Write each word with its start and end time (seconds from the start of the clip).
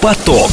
«Поток». 0.00 0.50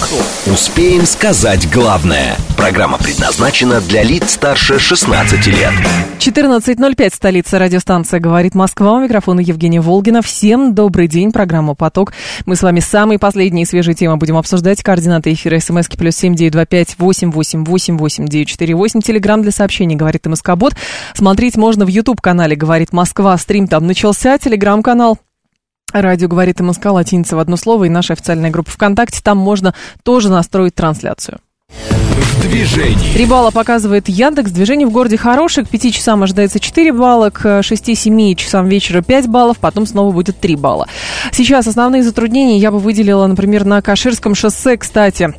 Успеем 0.47 1.05
сказать 1.05 1.71
главное. 1.71 2.36
Программа 2.58 2.97
предназначена 2.97 3.79
для 3.79 4.02
лиц 4.02 4.31
старше 4.31 4.79
16 4.79 5.46
лет. 5.47 5.71
14.05, 6.18 7.13
столица 7.13 7.60
радиостанция 7.60 8.19
«Говорит 8.19 8.55
Москва». 8.55 8.94
У 8.94 9.01
микрофона 9.01 9.42
Евгения 9.42 9.81
Волгина. 9.81 10.23
Всем 10.23 10.73
добрый 10.73 11.08
день. 11.08 11.31
Программа 11.31 11.76
«Поток». 11.76 12.13
Мы 12.47 12.55
с 12.55 12.63
вами 12.63 12.79
самые 12.79 13.19
последние 13.19 13.68
свежие 13.68 13.94
темы 13.94 14.18
будем 14.18 14.36
обсуждать. 14.37 14.81
Координаты 14.81 15.31
эфира 15.33 15.59
смски 15.59 15.96
плюс 15.96 16.16
семь 16.16 16.34
девять 16.34 16.54
два 16.54 16.66
пять 16.66 16.96
восемь 16.98 17.32
восемь 17.32 17.64
восемь 17.66 17.98
восемь 17.98 18.27
девять 18.27 18.48
четыре 18.48 18.73
восемь. 18.73 19.02
Телеграмм 19.02 19.44
для 19.44 19.52
сообщений 19.52 19.96
«Говорит 19.96 20.26
МСК-бот». 20.26 20.73
Смотреть 21.14 21.55
можно 21.55 21.86
в 21.86 21.90
YouTube-канале 21.90 22.55
«Говорит 22.55 22.94
Москва». 22.94 23.38
Стрим 23.38 23.68
там 23.68 23.86
начался. 23.86 24.40
Телеграм-канал 24.40 25.20
Радио 26.02 26.27
говорит 26.27 26.59
МСК, 26.59 26.85
латиница 26.88 27.35
в 27.35 27.40
одно 27.40 27.58
слово, 27.58 27.85
и 27.85 27.90
наша 27.90 28.13
официальная 28.13 28.49
группа 28.49 28.72
ВКонтакте. 28.72 29.22
Там 29.23 29.38
можно 29.38 29.73
тоже 30.03 30.30
настроить 30.30 30.76
трансляцию. 30.76 31.40
В 31.70 32.41
движении. 32.41 33.13
Три 33.13 33.26
балла 33.26 33.52
показывает 33.52 34.08
Яндекс. 34.08 34.52
Движение 34.52 34.88
в 34.88 34.91
городе 34.91 35.17
хорошее. 35.17 35.66
К 35.66 35.70
пяти 35.70 35.91
часам 35.91 36.23
ожидается 36.23 36.59
4 36.59 36.94
балла, 36.94 37.30
к 37.30 37.59
6-7 37.59 38.36
часам 38.36 38.67
вечера 38.67 39.02
5 39.02 39.27
баллов, 39.27 39.58
потом 39.58 39.86
снова 39.86 40.12
будет 40.12 40.39
3 40.39 40.55
балла. 40.55 40.88
Сейчас 41.31 41.67
основные 41.67 42.03
затруднения 42.03 42.58
я 42.58 42.72
бы 42.72 42.80
выделила, 42.80 43.25
например, 43.25 43.66
на 43.66 43.81
Каширском 43.81 44.36
шоссе, 44.36 44.77
кстати 44.77 45.34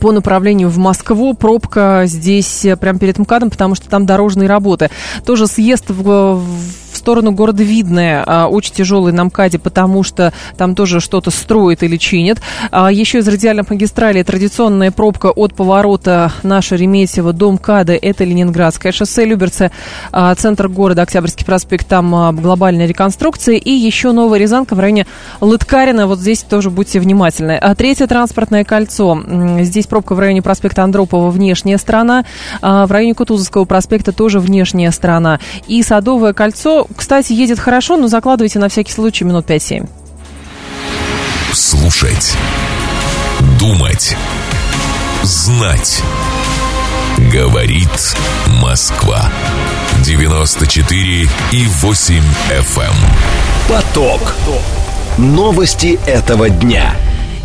по 0.00 0.10
направлению 0.10 0.68
в 0.68 0.78
Москву. 0.78 1.34
Пробка 1.34 2.02
здесь 2.06 2.66
прямо 2.80 2.98
перед 2.98 3.18
МКАДом, 3.18 3.50
потому 3.50 3.74
что 3.74 3.88
там 3.88 4.04
дорожные 4.04 4.48
работы. 4.48 4.90
Тоже 5.24 5.46
съезд 5.46 5.90
в, 5.90 6.34
в 6.34 6.85
сторону 7.06 7.30
города 7.30 7.62
Видное 7.62 8.24
а, 8.26 8.48
очень 8.48 8.74
тяжелый 8.74 9.12
на 9.12 9.22
МКАДе, 9.26 9.60
потому 9.60 10.02
что 10.02 10.32
там 10.56 10.74
тоже 10.74 10.98
что-то 10.98 11.30
строят 11.30 11.84
или 11.84 11.98
чинят. 11.98 12.40
А, 12.72 12.90
еще 12.90 13.18
из 13.18 13.28
радиальных 13.28 13.70
магистралей 13.70 14.24
традиционная 14.24 14.90
пробка 14.90 15.26
от 15.28 15.54
поворота 15.54 16.32
на 16.42 16.60
Шереметьево 16.60 17.32
до 17.32 17.52
МКАДа. 17.52 17.92
Это 17.92 18.24
Ленинградское 18.24 18.90
шоссе, 18.90 19.24
Люберцы, 19.24 19.70
а, 20.10 20.34
центр 20.34 20.66
города, 20.66 21.02
Октябрьский 21.02 21.46
проспект, 21.46 21.86
там 21.86 22.34
глобальная 22.40 22.86
реконструкция. 22.88 23.54
И 23.54 23.70
еще 23.70 24.10
Новая 24.10 24.40
Рязанка 24.40 24.74
в 24.74 24.80
районе 24.80 25.06
Лыткарина. 25.40 26.08
Вот 26.08 26.18
здесь 26.18 26.42
тоже 26.42 26.70
будьте 26.70 26.98
внимательны. 26.98 27.60
Третье 27.78 28.08
транспортное 28.08 28.64
кольцо. 28.64 29.22
Здесь 29.60 29.86
пробка 29.86 30.16
в 30.16 30.18
районе 30.18 30.42
проспекта 30.42 30.82
Андропова, 30.82 31.30
внешняя 31.30 31.78
сторона. 31.78 32.24
В 32.60 32.88
районе 32.90 33.14
Кутузовского 33.14 33.64
проспекта 33.64 34.10
тоже 34.10 34.40
внешняя 34.40 34.90
сторона. 34.90 35.38
И 35.68 35.84
Садовое 35.84 36.32
кольцо 36.32 36.88
кстати, 36.96 37.32
едет 37.32 37.58
хорошо, 37.58 37.96
но 37.96 38.08
закладывайте 38.08 38.58
на 38.58 38.68
всякий 38.68 38.92
случай 38.92 39.24
минут 39.24 39.46
5-7. 39.46 39.88
Слушать. 41.52 42.34
Думать. 43.58 44.16
Знать. 45.22 46.02
Говорит 47.32 48.16
Москва. 48.60 49.30
94 50.04 51.28
и 51.52 51.66
8 51.66 52.22
FM. 52.50 52.82
Эм. 52.82 52.94
Поток. 53.68 54.34
Новости 55.18 55.98
этого 56.06 56.50
дня. 56.50 56.94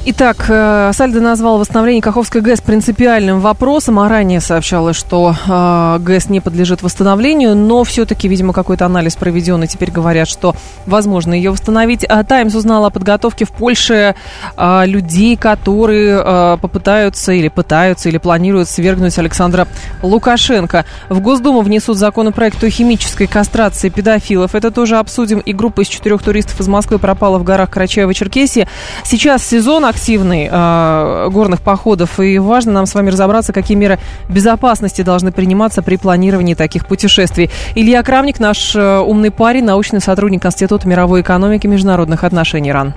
Итак, 0.04 0.46
э, 0.50 0.92
Сальдо 0.96 1.22
назвал 1.22 1.60
восстановление 1.60 2.02
Каховской 2.02 2.42
ГЭС 2.42 2.60
принципиальным 2.62 3.40
вопросом, 3.40 4.00
а 4.00 4.10
ранее 4.10 4.42
сообщалось, 4.42 4.96
что 4.96 5.36
э, 5.48 6.00
ГЭС 6.00 6.28
не 6.28 6.40
подлежит 6.40 6.82
восстановлению, 6.82 7.56
но 7.56 7.84
все-таки, 7.84 8.28
видимо, 8.28 8.52
какой-то 8.52 8.88
анализ 8.88 9.16
проведен, 9.16 9.62
и 9.62 9.68
теперь 9.68 9.92
говорят, 9.92 10.28
что 10.28 10.56
возможно 10.88 11.36
ее 11.36 11.52
восстановить. 11.52 12.04
А 12.04 12.24
Таймс 12.24 12.56
узнал 12.56 12.86
о 12.86 12.90
подготовке 12.90 13.46
в 13.46 13.52
Польше 13.52 14.16
э, 14.58 14.86
людей, 14.88 15.38
которые 15.38 16.58
попытаются 16.58 17.34
или 17.34 17.50
пытаются 17.50 18.10
или 18.10 18.18
планируют 18.18 18.70
свергнуть 18.70 19.20
Александра 19.20 19.68
Лукашенко. 20.02 20.86
В 21.10 21.20
Госдуму 21.20 21.62
внесут 21.62 21.98
законопроект 21.98 22.64
о 22.64 22.72
химической 22.72 23.28
кастрации 23.28 23.90
педофилов. 23.90 24.56
Это 24.56 24.72
тоже 24.72 24.98
обсудим. 24.98 25.40
И 25.40 25.54
группа 25.54 25.82
из 25.82 25.88
четырех 25.90 26.24
туристов 26.24 26.60
из 26.60 26.68
Москвы 26.68 26.98
пропала 26.98 27.38
в 27.38 27.44
горах 27.44 27.70
Карачаева-Черкесии. 27.70 28.68
Сейчас 29.04 29.46
сезон 29.46 29.91
активный 29.92 30.50
э, 30.52 31.30
горных 31.32 31.62
походов, 31.62 32.20
и 32.20 32.40
важно 32.40 32.72
нам 32.72 32.86
с 32.88 32.96
вами 32.96 33.12
разобраться, 33.12 33.54
какие 33.54 33.78
меры 33.78 34.00
безопасности 34.28 35.04
должны 35.04 35.32
приниматься 35.32 35.84
при 35.84 35.98
планировании 35.98 36.56
таких 36.56 36.88
путешествий. 36.88 37.52
Илья 37.76 38.02
Крамник, 38.02 38.40
наш 38.40 38.76
э, 38.76 39.00
умный 39.00 39.30
парень, 39.30 39.64
научный 39.64 40.02
сотрудник 40.02 40.46
Института 40.46 40.88
мировой 40.88 41.22
экономики 41.22 41.68
и 41.68 41.70
международных 41.70 42.24
отношений 42.24 42.72
РАН. 42.72 42.96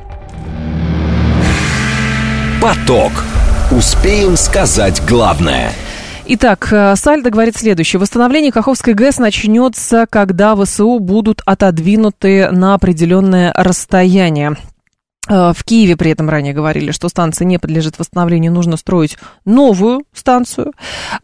Поток. 2.63 3.13
Успеем 3.71 4.37
сказать 4.37 5.03
главное. 5.07 5.71
Итак, 6.27 6.69
э, 6.71 6.97
Сальдо 6.97 7.29
говорит 7.29 7.57
следующее. 7.57 8.01
Восстановление 8.01 8.51
Каховской 8.51 8.95
ГЭС 8.95 9.19
начнется, 9.19 10.07
когда 10.09 10.57
ВСУ 10.57 10.99
будут 10.99 11.43
отодвинуты 11.45 12.51
на 12.51 12.73
определенное 12.73 13.53
расстояние. 13.53 14.57
Э, 15.29 15.53
в 15.57 15.65
Киеве 15.65 15.97
при 15.97 16.11
этом 16.11 16.29
ранее 16.29 16.53
говорили, 16.53 16.91
что 16.93 17.09
станция 17.09 17.47
не 17.47 17.59
подлежит 17.59 17.99
восстановлению, 17.99 18.53
нужно 18.53 18.77
строить 18.77 19.17
новую 19.45 20.05
станцию. 20.13 20.73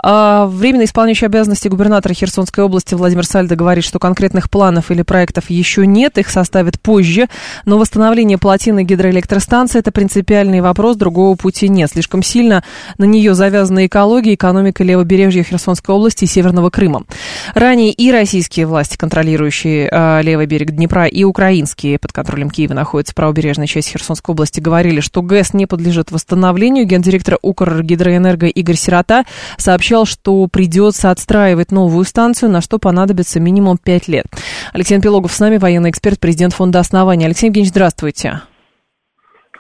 А 0.03 0.47
временно 0.47 0.85
исполняющий 0.85 1.27
обязанности 1.27 1.69
губернатора 1.69 2.15
Херсонской 2.15 2.65
области 2.65 2.95
Владимир 2.95 3.27
Сальдо 3.27 3.57
говорит, 3.57 3.85
что 3.85 3.99
конкретных 3.99 4.49
планов 4.49 4.91
или 4.91 5.03
проектов 5.03 5.51
еще 5.51 5.87
нет, 5.87 6.19
их 6.19 6.31
составят 6.31 6.81
позже, 6.81 7.29
но 7.65 7.79
восстановление 7.79 8.39
плотины 8.39 8.85
гидроэлектростанции– 8.85 9.79
это 9.81 9.93
принципиальный 9.93 10.61
вопрос, 10.61 10.97
другого 10.97 11.37
пути 11.37 11.69
нет. 11.69 11.91
Слишком 11.93 12.23
сильно 12.23 12.65
на 12.99 13.05
нее 13.05 13.35
завязана 13.35 13.87
экология, 13.87 14.35
экономика 14.35 14.83
левобережья 14.83 15.43
Херсонской 15.43 15.95
области 15.95 16.25
и 16.25 16.27
Северного 16.27 16.71
Крыма. 16.71 17.05
Ранее 17.55 17.93
и 17.93 18.11
российские 18.11 18.67
власти, 18.67 18.97
контролирующие 18.97 19.89
э, 19.91 20.23
левый 20.23 20.47
берег 20.47 20.71
Днепра, 20.71 21.07
и 21.07 21.25
украинские 21.25 21.99
под 21.99 22.13
контролем 22.13 22.51
Киева 22.51 22.75
находятся 22.75 23.15
правобережная 23.15 23.67
часть 23.67 23.90
Херсонской 23.91 24.33
области 24.33 24.61
говорили, 24.61 25.01
что 25.01 25.23
ГЭС 25.23 25.55
не 25.55 25.67
подлежит 25.67 26.11
восстановлению. 26.11 26.87
Гендиректор 26.87 27.39
Укргидроэнерго 27.43 28.47
Игорь 28.47 28.77
Сирота 28.77 29.25
сообщал, 29.57 30.07
что 30.07 30.47
придется 30.47 31.11
отстраивать 31.11 31.73
новую 31.73 32.05
станцию, 32.05 32.51
на 32.51 32.61
что 32.61 32.79
понадобится 32.79 33.41
минимум 33.41 33.79
5 33.79 34.09
лет. 34.09 34.27
Алексей 34.73 35.01
Пилогов 35.01 35.33
с 35.33 35.41
нами, 35.41 35.59
военный 35.59 35.91
эксперт, 35.91 36.19
президент 36.21 36.55
фонда 36.55 36.81
основания. 36.81 37.27
Алексей 37.27 37.47
Евгеньевич, 37.47 37.71
здравствуйте. 37.71 38.41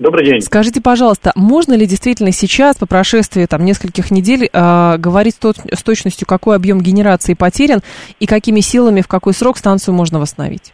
Добрый 0.00 0.24
день. 0.24 0.41
Скажите, 0.41 0.80
пожалуйста, 0.80 1.30
можно 1.36 1.74
ли 1.74 1.86
действительно 1.86 2.32
сейчас, 2.32 2.76
по 2.76 2.86
прошествии 2.86 3.44
там, 3.44 3.66
нескольких 3.66 4.10
недель, 4.10 4.48
э, 4.50 4.97
говорить 4.97 5.34
с 5.34 5.82
точностью, 5.82 6.26
какой 6.26 6.56
объем 6.56 6.80
генерации 6.80 7.34
потерян 7.34 7.80
и 8.18 8.26
какими 8.26 8.60
силами, 8.60 9.02
в 9.02 9.08
какой 9.08 9.34
срок 9.34 9.58
станцию 9.58 9.94
можно 9.94 10.18
восстановить? 10.18 10.72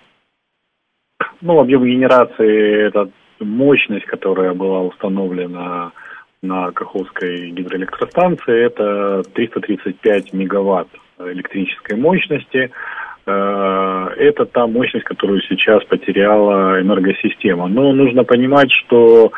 Ну, 1.41 1.59
объем 1.59 1.85
генерации– 1.85 2.87
это 2.89 3.11
мощность, 3.41 4.07
которая 4.07 4.55
была 4.55 4.83
установлена 4.83 5.93
на 6.43 6.71
Каховской 6.73 7.51
гидроэлектростанции, 7.51 8.67
это 8.67 9.23
335 9.35 10.33
мегаватт 10.33 10.89
электрической 11.19 11.97
мощности. 11.97 12.71
Э, 13.27 14.09
это 14.17 14.45
та 14.47 14.67
мощность, 14.67 15.05
которую 15.05 15.41
сейчас 15.43 15.85
потеряла 15.85 16.81
энергосистема. 16.81 17.67
Но 17.69 17.93
нужно 17.93 18.25
понимать, 18.25 18.71
что 18.71 19.33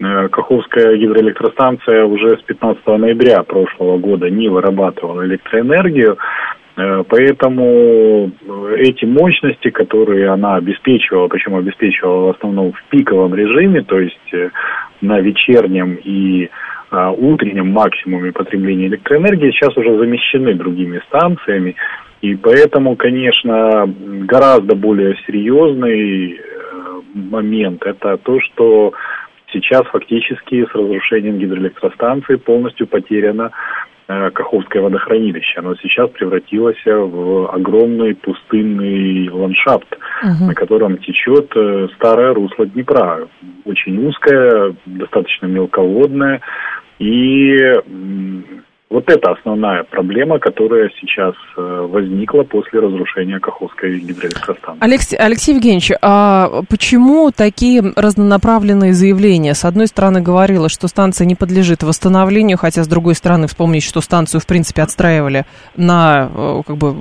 э, 0.00 0.28
Каховская 0.28 0.96
гидроэлектростанция 0.96 2.04
уже 2.04 2.38
с 2.38 2.42
15 2.42 2.86
ноября 2.86 3.42
прошлого 3.42 3.98
года 3.98 4.28
не 4.30 4.48
вырабатывала 4.48 5.24
электроэнергию, 5.24 6.18
поэтому 7.08 8.30
э, 8.30 8.76
эти 8.78 9.04
мощности, 9.04 9.70
которые 9.70 10.30
она 10.30 10.56
обеспечивала, 10.56 11.28
причем 11.28 11.56
обеспечивала 11.56 12.26
в 12.32 12.36
основном 12.36 12.72
в 12.72 12.84
пиковом 12.90 13.34
режиме, 13.34 13.82
то 13.82 13.98
есть 13.98 14.32
э, 14.32 14.50
на 15.00 15.20
вечернем 15.20 15.98
и 16.02 16.48
утреннем 16.90 17.68
максимуме 17.68 18.32
потребления 18.32 18.86
электроэнергии, 18.86 19.50
сейчас 19.50 19.76
уже 19.76 19.98
замещены 19.98 20.54
другими 20.54 21.02
станциями. 21.06 21.76
И 22.22 22.34
поэтому, 22.34 22.96
конечно, 22.96 23.84
гораздо 24.24 24.74
более 24.74 25.14
серьезный 25.26 26.40
момент 27.12 27.84
это 27.84 28.16
то, 28.16 28.40
что 28.40 28.94
сейчас 29.52 29.82
фактически 29.88 30.64
с 30.64 30.74
разрушением 30.74 31.38
гидроэлектростанции 31.38 32.36
полностью 32.36 32.86
потеряна 32.86 33.50
Э, 33.50 33.87
Каховское 34.08 34.80
водохранилище. 34.80 35.58
Оно 35.58 35.74
сейчас 35.76 36.08
превратилось 36.10 36.82
в 36.86 37.54
огромный 37.54 38.14
пустынный 38.14 39.28
ландшафт, 39.28 39.98
угу. 40.22 40.46
на 40.46 40.54
котором 40.54 40.96
течет 40.96 41.52
э, 41.54 41.88
старое 41.96 42.32
русло 42.32 42.64
Днепра. 42.64 43.28
Очень 43.66 44.06
узкое, 44.06 44.74
достаточно 44.86 45.44
мелководное. 45.46 46.40
И 46.98 47.74
Вот 48.90 49.04
это 49.10 49.32
основная 49.32 49.84
проблема, 49.84 50.38
которая 50.38 50.90
сейчас 50.98 51.34
э, 51.58 51.86
возникла 51.90 52.44
после 52.44 52.80
разрушения 52.80 53.38
Каховской 53.38 53.98
гидроэлектростанции. 53.98 54.82
Алексей, 54.82 55.16
Алексей 55.16 55.54
Евгеньевич, 55.54 55.92
а 56.00 56.62
почему 56.70 57.30
такие 57.30 57.82
разнонаправленные 57.96 58.94
заявления? 58.94 59.52
С 59.52 59.66
одной 59.66 59.88
стороны, 59.88 60.22
говорилось, 60.22 60.72
что 60.72 60.88
станция 60.88 61.26
не 61.26 61.34
подлежит 61.34 61.82
восстановлению, 61.82 62.56
хотя 62.56 62.82
с 62.82 62.88
другой 62.88 63.14
стороны, 63.14 63.46
вспомнить, 63.46 63.82
что 63.82 64.00
станцию, 64.00 64.40
в 64.40 64.46
принципе, 64.46 64.80
отстраивали 64.80 65.44
на, 65.76 66.30
э, 66.34 66.62
как 66.66 66.78
бы, 66.78 66.94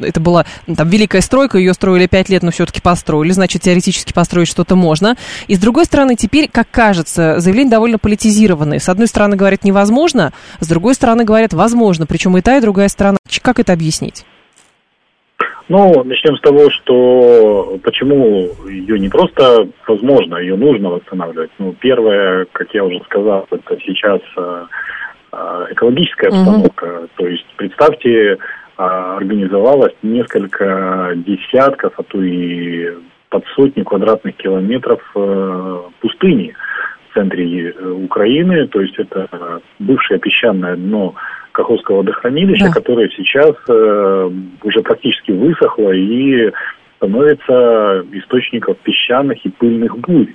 это 0.00 0.18
была 0.18 0.44
там 0.76 0.88
великая 0.88 1.20
стройка, 1.20 1.58
ее 1.58 1.72
строили 1.72 2.08
пять 2.08 2.28
лет, 2.28 2.42
но 2.42 2.50
все-таки 2.50 2.80
построили, 2.80 3.30
значит, 3.30 3.62
теоретически 3.62 4.12
построить 4.12 4.48
что-то 4.48 4.74
можно. 4.74 5.14
И 5.46 5.54
с 5.54 5.60
другой 5.60 5.84
стороны, 5.84 6.16
теперь, 6.16 6.48
как 6.50 6.68
кажется, 6.72 7.38
заявления 7.38 7.70
довольно 7.70 7.98
политизированные. 7.98 8.80
С 8.80 8.88
одной 8.88 9.06
стороны, 9.06 9.36
говорят, 9.36 9.62
невозможно, 9.62 10.32
с 10.58 10.66
другой 10.66 10.96
стороны, 10.96 11.27
говорят, 11.28 11.52
возможно, 11.52 12.06
причем 12.06 12.36
и 12.38 12.40
та, 12.40 12.56
и 12.56 12.60
другая 12.62 12.88
сторона. 12.88 13.18
Как 13.42 13.60
это 13.60 13.74
объяснить? 13.74 14.24
Ну, 15.68 16.02
начнем 16.02 16.34
с 16.36 16.40
того, 16.40 16.70
что 16.70 17.78
почему 17.84 18.50
ее 18.68 18.98
не 18.98 19.10
просто 19.10 19.68
возможно, 19.86 20.36
ее 20.36 20.56
нужно 20.56 20.88
восстанавливать. 20.88 21.50
Ну, 21.58 21.74
первое, 21.78 22.46
как 22.52 22.72
я 22.72 22.84
уже 22.84 23.00
сказал, 23.04 23.46
это 23.50 23.78
сейчас 23.84 24.20
э, 24.38 24.64
э, 25.32 25.66
экологическая 25.72 26.28
обстановка. 26.28 26.84
Угу. 26.84 27.08
То 27.16 27.26
есть 27.26 27.46
представьте, 27.56 28.32
э, 28.32 28.36
организовалось 28.78 29.94
несколько 30.02 31.12
десятков, 31.16 31.92
а 31.98 32.02
то 32.02 32.22
и 32.22 32.94
под 33.28 33.44
сотни 33.54 33.82
квадратных 33.82 34.36
километров 34.36 35.02
пустыни 36.00 36.54
в 37.10 37.14
центре 37.14 37.74
Украины. 38.04 38.66
То 38.68 38.80
есть 38.80 38.98
это 38.98 39.60
бывшее 39.78 40.18
песчаное 40.18 40.76
дно 40.76 41.14
Каховского 41.52 41.98
водохранилища, 41.98 42.66
да. 42.66 42.72
которое 42.72 43.08
сейчас 43.10 43.54
э, 43.68 44.30
уже 44.62 44.80
практически 44.82 45.32
высохло 45.32 45.92
и 45.92 46.52
становится 46.96 48.04
источником 48.12 48.76
песчаных 48.82 49.44
и 49.44 49.48
пыльных 49.48 49.98
бурь, 49.98 50.32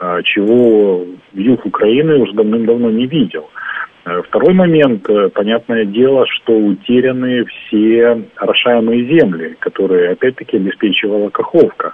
э, 0.00 0.22
чего 0.24 1.04
юг 1.34 1.66
Украины 1.66 2.16
уже 2.16 2.32
давным-давно 2.32 2.90
не 2.90 3.06
видел. 3.06 3.48
Э, 4.06 4.22
второй 4.22 4.54
момент, 4.54 5.08
э, 5.10 5.28
понятное 5.30 5.84
дело, 5.84 6.26
что 6.28 6.56
утеряны 6.56 7.44
все 7.44 8.22
орошаемые 8.36 9.04
земли, 9.04 9.56
которые 9.58 10.12
опять-таки 10.12 10.58
обеспечивала 10.58 11.28
Каховка. 11.30 11.92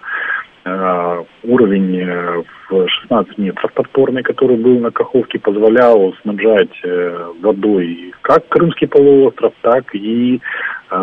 Э, 0.65 1.25
уровень 1.43 1.99
э, 1.99 2.43
в 2.69 2.89
16 2.89 3.37
метров 3.39 3.73
подпорный, 3.73 4.23
который 4.23 4.57
был 4.57 4.79
на 4.79 4.93
Каховке, 4.93 5.41
позволял 5.41 6.15
снабжать 6.23 6.71
э, 6.85 7.33
водой 7.41 8.15
как 8.23 8.47
Крымский 8.49 8.87
полуостров, 8.87 9.53
так 9.63 9.93
и 9.95 10.41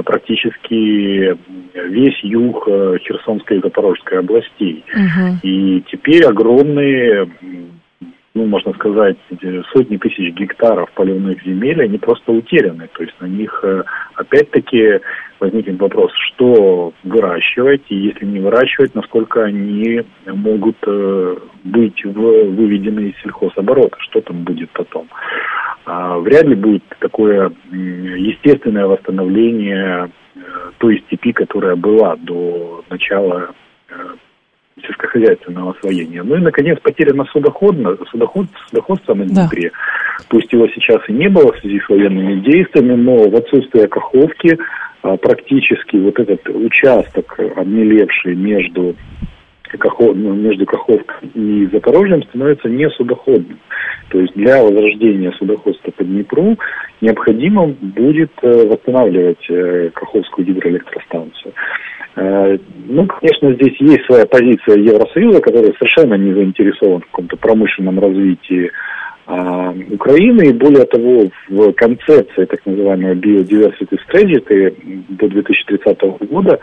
практически 0.06 1.36
весь 1.74 2.24
юг 2.24 2.68
Херсонской 2.68 3.58
и 3.58 3.62
Запорожской 3.62 4.20
областей. 4.20 4.86
Угу. 4.94 5.40
И 5.42 5.84
теперь 5.92 6.24
огромные 6.26 7.28
ну, 8.40 8.46
можно 8.46 8.72
сказать, 8.74 9.18
сотни 9.74 9.98
тысяч 9.98 10.34
гектаров 10.34 10.90
поливных 10.94 11.44
земель, 11.44 11.84
они 11.84 11.98
просто 11.98 12.32
утеряны. 12.32 12.88
То 12.94 13.04
есть 13.04 13.14
на 13.20 13.26
них, 13.26 13.64
опять-таки, 14.16 15.02
возникнет 15.42 15.80
вопрос, 15.80 16.12
что 16.28 16.94
выращивать, 17.04 17.82
и 17.90 17.96
если 17.96 18.26
не 18.26 18.40
выращивать, 18.40 18.96
насколько 18.96 19.44
они 19.44 20.04
могут 20.26 20.78
э, 20.88 21.36
быть 21.66 22.06
выведены 22.06 23.10
из 23.10 23.22
сельхозоборота, 23.22 23.98
что 24.00 24.22
там 24.22 24.44
будет 24.44 24.70
потом. 24.72 25.08
А, 25.86 26.18
вряд 26.20 26.46
ли 26.46 26.56
будет 26.56 26.84
такое 27.00 27.52
естественное 27.72 28.88
восстановление 28.88 30.10
э, 30.36 30.40
той 30.78 31.04
степи, 31.08 31.34
которая 31.34 31.76
была 31.76 32.16
до 32.16 32.86
начала 32.90 33.52
э, 33.90 33.94
сельскохозяйственного 34.82 35.72
освоения. 35.72 36.24
Ну 36.24 36.36
и, 36.36 36.40
наконец, 36.40 36.80
потеряно 36.82 37.26
судоходно, 37.32 37.98
судоход, 38.12 38.48
судоходство 38.70 39.14
на 39.14 39.26
Днепре. 39.26 39.72
Да. 39.72 40.26
Пусть 40.30 40.52
его 40.52 40.68
сейчас 40.68 41.02
и 41.08 41.14
не 41.14 41.30
было 41.30 41.54
в 41.54 41.60
связи 41.60 41.80
с 41.80 41.90
военными 41.90 42.42
действиями, 42.42 42.96
но 42.96 43.30
в 43.30 43.36
отсутствие 43.36 43.88
Каховки 43.88 44.58
а, 45.02 45.18
практически 45.18 45.96
вот 45.96 46.20
этот 46.20 46.48
участок 46.50 47.40
обмелевший 47.56 48.36
между 48.36 48.96
Кахов, 49.78 50.16
ну, 50.16 50.34
между 50.34 50.66
Каховкой 50.66 51.30
и 51.34 51.68
Запорожьем 51.72 52.24
становится 52.24 52.70
не 52.70 52.90
судоходным. 52.92 53.60
То 54.10 54.20
есть 54.20 54.34
для 54.34 54.64
возрождения 54.64 55.32
судоходства 55.34 55.92
по 55.92 56.04
Днепру 56.04 56.58
необходимо 57.02 57.68
будет 57.68 58.32
э, 58.42 58.68
восстанавливать 58.68 59.46
э, 59.50 59.90
Каховскую 59.94 60.48
гидроэлектростанцию. 60.48 61.54
Э, 62.16 62.58
ну, 62.88 63.08
конечно, 63.08 63.54
здесь 63.54 63.80
есть 63.80 64.06
своя 64.06 64.26
позиция 64.26 64.78
Евросоюза, 64.78 65.42
который 65.42 65.74
совершенно 65.78 66.16
не 66.16 66.34
заинтересован 66.34 67.02
в 67.02 67.06
каком-то 67.06 67.38
промышленном 67.38 68.00
развитии 68.00 68.72
а, 69.32 69.76
Украины. 69.92 70.50
И 70.50 70.54
более 70.54 70.86
того, 70.86 71.30
в 71.50 71.72
концепции 71.74 72.46
так 72.46 72.66
называемой 72.66 73.14
Biodiversity 73.14 73.98
Strategy 74.08 75.06
до 75.10 75.28
2030 75.28 76.02
года 76.28 76.60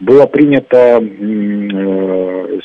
было 0.00 0.26
принято 0.26 1.00
э, 1.02 2.58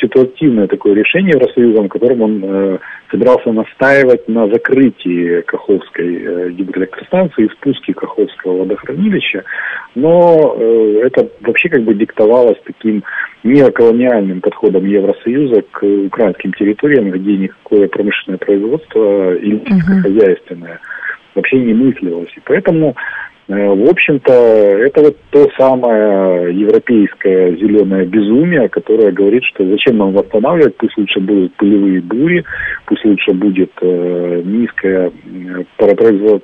ситуативное 0.00 0.66
такое 0.66 0.94
решение 0.94 1.34
Евросоюзом, 1.34 1.88
которым 1.88 2.22
он 2.22 2.42
э, 2.42 2.78
собирался 3.10 3.52
настаивать 3.52 4.26
на 4.28 4.46
закрытии 4.48 5.42
Каховской 5.42 6.22
э, 6.22 6.50
гидроэлектростанции 6.52 7.44
и 7.44 7.50
спуске 7.50 7.92
Каховского 7.92 8.60
водохранилища, 8.60 9.44
но 9.94 10.56
это 11.02 11.28
вообще 11.40 11.68
как 11.68 11.82
бы 11.82 11.94
диктовалось 11.94 12.58
таким 12.64 13.02
неоколониальным 13.42 14.40
подходом 14.40 14.86
Евросоюза 14.86 15.62
к 15.70 15.82
украинским 15.82 16.52
территориям, 16.52 17.10
где 17.10 17.36
никакое 17.36 17.88
промышленное 17.88 18.38
производство 18.38 19.34
или 19.34 19.62
хозяйственное 20.02 20.80
вообще 21.34 21.58
не 21.58 21.74
мыслилось. 21.74 22.30
И 22.36 22.40
поэтому 22.44 22.96
в 23.50 23.90
общем-то, 23.90 24.32
это 24.32 25.02
вот 25.02 25.16
то 25.30 25.48
самое 25.58 26.54
европейское 26.54 27.56
зеленое 27.56 28.06
безумие, 28.06 28.68
которое 28.68 29.10
говорит, 29.10 29.42
что 29.42 29.68
зачем 29.68 29.98
нам 29.98 30.12
восстанавливать, 30.12 30.76
пусть 30.76 30.96
лучше 30.96 31.18
будут 31.18 31.52
пылевые 31.54 32.00
бури, 32.00 32.44
пусть 32.86 33.04
лучше 33.04 33.32
будет 33.32 33.72
э, 33.82 34.42
низкая 34.44 35.10
э, 35.10 35.64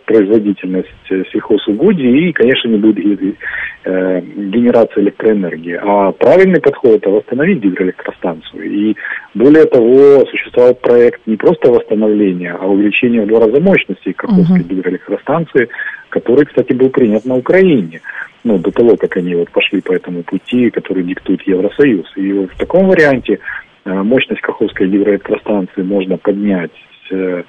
производительность 0.05 0.89
сельхозугодий 1.07 2.29
и, 2.29 2.33
конечно, 2.33 2.69
не 2.71 2.79
будет 2.79 3.37
э, 3.85 4.21
генерации 4.21 5.03
электроэнергии. 5.03 5.79
А 5.81 6.11
правильный 6.11 6.61
подход– 6.61 6.97
это 6.97 7.11
восстановить 7.11 7.63
гидроэлектростанцию. 7.63 8.65
И 8.65 8.97
более 9.35 9.67
того, 9.67 10.25
существовал 10.29 10.75
проект 10.75 11.21
не 11.27 11.37
просто 11.37 11.71
восстановления, 11.71 12.57
а 12.61 12.67
увеличения 12.67 13.23
в 13.23 13.29
два 13.29 13.47
раза 13.47 13.61
мощности 13.61 14.11
Каховской 14.11 14.59
uh-huh. 14.59 14.69
гидроэлектростанции– 14.69 15.69
который, 16.09 16.47
кстати, 16.47 16.73
был 16.73 16.91
принят 16.91 17.25
на 17.25 17.37
Украине, 17.37 18.01
ну, 18.45 18.59
до 18.59 18.71
того, 18.71 18.97
как 18.97 19.17
они 19.17 19.35
вот 19.35 19.51
пошли 19.51 19.81
по 19.81 19.93
этому 19.93 20.23
пути, 20.23 20.71
который 20.71 21.03
диктует 21.03 21.43
Евросоюз. 21.43 22.07
И 22.17 22.33
в 22.33 22.57
таком 22.57 22.87
варианте 22.89 23.41
э, 23.85 23.93
мощность 23.93 24.41
Каховской 24.41 24.89
гидроэлектростанции 24.89 25.83
можно 25.83 26.17
поднять 26.17 26.71
э, 27.11 27.43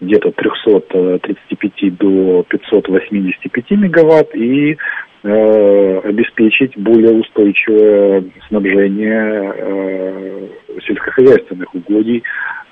где-то 0.00 0.30
335 0.32 1.96
до 1.96 2.44
585 2.48 3.70
мегаватт 3.72 4.34
и 4.34 4.76
э, 5.22 6.00
обеспечить 6.04 6.76
более 6.76 7.14
устойчивое 7.14 8.24
снабжение 8.48 9.52
э, 9.56 10.48
сельскохозяйственных 10.86 11.74
угодий 11.74 12.22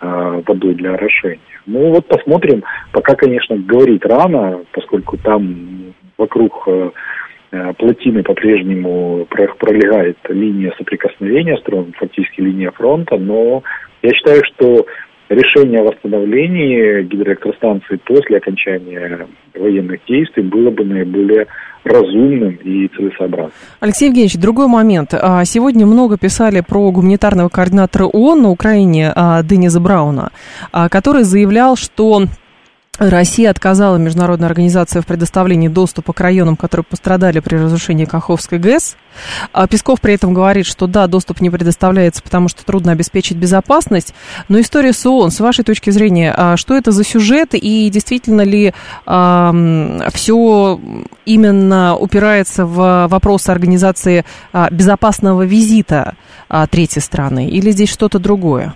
э, 0.00 0.42
водой 0.46 0.74
для 0.74 0.94
орошения. 0.94 1.40
Ну 1.66 1.90
вот 1.92 2.06
посмотрим. 2.06 2.62
Пока, 2.92 3.14
конечно, 3.14 3.56
говорить 3.56 4.04
рано, 4.04 4.60
поскольку 4.72 5.16
там 5.18 5.94
вокруг 6.16 6.68
плотины 7.78 8.22
по-прежнему 8.22 9.26
пролегает 9.58 10.18
линия 10.28 10.74
соприкосновения 10.76 11.56
сторон, 11.58 11.92
фактически 11.96 12.40
линия 12.40 12.70
фронта, 12.70 13.16
но 13.16 13.62
я 14.02 14.12
считаю, 14.12 14.42
что 14.44 14.86
решение 15.28 15.80
о 15.80 15.84
восстановлении 15.84 17.02
гидроэлектростанции 17.02 17.96
после 18.04 18.38
окончания 18.38 19.26
военных 19.54 20.00
действий 20.06 20.42
было 20.42 20.70
бы 20.70 20.84
наиболее 20.84 21.46
разумным 21.86 22.58
и 22.64 22.88
целесообразным. 22.88 23.52
Алексей 23.80 24.08
Евгеньевич, 24.08 24.36
другой 24.36 24.66
момент. 24.66 25.14
А, 25.14 25.44
сегодня 25.44 25.86
много 25.86 26.18
писали 26.18 26.60
про 26.60 26.90
гуманитарного 26.90 27.48
координатора 27.48 28.06
ООН 28.06 28.42
на 28.42 28.50
Украине 28.50 29.12
а, 29.14 29.42
Дениза 29.42 29.80
Брауна, 29.80 30.30
а, 30.72 30.88
который 30.88 31.22
заявлял, 31.22 31.76
что 31.76 32.24
Россия 32.98 33.50
отказала 33.50 33.96
международной 33.96 34.48
организации 34.48 35.00
в 35.00 35.06
предоставлении 35.06 35.68
доступа 35.68 36.12
к 36.12 36.20
районам, 36.20 36.56
которые 36.56 36.84
пострадали 36.84 37.40
при 37.40 37.56
разрушении 37.56 38.06
Каховской 38.06 38.58
ГЭС. 38.58 38.96
А 39.52 39.66
Песков 39.66 40.00
при 40.00 40.14
этом 40.14 40.32
говорит, 40.32 40.66
что 40.66 40.86
да, 40.86 41.06
доступ 41.06 41.40
не 41.40 41.50
предоставляется, 41.50 42.22
потому 42.22 42.48
что 42.48 42.64
трудно 42.64 42.92
обеспечить 42.92 43.36
безопасность. 43.36 44.14
Но 44.48 44.60
история 44.60 44.92
с 44.92 45.04
ООН, 45.04 45.30
с 45.30 45.40
вашей 45.40 45.64
точки 45.64 45.90
зрения, 45.90 46.34
а 46.36 46.56
что 46.56 46.74
это 46.74 46.90
за 46.90 47.04
сюжет 47.04 47.50
и 47.52 47.90
действительно 47.90 48.42
ли 48.42 48.72
а, 49.04 49.54
все 50.12 50.80
именно 51.26 51.96
упирается 51.96 52.64
в 52.64 53.08
вопросы 53.08 53.50
организации 53.50 54.24
а, 54.52 54.68
безопасного 54.70 55.42
визита 55.42 56.14
третьей 56.70 57.02
страны 57.02 57.48
или 57.48 57.70
здесь 57.72 57.90
что-то 57.90 58.18
другое? 58.18 58.74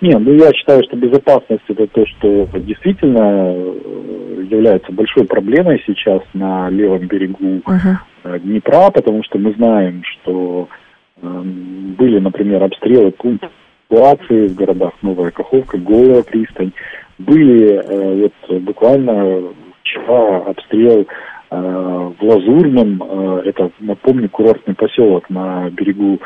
Нет, 0.00 0.20
ну 0.20 0.32
я 0.34 0.52
считаю, 0.52 0.82
что 0.84 0.96
безопасность 0.96 1.64
это 1.68 1.86
то, 1.86 2.04
что 2.06 2.48
действительно 2.58 3.54
э, 3.54 4.46
является 4.50 4.92
большой 4.92 5.24
проблемой 5.24 5.82
сейчас 5.86 6.22
на 6.34 6.68
левом 6.68 7.06
берегу 7.06 7.62
uh-huh. 7.64 8.38
Днепра, 8.40 8.90
потому 8.90 9.22
что 9.24 9.38
мы 9.38 9.52
знаем, 9.54 10.02
что 10.04 10.68
э, 11.22 11.26
были, 11.96 12.18
например, 12.18 12.62
обстрелы 12.62 13.12
пунктов 13.12 13.50
эвакуации 13.94 14.48
в 14.48 14.54
городах 14.54 14.92
Новая 15.02 15.30
Каховка, 15.30 15.78
Голая 15.78 16.22
пристань. 16.22 16.72
Были 17.18 17.74
э, 17.74 18.30
вот 18.48 18.62
буквально 18.62 19.54
вчера 19.82 20.38
обстрел 20.46 21.06
э, 21.50 21.56
в 21.56 22.16
Лазурном, 22.20 23.02
э, 23.02 23.42
это, 23.46 23.70
напомню, 23.80 24.28
курортный 24.28 24.74
поселок 24.74 25.30
на 25.30 25.70
берегу 25.70 26.20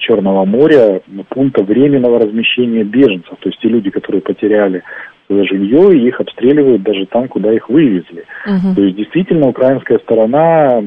Черного 0.00 0.44
моря 0.44 1.00
пункта 1.28 1.62
временного 1.62 2.20
размещения 2.20 2.84
беженцев. 2.84 3.36
То 3.40 3.48
есть 3.48 3.60
те 3.60 3.68
люди, 3.68 3.90
которые 3.90 4.20
потеряли 4.20 4.82
свое 5.26 5.44
жилье, 5.44 5.96
и 5.96 6.08
их 6.08 6.20
обстреливают 6.20 6.82
даже 6.82 7.06
там, 7.06 7.28
куда 7.28 7.52
их 7.52 7.68
вывезли. 7.68 8.24
Угу. 8.46 8.74
То 8.76 8.82
есть 8.82 8.96
действительно 8.96 9.48
украинская 9.48 9.98
сторона 10.00 10.82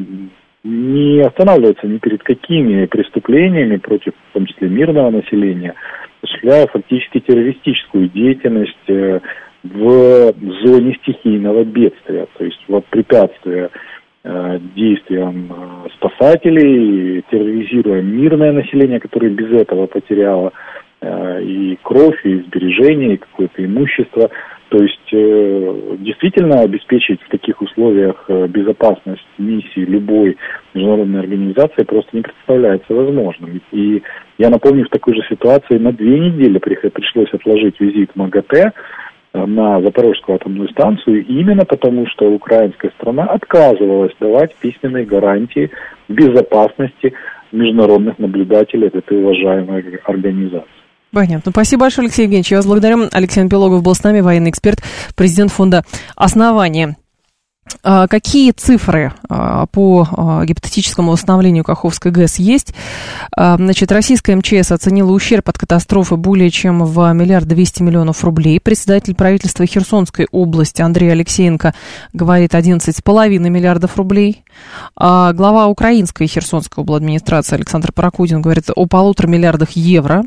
не 0.63 1.21
останавливается 1.21 1.87
ни 1.87 1.97
перед 1.97 2.23
какими 2.23 2.85
преступлениями 2.85 3.77
против, 3.77 4.13
в 4.29 4.33
том 4.33 4.45
числе, 4.45 4.69
мирного 4.69 5.09
населения, 5.09 5.73
осуществляя 6.21 6.67
фактически 6.67 7.19
террористическую 7.19 8.09
деятельность 8.09 8.77
э, 8.87 9.19
в 9.63 10.33
зоне 10.63 10.95
стихийного 11.01 11.63
бедствия, 11.63 12.27
то 12.37 12.45
есть 12.45 12.59
вот 12.67 12.85
препятствия 12.85 13.63
Э, 13.63 13.69
действиям 14.23 15.51
э, 15.51 15.89
спасателей, 15.97 17.23
терроризируя 17.29 18.01
мирное 18.01 18.53
население, 18.53 18.99
которое 18.99 19.29
без 19.29 19.51
этого 19.51 19.85
потеряло 19.87 20.53
э, 21.01 21.43
и 21.43 21.77
кровь, 21.81 22.25
и 22.25 22.39
сбережения, 22.39 23.15
и 23.15 23.17
какое-то 23.17 23.65
имущество. 23.65 24.29
То 24.69 24.77
есть 24.83 25.99
действительно 26.01 26.61
обеспечить 26.61 27.21
в 27.21 27.29
таких 27.29 27.61
условиях 27.61 28.27
безопасность 28.49 29.27
миссии 29.37 29.81
любой 29.81 30.35
международной 30.73 31.19
организации 31.19 31.83
просто 31.83 32.09
не 32.13 32.23
представляется 32.23 32.91
возможным. 32.91 33.61
И 33.71 34.01
я 34.39 34.49
напомню, 34.49 34.85
в 34.85 34.89
такой 34.89 35.13
же 35.13 35.21
ситуации 35.29 35.77
на 35.77 35.91
две 35.91 36.17
недели 36.17 36.57
пришлось 36.57 37.31
отложить 37.33 37.79
визит 37.79 38.15
МАГАТЭ, 38.15 38.71
на 39.33 39.81
Запорожскую 39.81 40.35
атомную 40.35 40.69
станцию 40.69 41.25
именно 41.25 41.65
потому, 41.65 42.05
что 42.07 42.31
украинская 42.31 42.91
страна 42.91 43.23
отказывалась 43.25 44.13
давать 44.19 44.55
письменные 44.55 45.05
гарантии 45.05 45.71
безопасности 46.07 47.13
международных 47.51 48.19
наблюдателей 48.19 48.87
этой 48.87 49.21
уважаемой 49.21 49.83
организации. 50.05 50.67
Понятно. 51.11 51.51
Спасибо 51.51 51.81
большое, 51.81 52.05
Алексей 52.05 52.23
Евгеньевич. 52.23 52.51
Я 52.51 52.57
вас 52.57 52.65
благодарю. 52.65 53.07
Алексей 53.11 53.47
Пилогов 53.47 53.83
был 53.83 53.93
с 53.93 54.03
нами, 54.03 54.21
военный 54.21 54.49
эксперт, 54.49 54.79
президент 55.15 55.51
фонда 55.51 55.83
«Основание». 56.15 56.95
А, 57.81 58.07
какие 58.07 58.51
цифры 58.51 59.13
а, 59.29 59.65
по 59.67 60.07
а, 60.09 60.45
гипотетическому 60.45 61.11
восстановлению 61.11 61.63
Каховской 61.63 62.11
ГЭС 62.11 62.37
есть? 62.37 62.73
Значит, 63.35 63.91
российская 63.91 64.35
МЧС 64.35 64.71
оценила 64.71 65.11
ущерб 65.11 65.49
от 65.49 65.57
катастрофы 65.57 66.15
более 66.15 66.49
чем 66.49 66.83
в 66.85 67.13
миллиард 67.13 67.47
двести 67.47 67.81
миллионов 67.81 68.23
рублей. 68.23 68.59
Председатель 68.59 69.15
правительства 69.15 69.65
Херсонской 69.65 70.27
области 70.31 70.81
Андрей 70.81 71.11
Алексеенко 71.11 71.73
говорит 72.13 72.53
11,5 72.53 73.39
миллиардов 73.49 73.97
рублей. 73.97 74.43
Глава 74.95 75.67
украинской 75.67 76.27
Херсонской 76.27 76.81
области 76.81 77.03
администрации 77.03 77.55
Александр 77.55 77.91
Паракудин 77.91 78.41
говорит 78.41 78.65
о 78.75 78.85
полутора 78.85 79.27
миллиардах 79.27 79.71
евро. 79.71 80.23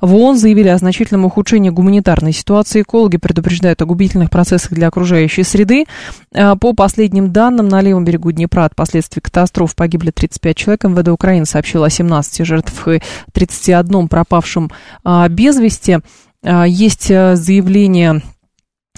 В 0.00 0.14
ООН 0.16 0.38
заявили 0.38 0.68
о 0.68 0.78
значительном 0.78 1.24
ухудшении 1.26 1.70
гуманитарной 1.70 2.32
ситуации. 2.32 2.82
Экологи 2.82 3.18
предупреждают 3.18 3.80
о 3.82 3.86
губительных 3.86 4.30
процессах 4.30 4.72
для 4.72 4.88
окружающей 4.88 5.44
среды. 5.44 5.84
По 6.32 6.72
последним 6.78 7.32
данным, 7.32 7.66
на 7.66 7.80
левом 7.80 8.04
берегу 8.04 8.30
Днепра 8.30 8.64
от 8.64 8.76
последствий 8.76 9.20
катастроф 9.20 9.74
погибли 9.74 10.12
35 10.12 10.56
человек. 10.56 10.84
МВД 10.84 11.08
Украины 11.08 11.44
сообщило 11.44 11.86
о 11.86 11.90
17 11.90 12.46
жертвах 12.46 12.88
и 12.88 13.02
31 13.32 14.06
пропавшем 14.06 14.70
а, 15.02 15.28
без 15.28 15.58
вести. 15.58 15.98
А, 16.44 16.64
есть 16.68 17.10
а, 17.10 17.34
заявление 17.34 18.22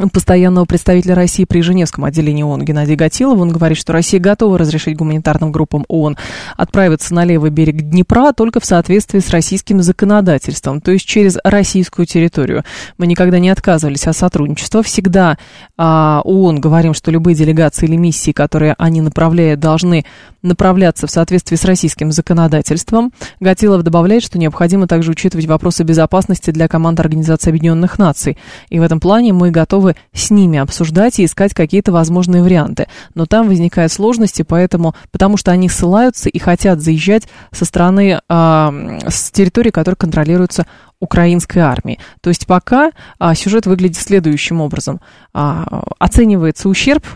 постоянного 0.08 0.64
представителя 0.64 1.14
России 1.14 1.44
при 1.44 1.60
Женевском 1.60 2.04
отделении 2.04 2.42
ООН 2.42 2.64
Геннадия 2.64 2.96
Гатилова. 2.96 3.42
Он 3.42 3.50
говорит, 3.50 3.76
что 3.76 3.92
Россия 3.92 4.20
готова 4.20 4.56
разрешить 4.56 4.96
гуманитарным 4.96 5.52
группам 5.52 5.84
ООН 5.88 6.16
отправиться 6.56 7.14
на 7.14 7.24
левый 7.24 7.50
берег 7.50 7.82
Днепра 7.82 8.32
только 8.32 8.60
в 8.60 8.64
соответствии 8.64 9.18
с 9.18 9.30
российским 9.30 9.82
законодательством, 9.82 10.80
то 10.80 10.90
есть 10.90 11.04
через 11.04 11.36
российскую 11.44 12.06
территорию. 12.06 12.64
Мы 12.96 13.06
никогда 13.06 13.38
не 13.38 13.50
отказывались 13.50 14.06
от 14.06 14.16
сотрудничества. 14.16 14.82
Всегда 14.82 15.36
а, 15.76 16.22
ООН 16.24 16.60
говорим, 16.60 16.94
что 16.94 17.10
любые 17.10 17.34
делегации 17.34 17.86
или 17.86 17.96
миссии, 17.96 18.32
которые 18.32 18.74
они 18.78 19.00
направляют, 19.00 19.60
должны 19.60 20.04
направляться 20.42 21.06
в 21.06 21.10
соответствии 21.10 21.56
с 21.56 21.64
российским 21.64 22.12
законодательством. 22.12 23.12
Гатилов 23.40 23.82
добавляет, 23.82 24.22
что 24.22 24.38
необходимо 24.38 24.86
также 24.86 25.10
учитывать 25.10 25.46
вопросы 25.46 25.82
безопасности 25.82 26.50
для 26.50 26.68
команд 26.68 27.00
Организации 27.00 27.50
Объединенных 27.50 27.98
Наций. 27.98 28.38
И 28.70 28.78
в 28.78 28.82
этом 28.82 29.00
плане 29.00 29.32
мы 29.32 29.50
готовы 29.50 29.89
готовы 29.90 29.96
с 30.12 30.30
ними 30.30 30.58
обсуждать 30.58 31.18
и 31.18 31.24
искать 31.24 31.54
какие-то 31.54 31.92
возможные 31.92 32.42
варианты. 32.42 32.86
Но 33.14 33.26
там 33.26 33.48
возникают 33.48 33.92
сложности, 33.92 34.42
поэтому, 34.42 34.94
потому 35.10 35.36
что 35.36 35.50
они 35.50 35.68
ссылаются 35.68 36.28
и 36.28 36.38
хотят 36.38 36.80
заезжать 36.80 37.28
со 37.52 37.64
стороны, 37.64 38.20
э, 38.28 38.98
с 39.08 39.30
территории, 39.30 39.70
которая 39.70 39.96
контролируется 39.96 40.66
украинской 41.00 41.58
армией. 41.60 41.98
То 42.20 42.30
есть 42.30 42.46
пока 42.46 42.90
а, 43.18 43.34
сюжет 43.34 43.64
выглядит 43.66 43.96
следующим 43.96 44.60
образом. 44.60 45.00
А, 45.32 45.82
оценивается 45.98 46.68
ущерб, 46.68 47.06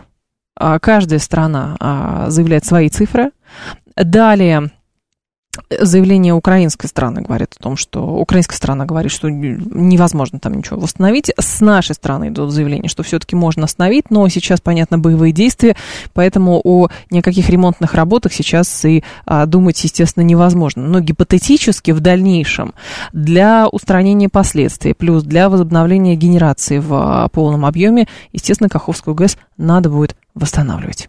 а, 0.56 0.78
каждая 0.78 1.18
страна 1.18 1.76
а, 1.80 2.30
заявляет 2.30 2.64
свои 2.64 2.88
цифры. 2.88 3.30
Далее 3.94 4.70
заявление 5.70 6.34
украинской 6.34 6.86
страны 6.86 7.22
говорит 7.22 7.54
о 7.58 7.62
том, 7.62 7.76
что 7.76 8.16
украинская 8.16 8.56
страна 8.56 8.84
говорит, 8.84 9.12
что 9.12 9.28
невозможно 9.28 10.38
там 10.38 10.54
ничего 10.54 10.78
восстановить. 10.80 11.32
С 11.38 11.60
нашей 11.60 11.94
стороны 11.94 12.28
идут 12.28 12.52
заявления, 12.52 12.88
что 12.88 13.02
все-таки 13.02 13.36
можно 13.36 13.64
остановить, 13.64 14.10
но 14.10 14.28
сейчас, 14.28 14.60
понятно, 14.60 14.98
боевые 14.98 15.32
действия, 15.32 15.76
поэтому 16.12 16.60
о 16.62 16.88
никаких 17.10 17.48
ремонтных 17.48 17.94
работах 17.94 18.32
сейчас 18.32 18.84
и 18.84 19.02
а, 19.26 19.46
думать, 19.46 19.82
естественно, 19.82 20.24
невозможно. 20.24 20.82
Но 20.82 21.00
гипотетически 21.00 21.92
в 21.92 22.00
дальнейшем 22.00 22.74
для 23.12 23.68
устранения 23.68 24.28
последствий, 24.28 24.94
плюс 24.94 25.22
для 25.22 25.48
возобновления 25.48 26.16
генерации 26.16 26.78
в 26.78 26.92
а, 26.92 27.28
полном 27.28 27.64
объеме, 27.64 28.08
естественно, 28.32 28.68
Каховскую 28.68 29.14
ГЭС 29.14 29.36
надо 29.56 29.90
будет 29.90 30.16
восстанавливать. 30.34 31.08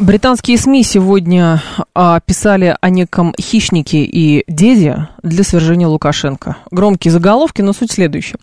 Британские 0.00 0.58
СМИ 0.58 0.82
сегодня 0.82 1.62
а, 1.94 2.18
писали 2.18 2.76
о 2.80 2.90
неком 2.90 3.32
хищнике 3.40 3.98
и 3.98 4.42
деде 4.48 5.08
для 5.22 5.44
свержения 5.44 5.86
Лукашенко. 5.86 6.56
Громкие 6.72 7.12
заголовки, 7.12 7.62
но 7.62 7.72
суть 7.72 7.92
следующая. 7.92 8.38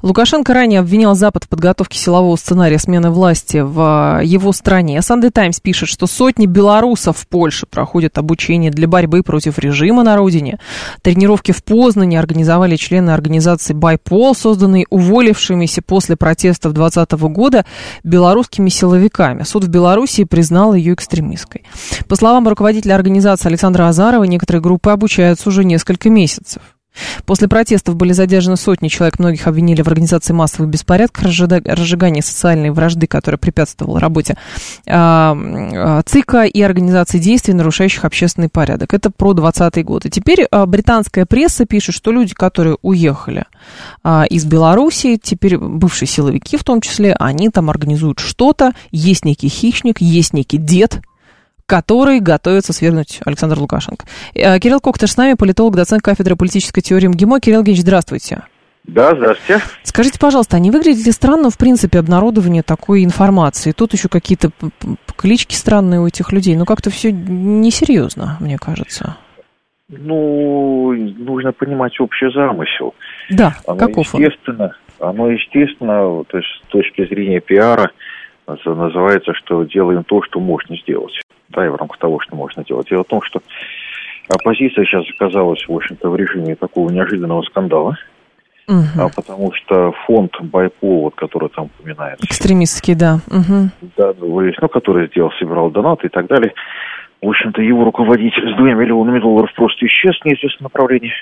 Лукашенко 0.00 0.54
ранее 0.54 0.80
обвинял 0.80 1.14
Запад 1.14 1.44
в 1.44 1.48
подготовке 1.50 1.98
силового 1.98 2.36
сценария 2.36 2.78
смены 2.78 3.10
власти 3.10 3.58
в 3.58 3.78
а, 3.80 4.20
его 4.22 4.50
стране. 4.52 4.96
Sunday 5.00 5.30
Times 5.30 5.60
пишет, 5.60 5.90
что 5.90 6.06
сотни 6.06 6.46
белорусов 6.46 7.18
в 7.18 7.28
Польше 7.28 7.66
проходят 7.66 8.16
обучение 8.16 8.70
для 8.70 8.88
борьбы 8.88 9.22
против 9.22 9.58
режима 9.58 10.04
на 10.04 10.16
родине. 10.16 10.58
Тренировки 11.02 11.52
в 11.52 11.62
Познане 11.62 12.18
организовали 12.18 12.76
члены 12.76 13.10
организации 13.10 13.74
«Байпол», 13.74 14.34
созданной 14.34 14.86
уволившимися 14.88 15.82
после 15.82 16.16
протестов 16.16 16.72
2020 16.72 17.12
года 17.34 17.66
белорусскими 18.04 18.70
силовиками. 18.70 19.42
Суд 19.42 19.64
в 19.64 19.68
Беларуси 19.68 20.24
признал 20.24 20.72
ее 20.72 20.93
экстремистской. 20.94 21.64
По 22.08 22.16
словам 22.16 22.48
руководителя 22.48 22.94
организации 22.94 23.48
Александра 23.48 23.88
Азарова, 23.88 24.24
некоторые 24.24 24.62
группы 24.62 24.90
обучаются 24.90 25.48
уже 25.48 25.64
несколько 25.64 26.10
месяцев. 26.10 26.62
После 27.26 27.48
протестов 27.48 27.96
были 27.96 28.12
задержаны 28.12 28.56
сотни 28.56 28.88
человек, 28.88 29.18
многих 29.18 29.46
обвинили 29.46 29.82
в 29.82 29.88
организации 29.88 30.32
массовых 30.32 30.70
беспорядков, 30.70 31.24
разжигании 31.24 32.20
социальной 32.20 32.70
вражды, 32.70 33.06
которая 33.06 33.38
препятствовала 33.38 33.98
работе 33.98 34.36
а, 34.86 35.36
а, 35.36 36.02
ЦИКа 36.04 36.44
и 36.44 36.60
организации 36.62 37.18
действий, 37.18 37.54
нарушающих 37.54 38.04
общественный 38.04 38.48
порядок. 38.48 38.94
Это 38.94 39.10
про 39.10 39.32
20 39.32 39.84
год. 39.84 40.06
И 40.06 40.10
теперь 40.10 40.46
а, 40.50 40.66
британская 40.66 41.26
пресса 41.26 41.64
пишет, 41.64 41.94
что 41.94 42.12
люди, 42.12 42.34
которые 42.34 42.76
уехали 42.82 43.44
из 44.28 44.44
Беларуси, 44.44 45.18
теперь 45.20 45.56
бывшие 45.56 46.06
силовики 46.06 46.56
в 46.56 46.64
том 46.64 46.80
числе, 46.80 47.14
они 47.18 47.48
там 47.48 47.70
организуют 47.70 48.18
что-то, 48.18 48.72
есть 48.90 49.24
некий 49.24 49.48
хищник, 49.48 50.00
есть 50.00 50.34
некий 50.34 50.58
дед, 50.58 51.00
который 51.66 52.20
готовится 52.20 52.72
свергнуть 52.72 53.20
Александр 53.24 53.58
Лукашенко. 53.58 54.06
Э, 54.34 54.58
Кирилл 54.58 54.80
Коктор 54.80 55.08
с 55.08 55.16
нами, 55.16 55.34
политолог, 55.34 55.76
доцент 55.76 56.02
кафедры 56.02 56.36
политической 56.36 56.80
теории 56.80 57.08
МГИМО. 57.08 57.40
Кирилл 57.40 57.60
Евгеньевич, 57.60 57.82
здравствуйте. 57.82 58.42
Да, 58.86 59.14
здравствуйте. 59.16 59.62
Скажите, 59.82 60.18
пожалуйста, 60.18 60.56
а 60.56 60.60
не 60.60 60.70
выглядит 60.70 61.06
ли 61.06 61.12
странно, 61.12 61.48
в 61.48 61.56
принципе, 61.56 61.98
обнародование 61.98 62.62
такой 62.62 63.02
информации? 63.02 63.72
Тут 63.72 63.94
еще 63.94 64.08
какие-то 64.08 64.50
клички 65.16 65.54
странные 65.54 66.00
у 66.00 66.06
этих 66.06 66.32
людей. 66.32 66.54
Ну, 66.54 66.66
как-то 66.66 66.90
все 66.90 67.10
несерьезно, 67.10 68.36
мне 68.40 68.58
кажется. 68.58 69.16
Ну, 69.88 70.92
нужно 70.92 71.52
понимать 71.52 71.98
общий 71.98 72.30
замысел. 72.32 72.94
Да, 73.30 73.54
оно 73.66 73.78
каков 73.78 74.14
естественно, 74.14 74.74
он? 74.98 75.08
Оно, 75.08 75.30
естественно, 75.30 76.24
то 76.24 76.38
есть 76.38 76.48
с 76.64 76.68
точки 76.68 77.06
зрения 77.06 77.40
пиара, 77.40 77.90
называется, 78.46 79.32
что 79.34 79.64
делаем 79.64 80.04
то, 80.04 80.22
что 80.22 80.40
можно 80.40 80.76
сделать 80.76 81.14
да, 81.54 81.66
и 81.66 81.68
в 81.68 81.76
рамках 81.76 81.98
того, 81.98 82.20
что 82.20 82.36
можно 82.36 82.64
делать. 82.64 82.88
Дело 82.88 83.04
в 83.04 83.08
том, 83.08 83.22
что 83.22 83.40
оппозиция 84.28 84.84
сейчас 84.84 85.04
оказалась, 85.16 85.66
в 85.66 85.72
общем-то, 85.72 86.10
в 86.10 86.16
режиме 86.16 86.56
такого 86.56 86.90
неожиданного 86.90 87.42
скандала, 87.42 87.96
угу. 88.66 89.10
потому 89.14 89.52
что 89.52 89.92
фонд 90.06 90.32
Байпол, 90.40 91.02
вот, 91.02 91.14
который 91.14 91.48
там 91.50 91.66
упоминается. 91.66 92.24
Экстремистский, 92.26 92.94
да. 92.94 93.20
Угу. 93.28 93.90
Да, 93.96 94.12
ну, 94.18 94.68
который 94.68 95.08
сделал, 95.08 95.30
собирал 95.38 95.70
донаты 95.70 96.06
и 96.06 96.10
так 96.10 96.26
далее. 96.26 96.52
В 97.22 97.28
общем-то, 97.28 97.62
его 97.62 97.84
руководитель 97.84 98.52
с 98.52 98.56
двумя 98.56 98.74
миллионами 98.74 99.18
долларов 99.18 99.50
просто 99.54 99.86
исчез 99.86 100.18
в 100.20 100.24
неизвестном 100.26 100.64
направлении. 100.64 101.12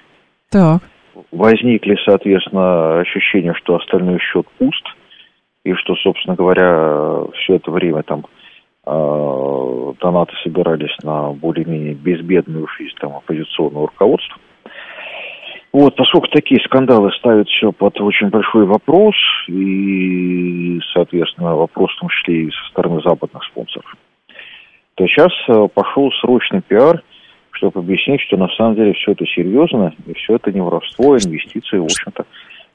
Так. 0.50 0.82
Возникли, 1.30 1.96
соответственно, 2.04 3.00
ощущения, 3.00 3.54
что 3.54 3.76
остальной 3.76 4.18
счет 4.18 4.46
пуст, 4.58 4.84
и 5.64 5.74
что, 5.74 5.94
собственно 5.96 6.36
говоря, 6.36 7.24
все 7.34 7.56
это 7.56 7.70
время 7.70 8.02
там 8.02 8.24
Э, 8.84 9.92
донаты 10.00 10.32
собирались 10.42 10.96
на 11.04 11.30
более-менее 11.32 11.94
безбедную 11.94 12.66
жизнь 12.76 12.96
там, 12.98 13.16
оппозиционного 13.16 13.86
руководства. 13.86 14.40
Вот, 15.72 15.94
поскольку 15.96 16.26
такие 16.28 16.60
скандалы 16.64 17.12
ставят 17.12 17.48
все 17.48 17.70
под 17.70 17.98
очень 18.00 18.28
большой 18.28 18.66
вопрос, 18.66 19.14
и, 19.48 20.80
соответственно, 20.92 21.54
вопрос 21.54 21.92
в 21.92 22.00
том 22.00 22.08
числе 22.08 22.42
и 22.42 22.50
со 22.50 22.70
стороны 22.70 23.00
западных 23.02 23.42
спонсоров, 23.44 23.96
то 24.96 25.06
сейчас 25.06 25.32
э, 25.48 25.68
пошел 25.72 26.10
срочный 26.20 26.60
пиар, 26.60 27.02
чтобы 27.52 27.80
объяснить, 27.80 28.20
что 28.22 28.36
на 28.36 28.48
самом 28.48 28.74
деле 28.74 28.94
все 28.94 29.12
это 29.12 29.24
серьезно, 29.26 29.94
и 30.06 30.12
все 30.14 30.34
это 30.36 30.50
не 30.50 30.60
воровство, 30.60 31.12
а 31.12 31.18
инвестиции, 31.18 31.78
в 31.78 31.84
общем-то. 31.84 32.26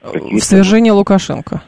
В 0.04 0.40
свержение 0.40 0.94
Лукашенко. 0.94 1.62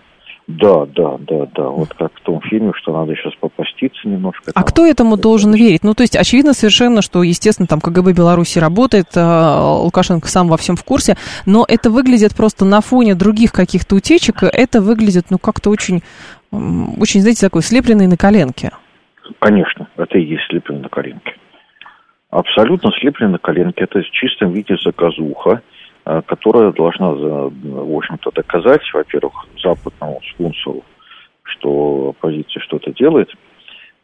Да, 0.50 0.88
да, 0.88 1.18
да, 1.20 1.46
да. 1.54 1.70
Вот 1.70 1.94
как 1.94 2.12
в 2.12 2.22
том 2.22 2.42
фильме, 2.42 2.72
что 2.76 2.92
надо 2.92 3.16
сейчас 3.16 3.36
попаститься 3.36 4.08
немножко. 4.08 4.52
А 4.56 4.64
кто 4.64 4.84
этому 4.84 5.16
должен 5.16 5.54
верить? 5.54 5.84
Ну, 5.84 5.94
то 5.94 6.02
есть, 6.02 6.16
очевидно 6.16 6.54
совершенно, 6.54 7.04
что, 7.04 7.22
естественно, 7.22 7.68
там 7.68 7.80
КГБ 7.80 8.14
Беларуси 8.14 8.58
работает, 8.58 9.10
а, 9.16 9.76
Лукашенко 9.76 10.28
сам 10.28 10.48
во 10.48 10.58
всем 10.58 10.76
в 10.76 10.84
курсе, 10.84 11.18
но 11.46 11.66
это 11.68 11.92
выглядит 11.92 12.36
просто 12.36 12.66
на 12.66 12.82
фоне 12.82 13.14
других 13.14 13.52
каких-то 13.52 13.96
утечек, 13.96 14.42
это 14.42 14.82
выглядит, 14.82 15.26
ну, 15.30 15.38
как-то 15.38 15.70
очень, 15.70 16.02
очень, 16.52 17.22
знаете, 17.22 17.46
такой 17.46 17.62
слепленный 17.62 18.08
на 18.08 18.18
коленке. 18.18 18.72
Конечно, 19.38 19.88
это 19.98 20.18
и 20.18 20.24
есть 20.24 20.48
слепленный 20.50 20.82
на 20.82 20.90
коленке. 20.90 21.36
Абсолютно 22.32 22.90
слепленный 23.00 23.34
на 23.34 23.38
коленке. 23.38 23.84
Это 23.84 24.02
в 24.02 24.10
чистом 24.10 24.54
виде 24.54 24.76
заказуха. 24.84 25.62
Э, 26.06 26.22
которая 26.26 26.72
должна, 26.72 27.12
э, 27.12 27.50
в 27.52 27.98
общем-то, 27.98 28.32
доказать, 28.32 28.82
во-первых, 28.94 29.46
западному 29.62 30.20
спонсору, 30.34 30.84
что 31.44 32.16
оппозиция 32.18 32.62
что-то 32.62 32.92
делает, 32.94 33.30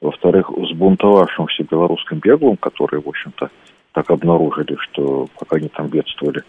во-вторых, 0.02 0.50
взбунтовавшимся 0.52 1.64
белорусским 1.64 2.20
беглым, 2.20 2.58
которые, 2.58 3.02
в 3.02 3.08
общем-то, 3.08 3.50
так 3.94 4.10
обнаружили, 4.12 4.75
что 4.82 5.28
пока 5.40 5.56
они 5.56 5.70
там 5.70 5.88
бедствовали, 5.88 6.44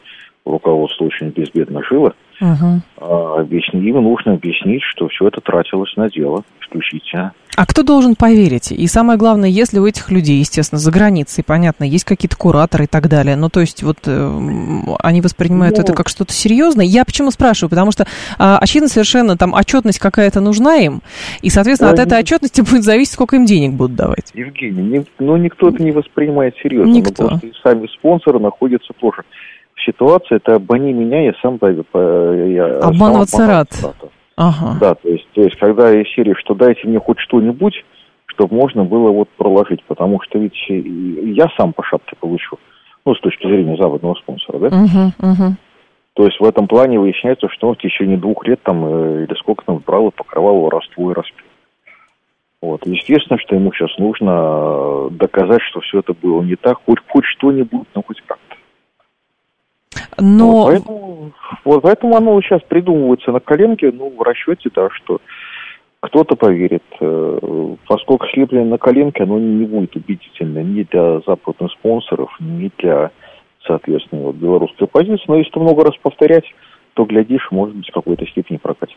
руководство 0.44 1.04
очень 1.04 1.30
безбедно 1.30 1.82
жило, 1.84 2.14
угу. 2.40 2.80
а 2.98 3.40
объясни, 3.40 3.88
им 3.88 4.02
нужно 4.02 4.34
объяснить, 4.34 4.82
что 4.82 5.08
все 5.08 5.28
это 5.28 5.40
тратилось 5.40 5.94
на 5.96 6.08
дело 6.08 6.42
исключительно. 6.60 7.32
А 7.56 7.64
кто 7.64 7.82
должен 7.82 8.16
поверить? 8.16 8.70
И 8.70 8.86
самое 8.86 9.18
главное, 9.18 9.48
если 9.48 9.78
у 9.78 9.86
этих 9.86 10.10
людей, 10.10 10.38
естественно, 10.38 10.78
за 10.78 10.92
границей, 10.92 11.42
понятно, 11.42 11.84
есть 11.84 12.04
какие-то 12.04 12.36
кураторы 12.36 12.84
и 12.84 12.86
так 12.86 13.08
далее, 13.08 13.34
ну, 13.34 13.48
то 13.48 13.60
есть 13.60 13.82
вот 13.82 13.96
э, 14.04 14.40
они 15.00 15.22
воспринимают 15.22 15.78
ну, 15.78 15.82
это 15.82 15.94
как 15.94 16.10
что-то 16.10 16.34
серьезное. 16.34 16.84
Я 16.84 17.06
почему 17.06 17.30
спрашиваю? 17.30 17.70
Потому 17.70 17.92
что, 17.92 18.02
э, 18.02 18.06
очевидно, 18.38 18.90
совершенно 18.90 19.38
там 19.38 19.54
отчетность 19.54 19.98
какая-то 19.98 20.40
нужна 20.40 20.76
им, 20.76 21.00
и, 21.40 21.48
соответственно, 21.48 21.92
от 21.92 21.98
этой 21.98 22.18
отчетности 22.18 22.60
будет 22.60 22.84
зависеть, 22.84 23.14
сколько 23.14 23.36
им 23.36 23.46
денег 23.46 23.72
будут 23.72 23.96
давать. 23.96 24.32
Евгений, 24.34 24.82
не, 24.82 25.04
ну, 25.18 25.38
никто 25.38 25.70
это 25.70 25.82
не 25.82 25.92
воспринимает 25.92 26.54
серьезно. 26.62 26.92
Никто. 26.92 27.28
Просто 27.28 27.46
и 27.46 27.52
сами 27.62 27.86
спонсоры 27.86 28.38
находятся 28.38 28.92
тоже 29.00 29.22
ситуация, 29.84 30.36
это 30.36 30.54
обмани 30.56 30.92
меня, 30.92 31.22
я 31.22 31.34
сам 31.42 31.58
я 31.62 32.78
Обманываться 32.78 33.46
рад. 33.46 33.68
Ага. 34.36 34.76
Да, 34.80 34.94
то 34.94 35.08
есть, 35.08 35.26
то 35.32 35.40
есть, 35.40 35.56
когда 35.58 35.90
из 35.92 36.06
серии, 36.14 36.34
что 36.34 36.54
дайте 36.54 36.86
мне 36.86 36.98
хоть 36.98 37.18
что-нибудь, 37.20 37.84
чтобы 38.26 38.54
можно 38.54 38.84
было 38.84 39.10
вот 39.10 39.28
проложить, 39.30 39.82
потому 39.84 40.20
что 40.22 40.38
ведь 40.38 40.56
я 40.68 41.46
сам 41.56 41.72
по 41.72 41.82
шапке 41.82 42.16
получу, 42.20 42.58
ну, 43.06 43.14
с 43.14 43.20
точки 43.20 43.46
зрения 43.46 43.76
западного 43.76 44.14
спонсора, 44.14 44.58
да? 44.58 44.66
Угу. 44.66 45.56
То 46.14 46.24
есть 46.24 46.40
в 46.40 46.44
этом 46.44 46.66
плане 46.66 46.98
выясняется, 46.98 47.48
что 47.50 47.68
он 47.68 47.74
в 47.74 47.78
течение 47.78 48.16
двух 48.16 48.46
лет 48.46 48.62
там, 48.62 48.84
э, 48.86 49.24
или 49.24 49.34
сколько 49.38 49.64
там 49.64 49.82
брал 49.86 50.08
и 50.08 50.12
покрывал 50.12 50.60
воровство 50.60 51.10
и 51.10 51.14
распил. 51.14 51.46
Вот. 52.62 52.86
Естественно, 52.86 53.38
что 53.38 53.54
ему 53.54 53.70
сейчас 53.72 53.96
нужно 53.98 55.08
доказать, 55.10 55.60
что 55.62 55.80
все 55.80 56.00
это 56.00 56.14
было 56.14 56.42
не 56.42 56.56
так, 56.56 56.78
хоть, 56.86 56.98
хоть 57.06 57.24
что-нибудь, 57.24 57.86
но 57.94 58.02
хоть 58.02 58.20
как. 58.26 58.38
Но... 60.18 60.52
Вот 60.52 60.66
поэтому, 60.66 61.32
вот 61.64 61.82
поэтому 61.82 62.16
оно 62.16 62.40
сейчас 62.40 62.62
придумывается 62.62 63.32
на 63.32 63.40
коленке, 63.40 63.92
ну, 63.92 64.10
в 64.16 64.22
расчете, 64.22 64.70
да, 64.74 64.88
что 64.90 65.20
кто-то 66.00 66.36
поверит. 66.36 66.84
Э, 67.00 67.76
поскольку 67.86 68.26
слепление 68.28 68.68
на 68.68 68.78
коленке, 68.78 69.24
оно 69.24 69.38
не 69.38 69.64
будет 69.64 69.96
убедительно 69.96 70.62
ни 70.62 70.82
для 70.84 71.20
западных 71.26 71.72
спонсоров, 71.72 72.30
ни 72.40 72.70
для, 72.78 73.10
соответственно, 73.66 74.22
вот, 74.22 74.36
белорусской 74.36 74.86
позиции. 74.86 75.24
Но 75.26 75.36
если 75.36 75.58
много 75.58 75.84
раз 75.84 75.96
повторять, 76.00 76.44
то, 76.96 77.04
глядишь, 77.04 77.46
может 77.50 77.76
быть, 77.76 77.88
в 77.90 77.92
какой-то 77.92 78.26
степени 78.26 78.56
прокатит. 78.56 78.96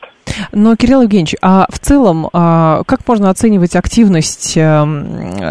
Но, 0.53 0.77
Кирилл 0.77 1.01
Евгеньевич, 1.01 1.35
а 1.41 1.65
в 1.69 1.79
целом, 1.79 2.29
а, 2.31 2.83
как 2.85 3.05
можно 3.05 3.29
оценивать 3.29 3.75
активность 3.75 4.55
эм, 4.55 5.03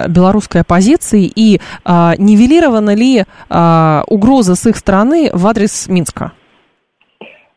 белорусской 0.09 0.63
оппозиции 0.63 1.31
и 1.33 1.61
а, 1.85 2.15
нивелирована 2.17 2.95
ли 2.95 3.25
а, 3.51 4.03
угроза 4.07 4.55
с 4.55 4.67
их 4.67 4.77
стороны 4.77 5.29
в 5.35 5.47
адрес 5.47 5.89
Минска? 5.89 6.33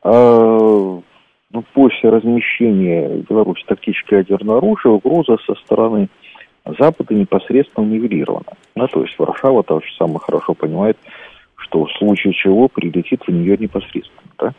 Ну, 0.04 1.04
после 1.73 2.10
размещения 2.10 3.23
Беларуси 3.30 3.63
тактического 3.67 4.17
ядерного 4.17 4.58
оружия 4.58 4.91
угроза 4.91 5.38
со 5.45 5.54
стороны 5.56 6.10
Запада 6.80 7.13
непосредственно 7.13 7.86
нивелирована. 7.86 8.54
Ну, 8.75 8.88
то 8.88 9.04
есть 9.04 9.17
Варшава 9.17 9.63
также 9.63 9.88
самое 9.97 10.19
хорошо 10.19 10.54
понимает, 10.54 10.97
что 11.56 11.86
в 11.86 11.91
случае 11.93 12.34
чего 12.34 12.67
прилетит 12.67 13.21
в 13.25 13.32
нее 13.32 13.58
непосредственно. 13.58 14.32
Да? 14.39 14.54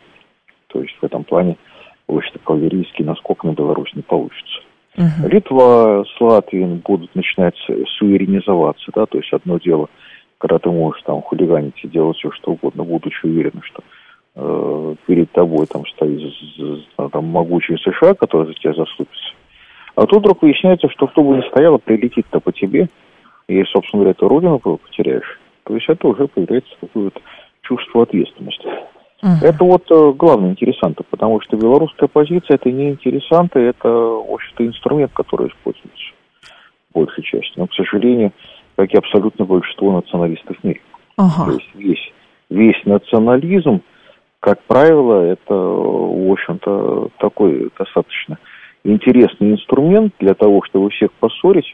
То 0.73 0.81
есть 0.81 0.95
в 0.99 1.05
этом 1.05 1.23
плане 1.23 1.55
очень 2.07 2.33
кавалерийский 2.43 3.05
наскок 3.05 3.43
на 3.43 3.51
Беларусь 3.51 3.93
не 3.93 4.01
получится. 4.01 4.59
Uh-huh. 4.97 5.29
Литва 5.29 6.03
с 6.03 6.21
Латвией 6.21 6.65
будут 6.65 7.15
начинать 7.15 7.55
суверенизоваться, 7.97 8.91
да, 8.93 9.05
то 9.05 9.17
есть 9.17 9.31
одно 9.31 9.57
дело, 9.57 9.87
когда 10.37 10.59
ты 10.59 10.69
можешь 10.69 11.01
там 11.03 11.21
хулиганить 11.21 11.79
и 11.83 11.87
делать 11.87 12.17
все 12.17 12.31
что 12.31 12.51
угодно, 12.51 12.83
будучи 12.83 13.25
уверен, 13.25 13.61
что 13.63 13.83
э, 14.35 14.95
перед 15.07 15.31
тобой 15.31 15.65
там 15.67 15.85
стоит 15.87 16.33
там, 17.11 17.25
могучий 17.25 17.77
США, 17.77 18.13
который 18.13 18.47
за 18.47 18.53
тебя 18.53 18.73
заступится. 18.73 19.33
А 19.95 20.05
тут 20.05 20.19
вдруг 20.19 20.41
выясняется, 20.41 20.89
что 20.89 21.07
кто 21.07 21.23
бы 21.23 21.37
ни 21.37 21.47
стоял, 21.49 21.79
прилетит-то 21.79 22.39
по 22.39 22.51
тебе, 22.51 22.87
и, 23.47 23.63
собственно 23.65 24.03
говоря, 24.03 24.13
ты 24.15 24.27
родину 24.27 24.59
потеряешь. 24.59 25.39
То 25.63 25.75
есть 25.75 25.87
это 25.87 26.07
уже 26.07 26.27
появляется 26.27 26.75
какое-то 26.81 27.19
чувство 27.61 28.03
ответственности. 28.03 28.67
Угу. 29.23 29.45
Это 29.45 29.63
вот 29.63 29.83
э, 29.89 30.11
главные 30.17 30.51
интересанты, 30.51 31.03
потому 31.09 31.41
что 31.41 31.57
белорусская 31.57 32.07
позиция 32.07 32.55
это 32.55 32.69
не 32.69 32.89
интересанты, 32.89 33.59
это, 33.59 33.87
в 33.87 34.33
общем-то, 34.33 34.67
инструмент, 34.67 35.13
который 35.13 35.47
используется 35.47 36.13
большей 36.93 37.23
части. 37.23 37.53
Но, 37.55 37.67
к 37.67 37.73
сожалению, 37.73 38.33
как 38.75 38.93
и 38.93 38.97
абсолютно 38.97 39.45
большинство 39.45 39.93
националистов 39.93 40.57
в 40.57 40.63
мире. 40.63 40.81
Ага. 41.17 41.45
То 41.45 41.51
есть 41.53 41.75
весь, 41.75 42.13
весь 42.49 42.85
национализм 42.85 43.81
как 44.43 44.61
правило, 44.63 45.21
это, 45.21 45.53
в 45.53 46.29
общем-то, 46.29 47.11
такой 47.17 47.71
достаточно 47.79 48.37
интересный 48.83 49.53
инструмент 49.53 50.13
для 50.19 50.33
того, 50.33 50.61
чтобы 50.65 50.89
всех 50.89 51.13
поссорить, 51.13 51.73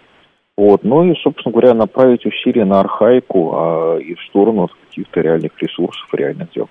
вот, 0.56 0.84
ну 0.84 1.04
и, 1.04 1.16
собственно 1.16 1.52
говоря, 1.52 1.74
направить 1.74 2.28
усилия 2.28 2.66
на 2.66 2.80
архаику 2.82 3.54
а, 3.56 3.98
и 3.98 4.14
в 4.14 4.22
сторону 4.30 4.70
каких-то 4.90 5.22
реальных 5.22 5.52
ресурсов, 5.60 6.08
реальных 6.14 6.52
дел. 6.52 6.70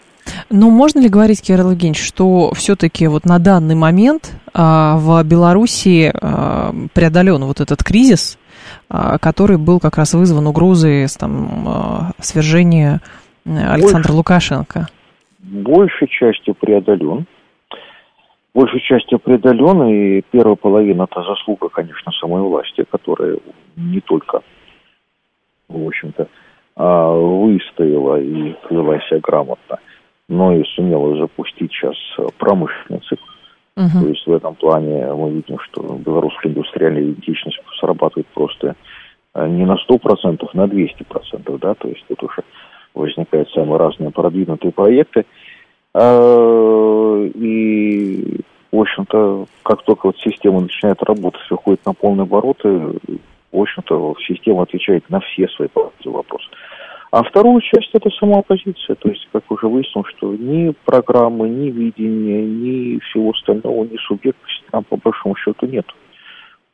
Но 0.50 0.70
можно 0.70 1.00
ли 1.00 1.08
говорить, 1.08 1.42
Кирилл 1.42 1.70
Евгеньевич, 1.70 2.04
что 2.04 2.52
все-таки 2.54 3.06
вот 3.06 3.24
на 3.24 3.38
данный 3.38 3.74
момент 3.74 4.32
а, 4.52 4.96
в 4.98 5.22
Белоруссии 5.24 6.12
а, 6.12 6.74
преодолен 6.92 7.44
вот 7.44 7.60
этот 7.60 7.82
кризис, 7.82 8.38
а, 8.90 9.18
который 9.18 9.56
был 9.56 9.80
как 9.80 9.96
раз 9.96 10.12
вызван 10.14 10.46
угрозой 10.46 11.06
там, 11.18 11.64
а, 11.66 12.10
свержения 12.20 13.00
Александра 13.46 14.08
Больше, 14.08 14.12
Лукашенко? 14.12 14.88
Большей 15.40 16.08
частью 16.08 16.54
преодолен 16.54 17.26
большей 18.58 18.80
частью 18.80 19.20
преодолен, 19.20 19.84
и 19.84 20.22
первая 20.32 20.56
половина 20.56 21.04
это 21.04 21.22
заслуга, 21.22 21.68
конечно, 21.68 22.10
самой 22.12 22.42
власти, 22.42 22.84
которая 22.90 23.38
не 23.76 24.00
только, 24.00 24.40
в 25.68 25.86
общем-то, 25.86 26.26
а, 26.78 27.12
выстояла 27.12 28.20
и 28.20 28.52
повела 28.68 29.00
себя 29.00 29.18
грамотно, 29.20 29.80
но 30.28 30.54
и 30.54 30.62
сумела 30.76 31.18
запустить 31.18 31.72
сейчас 31.72 31.96
промышленный 32.38 33.00
цикл. 33.00 33.24
Uh-huh. 33.76 34.00
То 34.00 34.08
есть 34.08 34.26
в 34.26 34.32
этом 34.32 34.54
плане 34.54 35.12
мы 35.12 35.30
видим, 35.30 35.58
что 35.58 35.82
белорусская 36.04 36.48
индустриальная 36.48 37.02
идентичность 37.02 37.60
срабатывает 37.80 38.28
просто 38.28 38.76
а, 39.32 39.48
не 39.48 39.64
на 39.64 39.76
100%, 39.88 40.48
на 40.54 40.66
200%, 40.66 41.58
да, 41.60 41.74
то 41.74 41.88
есть 41.88 42.04
тут 42.06 42.22
уже 42.22 42.42
возникают 42.94 43.50
самые 43.50 43.78
разные 43.78 44.10
продвинутые 44.10 44.70
проекты. 44.70 45.26
А, 45.94 47.24
и 47.34 48.40
в 48.70 48.78
общем-то, 48.78 49.46
как 49.64 49.82
только 49.82 50.06
вот 50.06 50.16
система 50.18 50.60
начинает 50.60 51.02
работать, 51.02 51.42
выходит 51.50 51.84
на 51.84 51.92
полные 51.92 52.22
обороты, 52.22 52.92
в 53.52 53.60
общем-то, 53.60 54.14
система 54.26 54.62
отвечает 54.62 55.08
на 55.10 55.20
все 55.20 55.48
свои 55.48 55.68
вопросы. 56.04 56.48
А 57.10 57.22
вторую 57.22 57.60
часть 57.62 57.90
это 57.94 58.10
сама 58.10 58.40
оппозиция. 58.40 58.94
То 58.96 59.08
есть, 59.08 59.26
как 59.32 59.50
уже 59.50 59.66
выяснилось, 59.66 60.10
что 60.16 60.34
ни 60.34 60.74
программы, 60.84 61.48
ни 61.48 61.70
видения, 61.70 62.42
ни 62.42 62.98
всего 62.98 63.30
остального, 63.30 63.84
ни 63.84 63.96
субъектности 64.06 64.64
там 64.70 64.84
по 64.84 64.96
большому 64.96 65.34
счету 65.36 65.66
нет. 65.66 65.86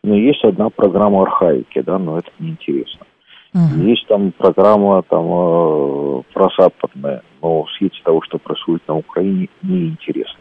Но 0.02 0.16
есть 0.16 0.44
одна 0.44 0.70
программа 0.70 1.22
архаики, 1.22 1.80
да, 1.80 1.98
но 1.98 2.18
это 2.18 2.30
неинтересно. 2.38 3.06
Uh-huh. 3.54 3.88
Есть 3.88 4.06
там 4.08 4.32
программа 4.32 5.02
там 5.02 5.24
э, 5.30 6.22
прозападная, 6.32 7.22
но 7.40 7.62
в 7.62 7.70
свете 7.78 8.00
того, 8.02 8.20
что 8.22 8.38
происходит 8.38 8.86
на 8.88 8.96
Украине, 8.96 9.48
неинтересно. 9.62 10.40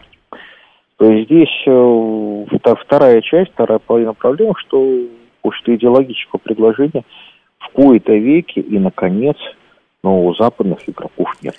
То 0.98 1.06
есть 1.12 1.30
здесь 1.30 1.63
э, 1.67 2.46
вторая 2.82 3.22
часть, 3.22 3.52
вторая 3.52 3.80
половина 3.80 4.13
проблемы, 4.13 4.54
что, 4.58 4.80
что 5.52 5.76
идеологического 5.76 6.40
предложения 6.40 7.04
в 7.60 7.70
кои-то 7.70 8.14
веке 8.14 8.62
и, 8.62 8.80
наконец, 8.80 9.38
но 10.04 10.26
у 10.26 10.34
западных 10.36 10.88
игроков 10.88 11.30
нет. 11.42 11.58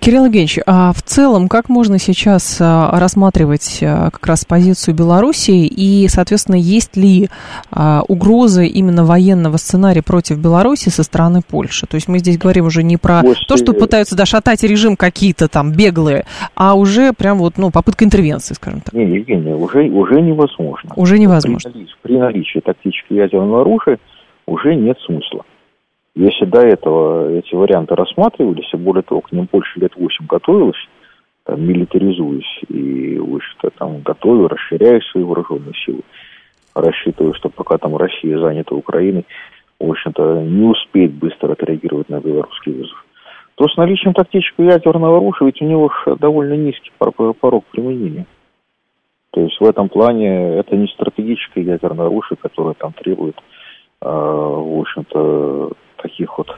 Кирилл 0.00 0.24
Евгеньевич, 0.24 0.58
а 0.66 0.92
в 0.92 1.02
целом 1.02 1.48
как 1.48 1.68
можно 1.68 1.98
сейчас 1.98 2.58
а, 2.60 2.98
рассматривать 2.98 3.80
а, 3.82 4.10
как 4.10 4.26
раз 4.26 4.46
позицию 4.46 4.94
Беларуси 4.94 5.50
и, 5.50 6.08
соответственно, 6.08 6.56
есть 6.56 6.96
ли 6.96 7.28
а, 7.70 8.02
угрозы 8.08 8.66
именно 8.66 9.04
военного 9.04 9.58
сценария 9.58 10.02
против 10.02 10.38
Беларуси 10.38 10.88
со 10.88 11.02
стороны 11.02 11.40
Польши? 11.46 11.86
То 11.86 11.96
есть 11.96 12.08
мы 12.08 12.18
здесь 12.20 12.38
говорим 12.38 12.66
уже 12.66 12.82
не 12.82 12.96
про 12.96 13.20
После... 13.20 13.44
то, 13.46 13.56
что 13.58 13.74
пытаются 13.74 14.16
да, 14.16 14.24
шатать 14.24 14.62
режим 14.62 14.96
какие-то 14.96 15.48
там 15.48 15.72
беглые, 15.72 16.24
а 16.54 16.74
уже 16.74 17.12
прям 17.12 17.36
вот, 17.38 17.58
ну, 17.58 17.70
попытка 17.70 18.06
интервенции, 18.06 18.54
скажем 18.54 18.80
так. 18.80 18.94
Не, 18.94 19.04
Евгений, 19.04 19.52
уже, 19.52 19.90
уже 19.90 20.22
невозможно. 20.22 20.92
Уже 20.96 21.18
невозможно. 21.18 21.70
При, 21.70 21.86
при 22.00 22.18
наличии 22.18 22.60
тактического 22.60 23.18
ядерного 23.18 23.60
оружия 23.60 23.98
уже 24.46 24.74
нет 24.74 24.96
смысла. 25.04 25.44
Если 26.14 26.44
до 26.44 26.60
этого 26.60 27.30
эти 27.30 27.54
варианты 27.54 27.94
рассматривались, 27.94 28.68
и 28.72 28.76
более 28.76 29.02
того, 29.02 29.22
к 29.22 29.32
ним 29.32 29.48
больше 29.50 29.80
лет 29.80 29.96
восемь 29.96 30.26
готовилось, 30.26 30.88
там, 31.44 31.62
милитаризуясь 31.66 32.62
и, 32.68 33.18
в 33.18 33.36
общем-то, 33.36 33.70
там, 33.78 34.00
готовя, 34.02 34.48
расширяя 34.48 35.00
свои 35.00 35.24
вооруженные 35.24 35.72
силы, 35.84 36.02
рассчитывая, 36.74 37.32
что 37.32 37.48
пока 37.48 37.78
там 37.78 37.96
Россия 37.96 38.38
занята 38.38 38.74
Украиной, 38.74 39.24
в 39.80 39.90
общем-то, 39.90 40.42
не 40.42 40.66
успеет 40.66 41.12
быстро 41.12 41.52
отреагировать 41.52 42.08
на 42.08 42.20
белорусский 42.20 42.72
вызов. 42.72 43.04
То 43.54 43.68
с 43.68 43.76
наличием 43.76 44.14
тактического 44.14 44.66
ядерного 44.66 45.16
оружия, 45.16 45.46
ведь 45.46 45.60
у 45.62 45.64
него 45.64 45.90
довольно 46.18 46.54
низкий 46.54 46.92
порог 46.98 47.64
применения. 47.66 48.26
То 49.30 49.40
есть 49.40 49.58
в 49.60 49.64
этом 49.64 49.88
плане 49.88 50.56
это 50.58 50.76
не 50.76 50.86
стратегическое 50.88 51.62
ядерное 51.62 52.06
оружие, 52.06 52.36
которое 52.40 52.74
там 52.74 52.92
требует, 52.92 53.36
э, 53.36 54.08
в 54.08 54.80
общем-то, 54.80 55.72
таких 56.02 56.36
вот 56.38 56.48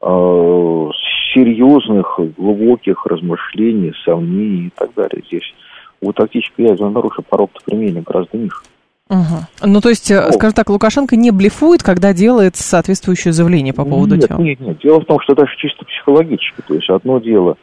э, 0.00 0.90
серьезных, 1.34 2.18
глубоких 2.36 3.06
размышлений, 3.06 3.92
сомнений 4.04 4.66
и 4.66 4.72
так 4.74 4.92
далее. 4.94 5.22
Здесь 5.26 5.54
у 6.00 6.12
тактического 6.12 6.66
ядерного 6.66 7.00
оружия 7.00 7.24
порог 7.28 7.50
применения 7.64 8.02
гораздо 8.02 8.36
ниже. 8.36 8.56
Угу. 9.08 9.66
Ну, 9.68 9.80
то 9.80 9.88
есть, 9.90 10.10
О. 10.10 10.28
Э, 10.28 10.32
скажем 10.32 10.54
так, 10.54 10.70
Лукашенко 10.70 11.16
не 11.16 11.30
блефует, 11.30 11.82
когда 11.82 12.12
делает 12.12 12.56
соответствующее 12.56 13.32
заявление 13.32 13.74
по 13.74 13.84
поводу 13.84 14.16
нет, 14.16 14.28
тела? 14.28 14.38
Нет, 14.38 14.60
нет. 14.60 14.78
Дело 14.78 15.00
в 15.00 15.04
том, 15.04 15.20
что 15.20 15.34
даже 15.34 15.54
чисто 15.58 15.84
психологически. 15.84 16.62
То 16.66 16.74
есть, 16.74 16.88
одно 16.88 17.18
дело, 17.18 17.56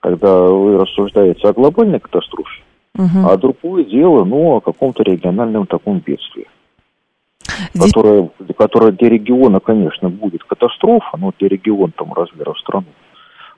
когда 0.00 0.42
вы 0.42 0.78
рассуждаете 0.78 1.48
о 1.48 1.52
глобальной 1.52 2.00
катастрофе, 2.00 2.62
угу. 2.96 3.28
а 3.28 3.36
другое 3.36 3.84
дело, 3.84 4.24
ну, 4.24 4.56
о 4.56 4.60
каком-то 4.60 5.02
региональном 5.02 5.66
таком 5.66 6.00
бедствии. 6.00 6.46
Здесь... 7.74 7.92
Которая, 7.92 8.30
которая 8.56 8.92
для 8.92 9.08
региона, 9.08 9.60
конечно, 9.60 10.08
будет 10.08 10.44
катастрофа, 10.44 11.16
но 11.16 11.32
для 11.38 11.48
региона 11.48 11.92
там 11.96 12.12
размера 12.12 12.54
страны. 12.60 12.86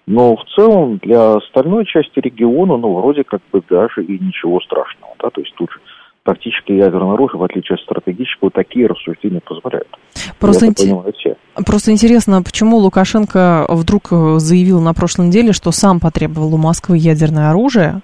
Но 0.06 0.36
в 0.36 0.44
целом 0.56 0.98
для 0.98 1.34
остальной 1.34 1.86
части 1.86 2.18
региона, 2.18 2.76
ну, 2.76 2.94
вроде 2.94 3.22
как 3.24 3.40
бы 3.52 3.62
даже 3.68 4.04
и 4.04 4.18
ничего 4.18 4.60
страшного, 4.60 5.14
да, 5.22 5.30
то 5.30 5.40
есть 5.40 5.54
тут 5.54 5.70
же 5.70 5.78
тактическое 6.24 6.76
ядерное 6.76 7.14
оружие, 7.14 7.40
в 7.40 7.44
отличие 7.44 7.74
от 7.74 7.82
стратегического, 7.82 8.50
такие 8.50 8.86
рассуждения 8.86 9.40
позволяют. 9.40 9.88
Просто, 10.38 10.66
ин... 10.66 11.02
Просто 11.64 11.90
интересно, 11.92 12.42
почему 12.42 12.76
Лукашенко 12.78 13.66
вдруг 13.68 14.08
заявил 14.38 14.80
на 14.80 14.94
прошлой 14.94 15.28
неделе, 15.28 15.52
что 15.52 15.72
сам 15.72 16.00
потребовал 16.00 16.54
у 16.54 16.58
Москвы 16.58 16.96
ядерное 16.98 17.50
оружие, 17.50 18.00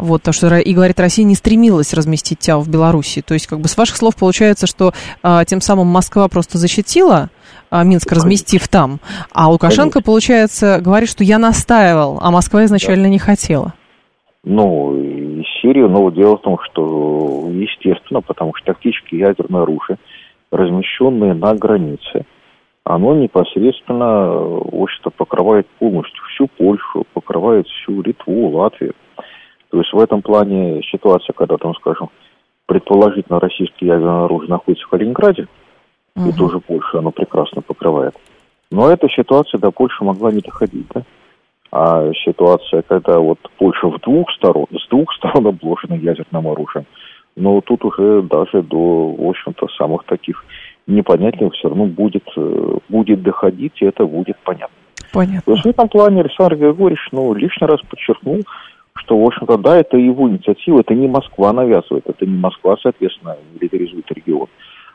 вот, 0.00 0.22
то, 0.22 0.32
что 0.32 0.56
и 0.56 0.74
говорит, 0.74 0.98
Россия 0.98 1.24
не 1.24 1.34
стремилась 1.34 1.94
разместить 1.94 2.40
ТЯО 2.40 2.60
в 2.60 2.68
Беларуси. 2.68 3.22
То 3.22 3.34
есть, 3.34 3.46
как 3.46 3.60
бы 3.60 3.68
с 3.68 3.76
ваших 3.76 3.96
слов 3.96 4.16
получается, 4.16 4.66
что 4.66 4.92
а, 5.22 5.44
тем 5.44 5.60
самым 5.60 5.86
Москва 5.86 6.28
просто 6.28 6.58
защитила 6.58 7.28
а, 7.70 7.84
Минск, 7.84 8.10
разместив 8.12 8.68
там. 8.68 9.00
А 9.32 9.48
Лукашенко, 9.48 9.94
Конечно. 9.94 10.02
получается, 10.02 10.80
говорит, 10.80 11.08
что 11.08 11.24
я 11.24 11.38
настаивал, 11.38 12.18
а 12.20 12.30
Москва 12.30 12.64
изначально 12.64 13.04
да. 13.04 13.10
не 13.10 13.18
хотела. 13.18 13.74
Ну, 14.42 14.96
из 14.96 15.44
Сирии, 15.60 15.86
но 15.86 16.10
дело 16.10 16.38
в 16.38 16.42
том, 16.42 16.58
что, 16.62 17.48
естественно, 17.52 18.22
потому 18.22 18.54
что 18.54 18.72
тактические 18.72 19.20
ядерное 19.20 19.62
оружие, 19.62 19.98
размещенное 20.50 21.34
на 21.34 21.54
границе, 21.54 22.24
оно 22.84 23.14
непосредственно, 23.14 24.32
в 24.32 24.82
общем-то, 24.82 25.10
покрывает 25.10 25.66
полностью 25.78 26.22
всю 26.34 26.48
Польшу, 26.48 27.04
покрывает 27.12 27.66
всю 27.66 28.00
Литву, 28.02 28.48
Латвию. 28.48 28.94
То 29.70 29.78
есть 29.78 29.92
в 29.92 29.98
этом 29.98 30.22
плане 30.22 30.82
ситуация, 30.90 31.32
когда 31.32 31.56
там, 31.56 31.74
скажем, 31.74 32.10
предположительно 32.66 33.40
российское 33.40 33.86
ядерное 33.86 34.24
оружие 34.24 34.50
находится 34.50 34.86
в 34.86 34.90
Калининграде, 34.90 35.46
угу. 36.16 36.28
и 36.28 36.32
тоже 36.32 36.60
Польша 36.60 36.98
оно 36.98 37.10
прекрасно 37.10 37.62
покрывает. 37.62 38.14
Но 38.70 38.90
эта 38.90 39.08
ситуация 39.08 39.58
до 39.58 39.70
Польши 39.70 40.04
могла 40.04 40.30
не 40.32 40.40
доходить, 40.40 40.86
да? 40.94 41.02
А 41.72 42.10
ситуация, 42.24 42.82
когда 42.82 43.18
вот 43.18 43.38
Польша 43.58 43.88
в 43.88 44.00
двух 44.00 44.30
сторон, 44.32 44.66
с 44.72 44.88
двух 44.88 45.12
сторон 45.18 45.46
обложена 45.48 45.94
ядерным 45.94 46.48
оружием, 46.48 46.86
но 47.36 47.60
тут 47.60 47.84
уже 47.84 48.22
даже 48.22 48.62
до, 48.62 49.12
в 49.12 49.28
общем-то, 49.28 49.68
самых 49.78 50.04
таких 50.04 50.44
непонятных 50.88 51.54
все 51.54 51.68
равно 51.68 51.86
будет, 51.86 52.24
э, 52.36 52.78
будет 52.88 53.22
доходить, 53.22 53.80
и 53.80 53.86
это 53.86 54.04
будет 54.04 54.36
понятно. 54.44 54.74
Понятно. 55.12 55.42
То 55.42 55.52
есть 55.52 55.64
в 55.64 55.68
этом 55.68 55.88
плане 55.88 56.22
Александр 56.22 56.56
Григорьевич, 56.56 57.08
ну, 57.12 57.32
лишний 57.34 57.66
раз 57.66 57.80
подчеркнул, 57.82 58.42
что, 59.00 59.18
в 59.18 59.24
общем-то, 59.24 59.56
да, 59.58 59.78
это 59.78 59.96
его 59.96 60.28
инициатива, 60.28 60.80
это 60.80 60.94
не 60.94 61.08
Москва 61.08 61.52
навязывает, 61.52 62.06
это 62.06 62.26
не 62.26 62.36
Москва, 62.36 62.76
соответственно, 62.82 63.36
милитаризует 63.54 64.10
регион, 64.12 64.48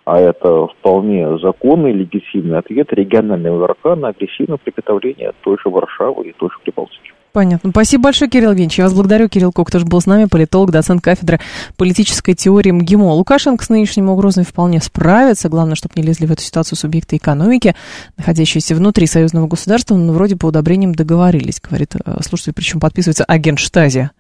а 0.05 0.19
это 0.19 0.67
вполне 0.67 1.37
законный, 1.39 1.91
легитимный 1.91 2.59
ответ 2.59 2.93
регионального 2.93 3.63
игрока 3.63 3.95
на 3.95 4.09
агрессивное 4.09 4.57
приготовление 4.57 5.33
той 5.41 5.57
же 5.63 5.69
Варшавы 5.69 6.27
и 6.27 6.33
той 6.33 6.49
же 6.49 6.55
Прибалтики. 6.63 7.14
Понятно. 7.36 7.71
Спасибо 7.71 8.04
большое, 8.04 8.32
Кирилл 8.32 8.52
Евгеньевич. 8.52 8.78
Я 8.78 8.86
вас 8.86 8.93
благодарю. 8.93 9.28
Кирилл 9.28 9.52
Кок 9.52 9.69
тоже 9.69 9.84
был 9.86 10.00
с 10.00 10.06
нами, 10.06 10.24
политолог, 10.24 10.71
доцент 10.71 11.04
кафедры 11.04 11.41
политической 11.76 12.34
теории 12.34 12.71
МГИМО. 12.71 13.12
Лукашенко 13.12 13.62
с 13.62 13.67
нынешними 13.67 14.08
угрозами 14.08 14.45
вполне 14.45 14.80
справится. 14.80 15.50
Главное, 15.50 15.76
чтобы 15.76 15.95
не 15.98 16.04
лезли 16.04 16.28
в 16.28 16.32
эту 16.32 16.41
ситуацию 16.41 16.78
субъекты 16.78 17.17
экономики, 17.17 17.76
находящиеся 18.15 18.74
внутри 18.74 19.06
союзного 19.06 19.48
государства, 19.48 19.98
но 19.98 20.13
вроде 20.13 20.38
по 20.38 20.45
удобрениям 20.45 20.95
договорились, 20.95 21.60
говорит 21.60 21.95
э, 21.98 22.19
слушатель, 22.26 22.54
причем 22.54 22.80
подписывается 22.80 23.26
агент 23.26 23.60
Штази. 23.60 24.12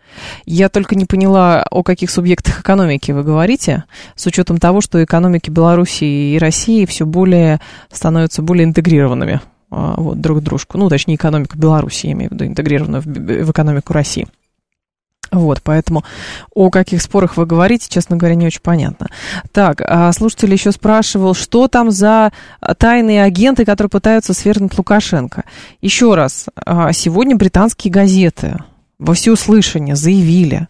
Я 0.45 0.67
только 0.67 0.95
не 0.95 1.05
поняла, 1.05 1.65
о 1.71 1.83
каких 1.83 2.11
субъектах 2.11 2.59
экономики 2.59 3.13
вы 3.13 3.23
говорите, 3.23 3.85
с 4.17 4.25
учетом 4.25 4.57
того, 4.57 4.81
что 4.81 5.01
экономики 5.01 5.49
Беларуси 5.49 6.03
и 6.03 6.37
России 6.37 6.83
все 6.83 7.05
более 7.05 7.61
становятся 7.89 8.41
более 8.41 8.65
интегрированными. 8.65 9.39
А, 9.77 9.95
вот, 9.97 10.21
друг 10.21 10.41
дружку. 10.41 10.77
Ну, 10.77 10.87
точнее, 10.87 11.15
экономику 11.15 11.57
Беларуси, 11.57 12.05
я 12.05 12.13
имею 12.13 12.29
в 12.29 12.33
виду, 12.33 12.45
интегрированную 12.45 13.01
в, 13.01 13.05
в 13.05 13.51
экономику 13.51 13.91
России. 13.91 14.25
Вот, 15.31 15.61
поэтому 15.63 16.05
о 16.53 16.69
каких 16.69 17.01
спорах 17.01 17.35
вы 17.35 17.45
говорите, 17.45 17.89
честно 17.89 18.15
говоря, 18.15 18.35
не 18.35 18.45
очень 18.45 18.61
понятно. 18.61 19.09
Так, 19.51 19.81
а 19.81 20.13
слушатель 20.13 20.53
еще 20.53 20.71
спрашивал, 20.71 21.33
что 21.33 21.67
там 21.67 21.91
за 21.91 22.31
тайные 22.77 23.23
агенты, 23.23 23.65
которые 23.65 23.89
пытаются 23.89 24.33
свергнуть 24.33 24.77
Лукашенко. 24.77 25.43
Еще 25.81 26.15
раз, 26.15 26.45
а, 26.55 26.93
сегодня 26.93 27.35
британские 27.35 27.91
газеты 27.91 28.57
во 28.97 29.13
всеуслышание 29.13 29.97
заявили, 29.97 30.67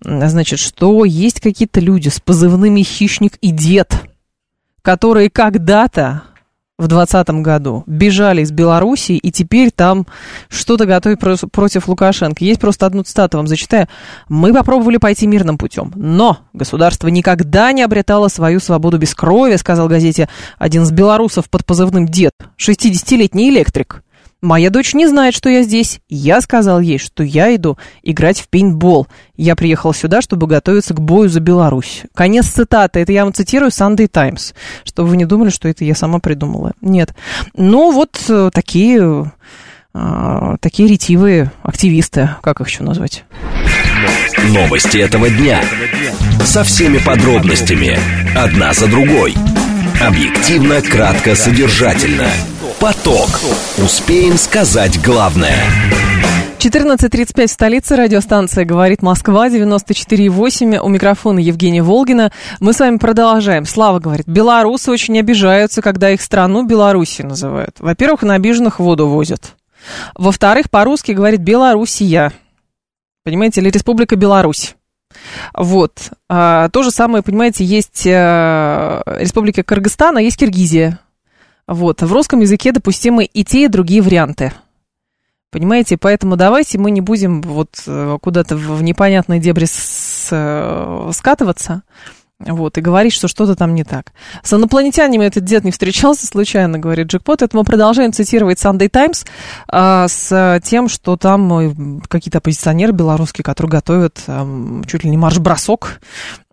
значит, 0.00 0.60
что 0.60 1.04
есть 1.04 1.40
какие-то 1.40 1.80
люди 1.80 2.08
с 2.08 2.20
позывными 2.20 2.80
«хищник» 2.80 3.36
и 3.42 3.50
«дед», 3.50 3.92
которые 4.80 5.28
когда-то 5.28 6.22
в 6.78 6.88
2020 6.88 7.42
году 7.42 7.84
бежали 7.86 8.42
из 8.42 8.50
Белоруссии, 8.50 9.16
и 9.16 9.32
теперь 9.32 9.70
там 9.70 10.06
что-то 10.50 10.84
готовят 10.84 11.20
против 11.50 11.88
Лукашенко. 11.88 12.44
Есть 12.44 12.60
просто 12.60 12.84
одну 12.84 13.02
цитату, 13.02 13.38
вам 13.38 13.46
зачитаю. 13.46 13.88
«Мы 14.28 14.52
попробовали 14.52 14.98
пойти 14.98 15.26
мирным 15.26 15.56
путем, 15.56 15.90
но 15.96 16.38
государство 16.52 17.08
никогда 17.08 17.72
не 17.72 17.82
обретало 17.82 18.28
свою 18.28 18.60
свободу 18.60 18.98
без 18.98 19.14
крови», 19.14 19.56
сказал 19.56 19.88
газете 19.88 20.28
один 20.58 20.82
из 20.82 20.90
белорусов 20.90 21.48
под 21.48 21.64
позывным 21.64 22.06
«Дед», 22.06 22.32
60-летний 22.58 23.48
электрик. 23.48 24.02
Моя 24.42 24.68
дочь 24.68 24.92
не 24.92 25.06
знает, 25.06 25.34
что 25.34 25.48
я 25.48 25.62
здесь. 25.62 26.00
Я 26.08 26.40
сказал 26.42 26.80
ей, 26.80 26.98
что 26.98 27.22
я 27.22 27.54
иду 27.56 27.78
играть 28.02 28.38
в 28.40 28.48
пейнтбол. 28.48 29.06
Я 29.36 29.56
приехал 29.56 29.94
сюда, 29.94 30.20
чтобы 30.20 30.46
готовиться 30.46 30.92
к 30.92 31.00
бою 31.00 31.30
за 31.30 31.40
Беларусь. 31.40 32.02
Конец 32.14 32.48
цитаты. 32.48 33.00
Это 33.00 33.12
я 33.12 33.24
вам 33.24 33.32
цитирую 33.32 33.70
Sunday 33.70 34.08
Times. 34.08 34.54
Чтобы 34.84 35.08
вы 35.08 35.16
не 35.16 35.24
думали, 35.24 35.48
что 35.48 35.68
это 35.68 35.84
я 35.84 35.94
сама 35.94 36.18
придумала. 36.18 36.72
Нет. 36.82 37.14
Ну, 37.56 37.92
вот 37.92 38.22
э, 38.28 38.50
такие, 38.52 39.32
э, 39.94 40.56
такие 40.60 40.88
ретивые 40.88 41.50
активисты, 41.62 42.28
как 42.42 42.60
их 42.60 42.68
еще 42.68 42.82
назвать? 42.82 43.24
Новости 44.50 44.98
этого 44.98 45.30
дня. 45.30 45.62
Со 46.44 46.62
всеми 46.62 46.98
подробностями. 46.98 47.98
Одна 48.36 48.74
за 48.74 48.86
другой. 48.86 49.34
Объективно, 50.00 50.82
кратко, 50.82 51.34
содержательно. 51.34 52.28
Поток. 52.80 53.28
Успеем 53.78 54.36
сказать 54.36 55.00
главное. 55.00 55.56
14.35 56.58 57.46
в 57.46 57.50
столице. 57.50 57.94
Радиостанция 57.94 58.64
«Говорит 58.64 59.02
Москва», 59.02 59.48
94,8. 59.48 60.78
У 60.78 60.88
микрофона 60.88 61.38
Евгения 61.38 61.82
Волгина. 61.82 62.32
Мы 62.58 62.72
с 62.72 62.80
вами 62.80 62.96
продолжаем. 62.96 63.66
Слава 63.66 64.00
говорит, 64.00 64.26
белорусы 64.26 64.90
очень 64.90 65.16
обижаются, 65.18 65.80
когда 65.80 66.10
их 66.10 66.20
страну 66.20 66.64
Белоруссией 66.64 67.28
называют. 67.28 67.76
Во-первых, 67.78 68.22
на 68.22 68.34
обиженных 68.34 68.80
воду 68.80 69.06
возят. 69.06 69.54
Во-вторых, 70.16 70.68
по-русски 70.68 71.12
говорит 71.12 71.40
Белоруссия. 71.40 72.32
Понимаете, 73.22 73.60
или 73.60 73.70
Республика 73.70 74.16
Беларусь. 74.16 74.74
Вот. 75.54 76.10
А, 76.28 76.68
то 76.70 76.82
же 76.82 76.90
самое, 76.90 77.22
понимаете, 77.22 77.64
есть 77.64 78.04
а, 78.08 79.02
Республика 79.20 79.62
Кыргызстан, 79.62 80.16
а 80.16 80.20
есть 80.20 80.36
Киргизия. 80.36 80.98
Вот. 81.66 82.02
В 82.02 82.12
русском 82.12 82.40
языке 82.40 82.72
допустимы 82.72 83.24
и 83.24 83.44
те, 83.44 83.64
и 83.64 83.68
другие 83.68 84.02
варианты. 84.02 84.52
Понимаете, 85.50 85.96
поэтому 85.96 86.36
давайте 86.36 86.78
мы 86.78 86.90
не 86.90 87.00
будем 87.00 87.40
вот 87.40 87.82
э, 87.86 88.18
куда-то 88.20 88.56
в 88.56 88.82
непонятные 88.82 89.40
дебри 89.40 89.66
э, 90.30 91.10
скатываться, 91.12 91.82
вот, 92.38 92.76
и 92.76 92.82
говорить, 92.82 93.14
что 93.14 93.28
что-то 93.28 93.56
там 93.56 93.74
не 93.74 93.82
так. 93.82 94.12
С 94.42 94.52
инопланетянами 94.52 95.24
этот 95.24 95.44
дед 95.44 95.64
не 95.64 95.70
встречался 95.70 96.26
случайно, 96.26 96.78
говорит 96.78 97.06
Джекпот. 97.06 97.40
Это 97.40 97.56
мы 97.56 97.64
продолжаем 97.64 98.12
цитировать 98.12 98.62
Sunday 98.62 98.90
Times 98.90 99.24
а, 99.68 100.06
с 100.06 100.60
тем, 100.62 100.88
что 100.88 101.16
там 101.16 101.52
э, 101.58 102.00
какие-то 102.08 102.38
оппозиционеры 102.38 102.92
белорусские, 102.92 103.42
которые 103.42 103.70
готовят 103.70 104.22
а, 104.26 104.46
чуть 104.86 105.04
ли 105.04 105.10
не 105.10 105.16
марш-бросок 105.16 106.00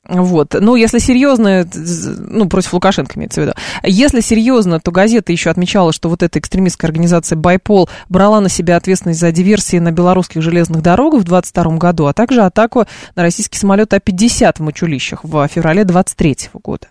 вот. 0.08 0.56
Ну, 0.60 0.76
если 0.76 1.00
серьезно, 1.00 1.66
ну, 1.74 2.50
против 2.50 2.74
Лукашенко 2.74 3.18
имеется 3.18 3.42
в 3.42 3.44
виду. 3.46 3.54
Если 3.84 4.20
серьезно, 4.20 4.82
то 4.82 4.92
газета 4.92 5.32
еще 5.32 5.50
отмечала, 5.50 5.94
что 5.94 6.10
вот 6.10 6.24
эта 6.24 6.39
экстремистская 6.39 6.89
организация 6.89 7.38
Байпол 7.38 7.89
брала 8.10 8.42
на 8.42 8.50
себя 8.50 8.76
ответственность 8.76 9.22
за 9.22 9.32
диверсии 9.32 9.78
на 9.78 9.92
белорусских 9.92 10.42
железных 10.42 10.82
дорогах 10.82 11.22
в 11.22 11.24
22 11.24 11.78
году, 11.78 12.08
а 12.08 12.13
также 12.13 12.42
атаку 12.42 12.86
на 13.16 13.24
российский 13.24 13.58
самолет 13.58 13.94
А-50 13.94 14.56
в 14.58 14.60
Мачулищах 14.60 15.24
в 15.24 15.48
феврале 15.48 15.86
23 15.86 16.50
года. 16.56 16.88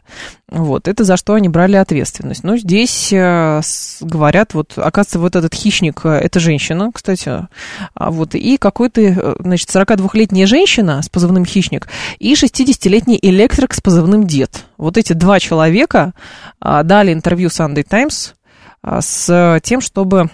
Вот, 0.54 0.86
это 0.86 1.04
за 1.04 1.16
что 1.16 1.32
они 1.32 1.48
брали 1.48 1.76
ответственность. 1.76 2.44
Ну, 2.44 2.58
здесь 2.58 3.10
э, 3.10 3.62
говорят, 4.02 4.52
вот, 4.52 4.74
оказывается, 4.76 5.18
вот 5.18 5.34
этот 5.34 5.54
хищник, 5.54 6.02
э, 6.04 6.10
это 6.10 6.40
женщина, 6.40 6.90
кстати, 6.92 7.48
а 7.94 8.10
вот, 8.10 8.34
и 8.34 8.58
какой-то, 8.58 9.00
э, 9.00 9.34
значит, 9.38 9.70
42-летняя 9.70 10.46
женщина 10.46 11.00
с 11.00 11.08
позывным 11.08 11.46
хищник 11.46 11.88
и 12.18 12.34
60-летний 12.34 13.18
электрик 13.22 13.72
с 13.72 13.80
позывным 13.80 14.26
дед. 14.26 14.66
Вот 14.76 14.98
эти 14.98 15.14
два 15.14 15.40
человека 15.40 16.12
а, 16.60 16.82
дали 16.82 17.14
интервью 17.14 17.48
Sunday 17.48 17.82
Times 17.82 18.34
а, 18.82 19.00
с 19.00 19.58
тем, 19.62 19.80
чтобы 19.80 20.28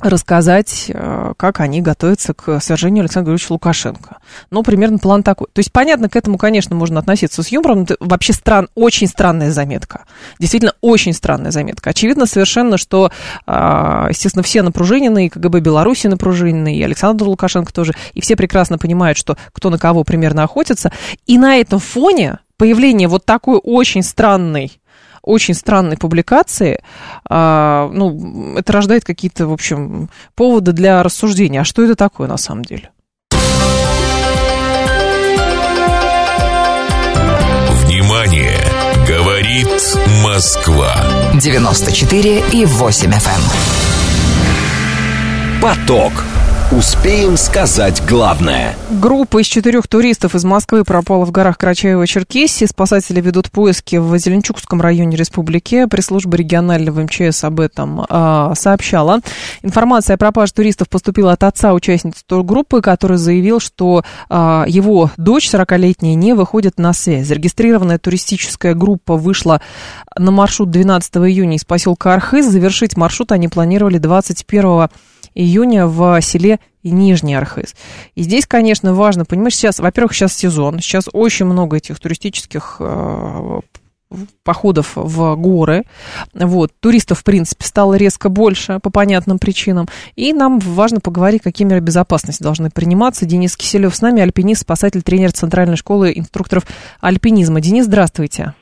рассказать, 0.00 0.86
э, 0.88 1.32
как 1.36 1.60
они 1.60 1.80
готовятся 1.80 2.32
к 2.32 2.60
свержению 2.60 3.02
Александра 3.02 3.30
Григорьевича 3.32 3.52
Лукашенко. 3.52 4.18
Ну, 4.50 4.62
примерно 4.62 4.98
план 4.98 5.22
такой. 5.22 5.48
То 5.52 5.58
есть, 5.58 5.72
понятно, 5.72 6.08
к 6.08 6.14
этому, 6.14 6.38
конечно, 6.38 6.76
можно 6.76 7.00
относиться 7.00 7.42
с 7.42 7.48
юмором. 7.48 7.82
Это 7.82 7.96
вообще 7.98 8.32
стран, 8.32 8.68
очень 8.76 9.08
странная 9.08 9.50
заметка. 9.50 10.04
Действительно, 10.38 10.74
очень 10.82 11.12
странная 11.12 11.50
заметка. 11.50 11.90
Очевидно 11.90 12.26
совершенно, 12.26 12.78
что, 12.78 13.10
а, 13.46 14.06
естественно, 14.08 14.44
все 14.44 14.62
напружинены, 14.62 15.26
и 15.26 15.28
КГБ 15.30 15.60
Беларуси 15.60 16.06
напружинены, 16.06 16.76
и 16.76 16.82
Александр 16.82 17.24
Лукашенко 17.24 17.72
тоже, 17.72 17.92
и 18.14 18.20
все 18.20 18.36
прекрасно 18.36 18.78
понимают, 18.78 19.18
что 19.18 19.36
кто 19.52 19.68
на 19.68 19.78
кого 19.78 20.04
примерно 20.04 20.44
охотится. 20.44 20.92
И 21.26 21.38
на 21.38 21.56
этом 21.56 21.80
фоне 21.80 22.38
появление 22.56 23.08
вот 23.08 23.24
такой 23.24 23.58
очень 23.62 24.02
странной 24.02 24.80
очень 25.28 25.54
странной 25.54 25.96
публикации, 25.96 26.80
а, 27.28 27.90
ну, 27.92 28.56
это 28.56 28.72
рождает 28.72 29.04
какие-то, 29.04 29.46
в 29.46 29.52
общем, 29.52 30.08
поводы 30.34 30.72
для 30.72 31.02
рассуждения. 31.02 31.60
А 31.60 31.64
что 31.64 31.82
это 31.84 31.94
такое 31.94 32.28
на 32.28 32.38
самом 32.38 32.64
деле? 32.64 32.90
Внимание! 37.84 38.58
Говорит 39.06 39.68
Москва. 40.22 40.94
94 41.34 42.44
и 42.52 42.64
8 42.64 43.10
FM. 43.10 43.14
Эм. 43.14 43.42
Поток. 45.62 46.12
Успеем 46.70 47.38
сказать 47.38 48.02
главное. 48.06 48.76
Группа 48.90 49.40
из 49.40 49.46
четырех 49.46 49.88
туристов 49.88 50.34
из 50.34 50.44
Москвы 50.44 50.84
пропала 50.84 51.24
в 51.24 51.30
горах 51.30 51.56
Карачаево-Черкесии. 51.56 52.66
Спасатели 52.66 53.22
ведут 53.22 53.50
поиски 53.50 53.96
в 53.96 54.18
Зеленчукском 54.18 54.82
районе 54.82 55.16
республики. 55.16 55.86
Пресс-служба 55.86 56.36
регионального 56.36 57.00
МЧС 57.00 57.44
об 57.44 57.60
этом 57.60 58.04
э, 58.06 58.52
сообщала. 58.54 59.20
Информация 59.62 60.16
о 60.16 60.18
пропаже 60.18 60.52
туристов 60.52 60.90
поступила 60.90 61.32
от 61.32 61.42
отца 61.42 61.72
участницы 61.72 62.20
той 62.26 62.42
группы, 62.42 62.82
который 62.82 63.16
заявил, 63.16 63.60
что 63.60 64.04
э, 64.28 64.64
его 64.68 65.10
дочь, 65.16 65.48
40-летняя, 65.48 66.16
не 66.16 66.34
выходит 66.34 66.78
на 66.78 66.92
связь. 66.92 67.28
Зарегистрированная 67.28 67.98
туристическая 67.98 68.74
группа 68.74 69.16
вышла 69.16 69.62
на 70.18 70.30
маршрут 70.32 70.70
12 70.70 71.16
июня 71.16 71.56
из 71.56 71.64
поселка 71.64 72.12
Архыз. 72.12 72.44
Завершить 72.44 72.94
маршрут 72.94 73.32
они 73.32 73.48
планировали 73.48 73.96
21 73.96 74.60
июня 74.64 74.90
в 75.34 76.20
селе 76.22 76.58
Нижний 76.82 77.34
Архыз. 77.34 77.74
И 78.14 78.22
здесь, 78.22 78.46
конечно, 78.46 78.94
важно, 78.94 79.24
понимаешь, 79.24 79.56
сейчас, 79.56 79.78
во-первых, 79.80 80.14
сейчас 80.14 80.34
сезон, 80.34 80.80
сейчас 80.80 81.08
очень 81.12 81.46
много 81.46 81.76
этих 81.76 81.98
туристических 82.00 82.76
э, 82.80 83.60
походов 84.42 84.92
в 84.94 85.36
горы. 85.36 85.84
Вот. 86.32 86.72
Туристов, 86.80 87.20
в 87.20 87.24
принципе, 87.24 87.64
стало 87.64 87.94
резко 87.94 88.28
больше 88.28 88.78
по 88.82 88.90
понятным 88.90 89.38
причинам. 89.38 89.86
И 90.16 90.32
нам 90.32 90.58
важно 90.58 91.00
поговорить, 91.00 91.42
какие 91.42 91.66
меры 91.66 91.80
безопасности 91.80 92.42
должны 92.42 92.70
приниматься. 92.70 93.26
Денис 93.26 93.56
Киселев 93.56 93.94
с 93.94 94.00
нами, 94.00 94.22
альпинист, 94.22 94.62
спасатель, 94.62 95.02
тренер 95.02 95.32
Центральной 95.32 95.76
школы 95.76 96.12
инструкторов 96.14 96.64
альпинизма. 97.00 97.60
Денис, 97.60 97.84
здравствуйте. 97.84 98.54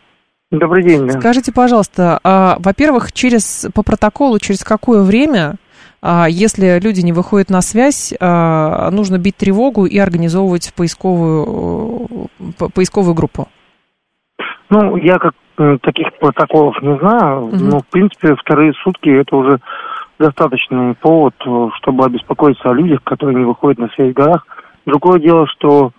Добрый 0.50 0.85
день. 0.85 1.07
Да. 1.07 1.18
Скажите, 1.18 1.50
пожалуйста, 1.50 2.20
а, 2.22 2.57
во-первых, 2.61 3.12
через, 3.12 3.66
по 3.74 3.83
протоколу, 3.83 4.38
через 4.38 4.62
какое 4.62 5.02
время 5.02 5.57
если 6.28 6.78
люди 6.78 7.00
не 7.00 7.12
выходят 7.12 7.50
на 7.50 7.60
связь, 7.62 8.14
а, 8.20 8.90
нужно 8.90 9.18
бить 9.18 9.36
тревогу 9.36 9.86
и 9.86 9.98
организовывать 9.98 10.72
поисковую, 10.76 12.28
э, 12.38 12.68
поисковую 12.74 13.14
группу. 13.14 13.48
Ну, 14.70 14.96
я 14.96 15.18
как 15.18 15.34
таких 15.82 16.16
протоколов 16.18 16.80
не 16.82 16.98
знаю, 16.98 17.46
угу. 17.46 17.56
но, 17.56 17.80
в 17.80 17.86
принципе, 17.86 18.36
вторые 18.36 18.74
сутки 18.84 19.08
это 19.08 19.34
уже 19.34 19.58
достаточный 20.18 20.94
повод, 20.94 21.34
э, 21.44 21.68
чтобы 21.78 22.04
обеспокоиться 22.04 22.70
о 22.70 22.74
людях, 22.74 23.02
которые 23.02 23.36
не 23.36 23.44
выходят 23.44 23.78
на 23.78 23.88
связь 23.88 24.12
в 24.12 24.16
горах. 24.16 24.46
Другое 24.84 25.18
дело, 25.18 25.46
что 25.48 25.92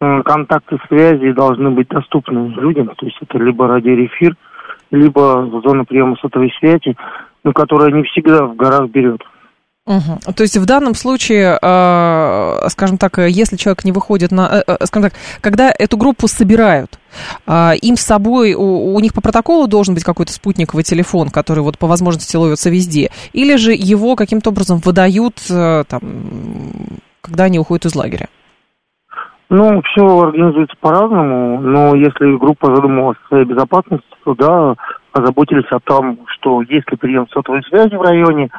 контакты 0.00 0.78
связи 0.86 1.32
должны 1.32 1.70
быть 1.70 1.88
доступны 1.88 2.50
людям, 2.50 2.88
то 2.96 3.04
есть 3.04 3.18
это 3.20 3.38
либо 3.38 3.66
радиоэфир, 3.66 4.36
либо 4.92 5.60
зона 5.64 5.84
приема 5.84 6.16
сотовой 6.16 6.52
связи, 6.58 6.96
но 7.42 7.52
которая 7.52 7.90
не 7.90 8.02
всегда 8.04 8.44
в 8.44 8.54
горах 8.56 8.90
берет. 8.90 9.22
Угу. 9.88 10.34
То 10.34 10.42
есть 10.42 10.58
в 10.58 10.66
данном 10.66 10.94
случае, 10.94 11.58
э, 11.60 12.68
скажем 12.68 12.98
так, 12.98 13.16
если 13.16 13.56
человек 13.56 13.84
не 13.84 13.92
выходит 13.92 14.30
на, 14.30 14.58
э, 14.58 14.62
э, 14.66 14.84
скажем 14.84 15.08
так, 15.08 15.18
когда 15.40 15.72
эту 15.76 15.96
группу 15.96 16.28
собирают, 16.28 16.98
э, 17.46 17.70
им 17.80 17.96
с 17.96 18.02
собой, 18.02 18.52
у, 18.52 18.94
у 18.94 19.00
них 19.00 19.14
по 19.14 19.22
протоколу 19.22 19.66
должен 19.66 19.94
быть 19.94 20.04
какой-то 20.04 20.30
спутниковый 20.30 20.84
телефон, 20.84 21.30
который 21.30 21.60
вот 21.60 21.78
по 21.78 21.86
возможности 21.86 22.36
ловится 22.36 22.68
везде, 22.68 23.10
или 23.32 23.56
же 23.56 23.72
его 23.72 24.14
каким-то 24.14 24.50
образом 24.50 24.78
выдают, 24.84 25.38
э, 25.48 25.84
там, 25.88 26.02
когда 27.22 27.44
они 27.44 27.58
уходят 27.58 27.86
из 27.86 27.94
лагеря? 27.94 28.28
Ну, 29.48 29.80
все 29.80 30.02
организуется 30.02 30.76
по-разному, 30.78 31.62
но 31.62 31.94
если 31.94 32.36
группа 32.36 32.76
задумалась 32.76 33.16
о 33.24 33.28
своей 33.28 33.46
безопасности, 33.46 34.04
то 34.22 34.34
да, 34.34 34.74
озаботились 35.12 35.70
о 35.70 35.80
том, 35.80 36.18
что 36.26 36.60
есть 36.60 36.90
ли 36.90 36.98
прием 36.98 37.26
сотовой 37.32 37.62
связи 37.62 37.94
в 37.94 38.02
районе, 38.02 38.50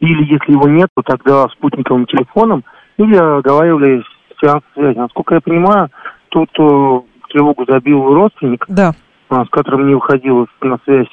или 0.00 0.24
если 0.24 0.52
его 0.52 0.68
нет, 0.68 0.88
то 0.94 1.02
тогда 1.02 1.48
спутниковым 1.48 2.06
телефоном, 2.06 2.64
или 2.98 3.16
оговаривали 3.16 4.02
сеанс 4.40 4.62
связи. 4.74 4.98
Насколько 4.98 5.34
я 5.34 5.40
понимаю, 5.40 5.90
тут 6.28 6.50
э, 6.58 7.00
тревогу 7.30 7.64
забил 7.66 8.14
родственник, 8.14 8.64
да. 8.68 8.92
э, 9.30 9.44
с 9.44 9.48
которым 9.50 9.88
не 9.88 9.94
выходила 9.94 10.46
на 10.60 10.78
связь 10.84 11.08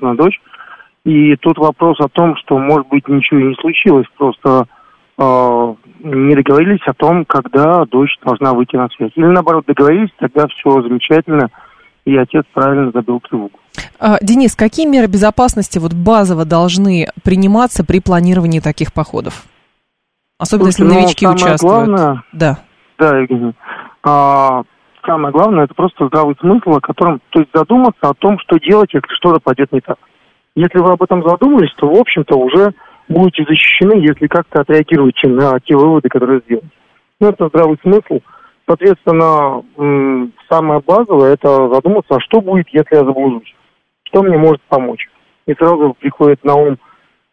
на 0.00 0.14
дочь. 0.14 0.40
И 1.04 1.36
тут 1.36 1.58
вопрос 1.58 2.00
о 2.00 2.08
том, 2.08 2.36
что, 2.36 2.58
может 2.58 2.88
быть, 2.88 3.06
ничего 3.08 3.40
и 3.40 3.44
не 3.44 3.54
случилось, 3.56 4.06
просто 4.16 4.66
э, 5.18 5.74
не 6.00 6.34
договорились 6.34 6.86
о 6.86 6.94
том, 6.94 7.24
когда 7.24 7.84
дочь 7.84 8.16
должна 8.24 8.54
выйти 8.54 8.76
на 8.76 8.88
связь. 8.88 9.12
Или 9.14 9.26
наоборот, 9.26 9.64
договорились, 9.66 10.10
тогда 10.18 10.46
все 10.48 10.82
замечательно, 10.82 11.50
и 12.04 12.16
отец 12.16 12.44
правильно 12.52 12.90
забил 12.92 13.20
тревогу. 13.20 13.58
А, 13.98 14.18
Денис, 14.20 14.54
какие 14.54 14.86
меры 14.86 15.06
безопасности 15.06 15.78
вот 15.78 15.92
базово 15.92 16.44
должны 16.44 17.08
приниматься 17.22 17.84
при 17.84 18.00
планировании 18.00 18.60
таких 18.60 18.92
походов? 18.92 19.44
Особенно 20.38 20.72
Слушайте, 20.72 20.84
если 20.84 21.02
новички 21.02 21.26
ну, 21.26 21.38
самое 21.38 21.54
участвуют. 21.54 21.88
Главное, 21.88 22.22
да. 22.32 22.58
Да, 22.98 23.18
Евгений. 23.18 23.54
А, 24.02 24.62
самое 25.06 25.32
главное, 25.32 25.64
это 25.64 25.74
просто 25.74 26.06
здравый 26.06 26.36
смысл, 26.40 26.70
о 26.70 26.80
котором, 26.80 27.20
то 27.30 27.40
есть 27.40 27.50
задуматься 27.54 28.08
о 28.08 28.14
том, 28.14 28.38
что 28.40 28.58
делать, 28.58 28.92
если 28.92 29.08
что-то 29.14 29.40
пойдет 29.40 29.72
не 29.72 29.80
так. 29.80 29.96
Если 30.56 30.78
вы 30.78 30.92
об 30.92 31.02
этом 31.02 31.26
задумались, 31.26 31.72
то, 31.76 31.88
в 31.88 31.98
общем-то, 31.98 32.36
уже 32.36 32.74
будете 33.08 33.44
защищены, 33.44 33.94
если 33.94 34.26
как-то 34.26 34.60
отреагируете 34.60 35.28
на 35.28 35.58
те 35.60 35.76
выводы, 35.76 36.08
которые 36.08 36.42
сделаете. 36.44 36.68
Ну, 37.20 37.28
это 37.28 37.48
здравый 37.48 37.78
смысл. 37.82 38.20
Соответственно, 38.66 39.62
самое 40.48 40.80
базовое– 40.80 41.32
это 41.34 41.68
задуматься, 41.72 42.16
а 42.16 42.20
что 42.20 42.40
будет, 42.40 42.66
если 42.70 42.96
я 42.96 43.04
заблужусь? 43.04 43.54
Что 44.04 44.22
мне 44.22 44.38
может 44.38 44.62
помочь? 44.68 45.06
И 45.46 45.54
сразу 45.54 45.94
приходит 46.00 46.42
на 46.44 46.54
ум 46.54 46.78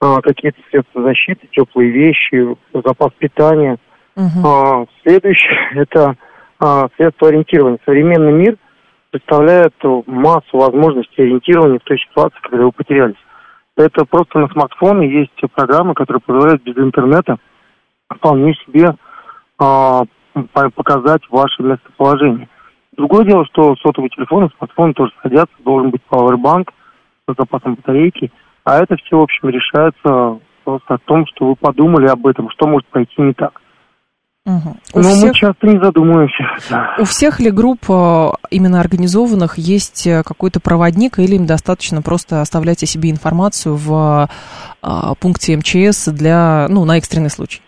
а, 0.02 0.20
какие-то 0.22 0.60
средства 0.70 1.04
защиты, 1.04 1.48
теплые 1.52 1.92
вещи, 1.92 2.58
запас 2.74 3.12
питания. 3.18 3.78
Uh-huh. 4.18 4.46
А, 4.46 4.86
следующее– 5.04 5.70
это 5.76 6.16
а, 6.60 6.90
средства 6.98 7.30
ориентирования. 7.30 7.80
Современный 7.86 8.34
мир 8.34 8.58
представляет 9.12 9.74
массу 10.08 10.58
возможностей 10.58 11.22
ориентирования 11.22 11.80
в 11.80 11.84
той 11.84 11.98
ситуации, 12.00 12.40
когда 12.42 12.66
вы 12.66 12.72
потерялись. 12.72 13.16
Это 13.78 14.06
просто 14.06 14.40
на 14.40 14.48
смартфоне 14.50 15.20
есть 15.20 15.54
программы, 15.54 15.94
которые 15.94 16.22
позволяют 16.22 16.64
без 16.64 16.78
интернета 16.78 17.38
вполне 18.14 18.54
себе 18.66 18.96
а, 19.58 20.02
показать 20.54 21.22
ваше 21.30 21.64
местоположение. 21.64 22.50
Другое 22.98 23.26
дело, 23.26 23.46
что 23.46 23.76
сотовый 23.78 24.10
телефон 24.10 24.46
и 24.46 24.58
смартфон 24.58 24.94
тоже 24.94 25.12
садятся, 25.24 25.54
должен 25.64 25.92
быть 25.92 26.02
пауэрбанк 26.04 26.72
с 27.28 27.34
запасом 27.38 27.76
батарейки, 27.76 28.32
а 28.64 28.80
это 28.80 28.96
все, 28.98 29.18
в 29.18 29.22
общем, 29.22 29.50
решается 29.50 30.40
просто 30.64 30.94
о 30.94 30.98
том, 31.00 31.26
что 31.28 31.48
вы 31.48 31.56
подумали 31.56 32.08
об 32.08 32.28
этом, 32.28 32.50
что 32.50 32.68
может 32.68 32.88
пойти 32.88 33.14
не 33.22 33.34
так. 33.34 33.62
Угу. 34.46 34.78
Но 34.96 35.02
всех... 35.04 35.24
мы 35.24 35.34
часто 35.36 35.68
не 35.68 35.80
задумываемся. 35.80 36.44
У 37.00 37.04
всех 37.04 37.40
ли 37.40 37.52
групп 37.52 37.86
э, 37.90 38.30
именно 38.50 38.80
организованных 38.80 39.60
есть 39.60 40.08
э, 40.08 40.24
какой-то 40.24 40.60
проводник, 40.60 41.20
или 41.20 41.36
им 41.36 41.46
достаточно 41.46 42.02
просто 42.02 42.42
оставлять 42.42 42.82
о 42.82 42.88
себе 42.88 43.12
информацию 43.12 43.76
в 43.76 44.30
а, 44.82 45.16
пункте 45.16 45.56
МЧС 45.58 46.08
для, 46.08 46.66
ну, 46.70 46.86
на 46.86 46.98
экстренный 46.98 47.30
случай? 47.30 47.62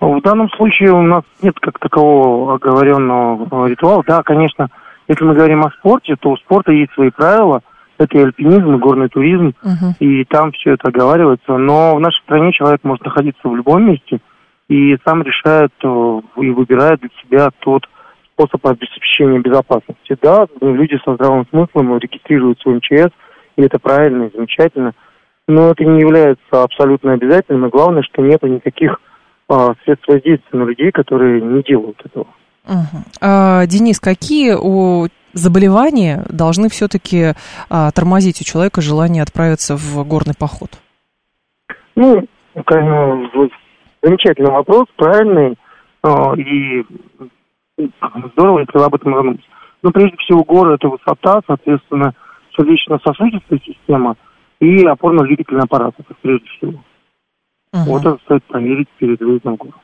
В 0.00 0.20
данном 0.22 0.48
случае 0.50 0.92
у 0.92 1.02
нас 1.02 1.24
нет 1.42 1.58
как 1.60 1.78
такового 1.78 2.54
оговоренного 2.54 3.66
ритуала. 3.66 4.04
Да, 4.06 4.22
конечно, 4.22 4.68
если 5.08 5.24
мы 5.24 5.34
говорим 5.34 5.64
о 5.64 5.70
спорте, 5.70 6.16
то 6.16 6.30
у 6.30 6.36
спорта 6.36 6.72
есть 6.72 6.92
свои 6.92 7.10
правила. 7.10 7.62
Это 7.98 8.16
и 8.16 8.22
альпинизм, 8.22 8.74
и 8.74 8.78
горный 8.78 9.08
туризм, 9.08 9.54
uh-huh. 9.64 9.96
и 9.98 10.24
там 10.24 10.52
все 10.52 10.74
это 10.74 10.86
оговаривается. 10.88 11.56
Но 11.56 11.96
в 11.96 12.00
нашей 12.00 12.22
стране 12.22 12.52
человек 12.52 12.84
может 12.84 13.04
находиться 13.04 13.48
в 13.48 13.56
любом 13.56 13.86
месте 13.86 14.20
и 14.68 14.96
сам 15.04 15.22
решает 15.22 15.72
э, 15.82 16.20
и 16.36 16.50
выбирает 16.50 17.00
для 17.00 17.10
себя 17.20 17.50
тот 17.58 17.88
способ 18.32 18.64
обеспечения 18.64 19.40
безопасности. 19.40 20.16
Да, 20.22 20.46
люди 20.60 20.96
со 21.04 21.14
здравым 21.14 21.46
смыслом 21.50 21.98
регистрируют 21.98 22.60
свой 22.60 22.76
МЧС, 22.76 23.12
и 23.56 23.62
это 23.62 23.80
правильно 23.80 24.24
и 24.24 24.32
замечательно. 24.32 24.92
Но 25.48 25.70
это 25.70 25.84
не 25.84 26.00
является 26.00 26.62
абсолютно 26.62 27.14
обязательным, 27.14 27.66
и 27.66 27.70
главное, 27.70 28.02
что 28.02 28.22
нет 28.22 28.42
никаких 28.42 29.00
а, 29.48 29.74
средств 29.84 30.06
воздействия 30.08 30.58
на 30.58 30.64
людей, 30.64 30.90
которые 30.90 31.40
не 31.40 31.62
делают 31.62 32.00
этого. 32.04 32.26
Угу. 32.66 33.02
А, 33.20 33.66
Денис, 33.66 33.98
какие 33.98 34.54
у 34.54 35.08
заболевания 35.32 36.24
должны 36.28 36.68
все-таки 36.68 37.32
а, 37.70 37.90
тормозить 37.92 38.40
у 38.40 38.44
человека 38.44 38.80
желание 38.80 39.22
отправиться 39.22 39.76
в 39.76 40.06
горный 40.06 40.34
поход? 40.38 40.70
Ну, 41.96 42.24
конечно, 42.64 43.30
замечательный 44.02 44.50
вопрос, 44.50 44.86
правильный, 44.96 45.56
а, 46.02 46.34
и 46.36 46.84
здорово, 48.34 48.60
если 48.60 48.78
вы 48.78 48.84
об 48.84 48.94
этом 48.94 49.14
задумались. 49.14 49.44
Но 49.82 49.90
прежде 49.90 50.16
всего 50.18 50.44
горы– 50.44 50.74
это 50.74 50.88
высота, 50.88 51.40
соответственно, 51.46 52.14
сердечно-сосудистая 52.56 53.60
система 53.64 54.16
и 54.60 54.84
опорно-двигательный 54.84 55.62
аппарат, 55.62 55.94
это 55.98 56.14
прежде 56.20 56.46
всего. 56.48 56.84
Угу. 57.72 57.82
Вот 57.82 58.04
это 58.04 58.18
стоит 58.24 58.44
проверить 58.44 58.88
перед 58.98 59.20
выездом 59.20 59.54
в 59.54 59.58
гору. 59.58 59.74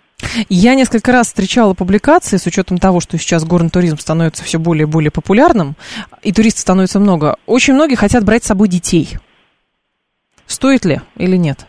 Я 0.48 0.74
несколько 0.74 1.12
раз 1.12 1.28
встречала 1.28 1.74
публикации 1.74 2.36
с 2.36 2.46
учетом 2.46 2.78
того, 2.78 3.00
что 3.00 3.18
сейчас 3.18 3.44
горный 3.44 3.70
туризм 3.70 3.98
становится 3.98 4.42
все 4.42 4.58
более 4.58 4.86
и 4.86 4.90
более 4.90 5.10
популярным, 5.10 5.74
и 6.22 6.32
туристов 6.32 6.62
становится 6.62 6.98
много. 6.98 7.36
Очень 7.46 7.74
многие 7.74 7.96
хотят 7.96 8.24
брать 8.24 8.44
с 8.44 8.48
собой 8.48 8.68
детей. 8.68 9.18
Стоит 10.46 10.84
ли 10.84 11.00
или 11.16 11.36
нет? 11.36 11.66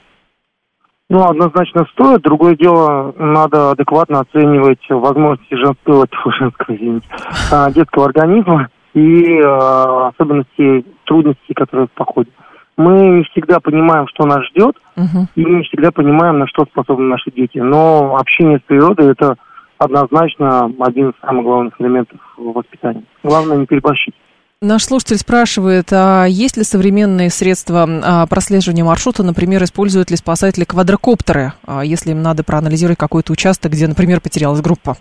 Ну, 1.10 1.23
однозначно 1.23 1.86
стоит. 1.93 2.21
Другое 2.21 2.56
дело, 2.56 3.13
надо 3.17 3.71
адекватно 3.71 4.21
оценивать 4.21 4.82
возможности 4.89 5.54
женского, 5.54 6.08
женского 6.39 6.75
извините, 6.75 7.08
а, 7.51 7.71
детского 7.71 8.06
организма 8.06 8.69
и 8.93 9.39
а, 9.43 10.08
особенности 10.10 10.86
трудностей, 11.06 11.54
которые 11.54 11.88
в 11.88 11.91
походе 11.91 12.32
мы 12.78 13.17
не 13.17 13.23
всегда 13.25 13.60
понимаем, 13.60 14.08
что 14.08 14.25
нас 14.25 14.43
ждет, 14.47 14.75
uh-huh. 14.98 15.28
и 15.36 15.46
не 15.46 15.64
всегда 15.64 15.92
понимаем, 15.92 16.40
на 16.40 16.48
что 16.48 16.66
способны 16.66 17.08
наши 17.08 17.32
дети. 17.32 17.58
Но 17.58 18.16
общение 18.16 18.60
с 18.60 18.62
природой 18.64 19.12
это 19.12 19.36
однозначно 19.78 20.72
один 20.80 21.10
из 21.10 21.14
самых 21.22 21.44
главных 21.44 21.80
элементов 21.80 22.20
воспитания. 22.38 23.04
Главное 23.24 23.58
не 23.58 23.66
переборщить. 23.66 24.16
Наш 24.62 24.84
слушатель 24.86 25.18
спрашивает, 25.18 25.92
а 25.92 26.26
есть 26.26 26.58
ли 26.58 26.64
современные 26.64 27.30
средства 27.30 27.86
а, 27.88 28.26
прослеживания 28.26 28.84
маршрута, 28.84 29.22
например, 29.22 29.62
используют 29.64 30.10
ли 30.12 30.18
спасатели 30.18 30.64
квадрокоптеры, 30.64 31.52
а, 31.68 31.84
если 31.84 32.12
им 32.12 32.24
надо 32.24 32.44
проанализировать 32.44 32.98
какой-то 32.98 33.34
участок, 33.34 33.74
где, 33.74 33.88
например, 33.88 34.22
потерялась 34.22 34.62
группа? 34.62 34.96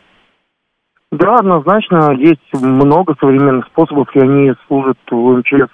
Да, 1.12 1.36
однозначно, 1.36 2.12
есть 2.18 2.42
много 2.52 3.14
современных 3.20 3.66
способов, 3.66 4.08
и 4.14 4.18
они 4.18 4.52
служат 4.66 4.98
в 5.08 5.14
МЧС 5.14 5.70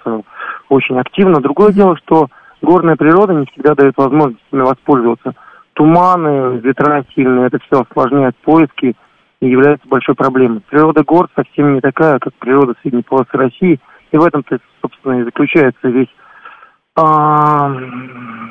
очень 0.69 0.99
активно. 0.99 1.41
Другое 1.41 1.73
дело, 1.73 1.97
что 2.05 2.27
горная 2.61 2.95
природа 2.95 3.33
не 3.33 3.45
всегда 3.47 3.75
дает 3.75 3.95
возможность 3.97 4.43
ими 4.51 4.61
воспользоваться. 4.61 5.33
Туманы, 5.73 6.59
ветра 6.59 7.05
сильные, 7.15 7.47
это 7.47 7.59
все 7.59 7.81
осложняет 7.81 8.35
поиски 8.37 8.95
и 9.39 9.47
является 9.49 9.87
большой 9.87 10.15
проблемой. 10.15 10.61
Природа 10.69 11.03
гор 11.03 11.29
совсем 11.35 11.73
не 11.73 11.81
такая, 11.81 12.19
как 12.19 12.33
природа 12.35 12.75
средней 12.81 13.03
полосы 13.03 13.29
России, 13.33 13.79
и 14.11 14.17
в 14.17 14.23
этом-то, 14.23 14.59
собственно, 14.81 15.21
и 15.21 15.23
заключается 15.23 15.87
весь 15.87 16.09
а, 16.95 17.73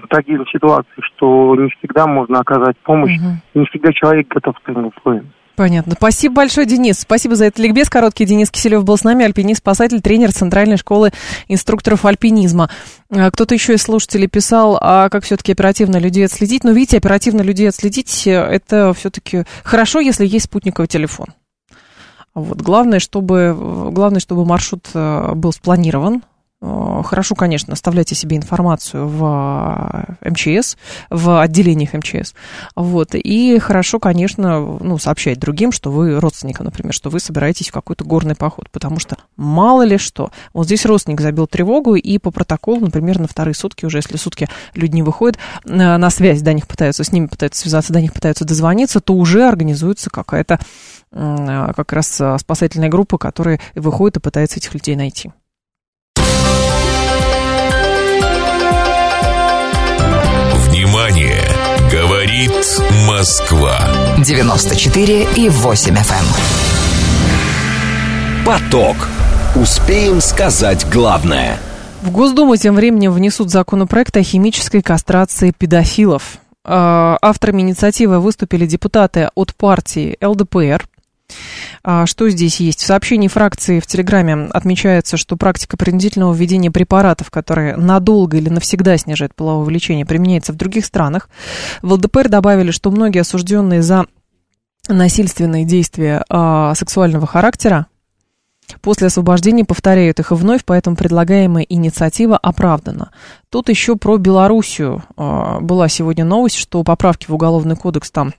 таких 0.09 0.49
ситуаций, 0.51 1.03
что 1.03 1.55
не 1.57 1.69
всегда 1.79 2.07
можно 2.07 2.41
оказать 2.41 2.77
помощь, 2.79 3.19
Мгм. 3.19 3.41
не 3.55 3.67
всегда 3.67 3.93
человек 3.93 4.29
готов 4.29 4.59
к 4.59 4.69
этим 4.69 4.87
условиям. 4.87 5.27
Понятно. 5.61 5.93
Спасибо 5.95 6.37
большое, 6.37 6.67
Денис. 6.67 7.01
Спасибо 7.01 7.37
за 7.37 7.45
этот 7.45 7.59
ликбез 7.59 7.91
короткий. 7.91 8.25
Денис 8.25 8.51
Киселев 8.51 8.83
был 8.83 8.97
с 8.97 9.05
нами, 9.05 9.27
альпинист, 9.27 9.59
спасатель, 9.59 10.01
тренер 10.01 10.33
Центральной 10.33 10.79
школы 10.79 11.13
инструкторов 11.49 12.07
альпинизма. 12.07 12.71
А, 13.11 13.31
Кто-то 13.31 13.53
еще 13.53 13.75
из 13.75 13.83
слушателей 13.83 14.27
писал, 14.27 14.79
а 14.81 15.11
как 15.11 15.23
все-таки 15.23 15.53
оперативно 15.53 15.99
людей 15.99 16.25
отследить? 16.25 16.65
Ну, 16.65 16.73
видите, 16.73 16.97
оперативно 16.97 17.43
людей 17.43 17.69
отследить, 17.69 18.27
э, 18.27 18.31
это 18.31 18.95
все-таки 18.95 19.45
хорошо, 19.63 20.01
если 20.01 20.27
есть 20.27 20.47
спутниковый 20.47 20.89
телефон. 20.89 21.27
Вот. 22.35 22.63
Главное, 22.63 22.99
чтобы, 22.99 23.55
э, 23.55 23.91
главное, 23.91 24.21
чтобы 24.21 24.47
маршрут 24.47 24.89
э, 24.95 25.33
был 25.35 25.53
спланирован. 25.53 26.23
Э, 26.63 27.03
Хорошо, 27.05 27.35
конечно, 27.35 27.73
оставляйте 27.73 28.15
себе 28.15 28.37
информацию 28.37 29.09
в 29.09 30.17
э, 30.23 30.31
МЧС, 30.31 30.77
в 31.09 31.41
отделениях 31.41 31.95
МЧС. 31.95 32.35
Вот. 32.77 33.15
И 33.15 33.59
хорошо, 33.59 33.99
конечно, 33.99 34.61
ну, 34.61 34.99
сообщать 34.99 35.39
другим, 35.39 35.73
что 35.73 35.91
вы 35.91 36.21
родственникам, 36.21 36.67
например, 36.67 36.93
что 36.93 37.11
вы 37.11 37.21
собираетесь 37.21 37.71
в 37.71 37.73
какой-то 37.73 38.05
горный 38.05 38.35
поход. 38.35 38.69
Потому 38.71 38.99
что 38.99 39.17
мало 39.37 39.83
ли 39.83 39.99
что. 39.99 40.31
Вот 40.53 40.67
здесь 40.67 40.85
родственник 40.85 41.21
забил 41.21 41.47
тревогу, 41.47 41.95
и 41.95 42.19
по 42.19 42.31
протоколу, 42.31 42.81
например, 42.81 43.19
на 43.19 43.29
вторые 43.29 43.55
сутки, 43.55 43.87
уже 43.87 43.99
если 43.99 44.17
сутки 44.17 44.49
люди 44.75 44.95
не 44.95 45.03
выходят 45.03 45.39
э, 45.65 45.97
на 45.97 46.11
связь, 46.11 46.43
до 46.43 46.53
них 46.53 46.67
пытаются, 46.67 47.05
с 47.05 47.13
ними 47.13 47.27
пытаются 47.27 47.63
связаться, 47.63 47.93
до 47.93 48.01
них 48.01 48.13
пытаются 48.13 48.45
дозвониться, 48.45 49.01
то 49.01 49.15
уже 49.15 49.49
организуется 49.49 50.11
какая-то 50.11 50.59
как 51.13 51.93
раз 51.93 52.23
спасательная 52.39 52.89
группа, 52.89 53.19
которая 53.19 53.59
выходит 53.75 54.19
и 54.19 54.21
пытается 54.21 54.59
этих 54.59 54.73
людей 54.75 54.95
найти. 54.95 55.33
Говорит 62.41 62.81
Москва. 63.07 63.79
94 64.25 65.29
и 65.37 65.51
8 65.51 65.95
FM. 65.95 66.25
Поток. 68.47 68.97
Успеем 69.55 70.23
сказать 70.23 70.89
главное. 70.91 71.59
В 72.01 72.11
Госдуму 72.11 72.57
тем 72.57 72.77
временем 72.77 73.13
внесут 73.13 73.51
законопроект 73.51 74.17
о 74.17 74.23
химической 74.23 74.81
кастрации 74.81 75.53
педофилов. 75.57 76.39
А, 76.65 77.19
Авторами 77.21 77.61
инициативы 77.61 78.21
выступили 78.21 78.65
депутаты 78.65 79.29
от 79.35 79.55
партии 79.55 80.17
ЛДПР. 80.23 80.87
А, 81.83 82.07
Что 82.07 82.29
здесь 82.29 82.61
есть? 82.61 82.81
В 82.81 82.87
сообщении 82.87 83.29
фракции 83.29 83.81
в 83.81 83.87
Телеграме 83.87 84.49
отмечается, 84.53 85.17
что 85.17 85.37
практика 85.37 85.77
принудительного 85.77 86.35
введения 86.35 86.71
препаратов, 86.71 87.31
которые 87.31 87.77
надолго 87.77 88.37
или 88.37 88.49
навсегда 88.49 88.97
снижают 88.97 89.35
половое 89.35 89.65
влечение, 89.65 90.07
применяется 90.07 90.53
в 90.53 90.57
других 90.57 90.85
странах. 90.85 91.29
В 91.83 91.93
ЛДПР 91.93 92.29
добавили, 92.29 92.71
что 92.71 92.91
многие 92.91 93.21
осужденные 93.21 93.83
за 93.83 94.07
насильственные 94.89 95.65
действия 95.65 96.25
а, 96.29 96.75
сексуального 96.75 97.27
характера 97.27 97.87
После 98.81 99.09
освобождения 99.09 99.65
повторяют 99.65 100.21
их 100.21 100.33
и 100.33 100.35
вновь, 100.35 100.65
поэтому 100.65 100.97
предлагаемая 100.97 101.65
инициатива 101.65 102.37
оправдана. 102.37 103.11
Тут 103.49 103.69
еще 103.69 103.97
про 103.97 104.17
Белоруссию 104.17 105.03
а, 105.17 105.61
была 105.61 105.89
сегодня 105.89 106.25
новость, 106.25 106.57
что 106.57 106.83
поправки 106.85 107.27
в 107.27 107.35
Уголовный 107.35 107.77
кодекс 107.77 108.11
там 108.11 108.33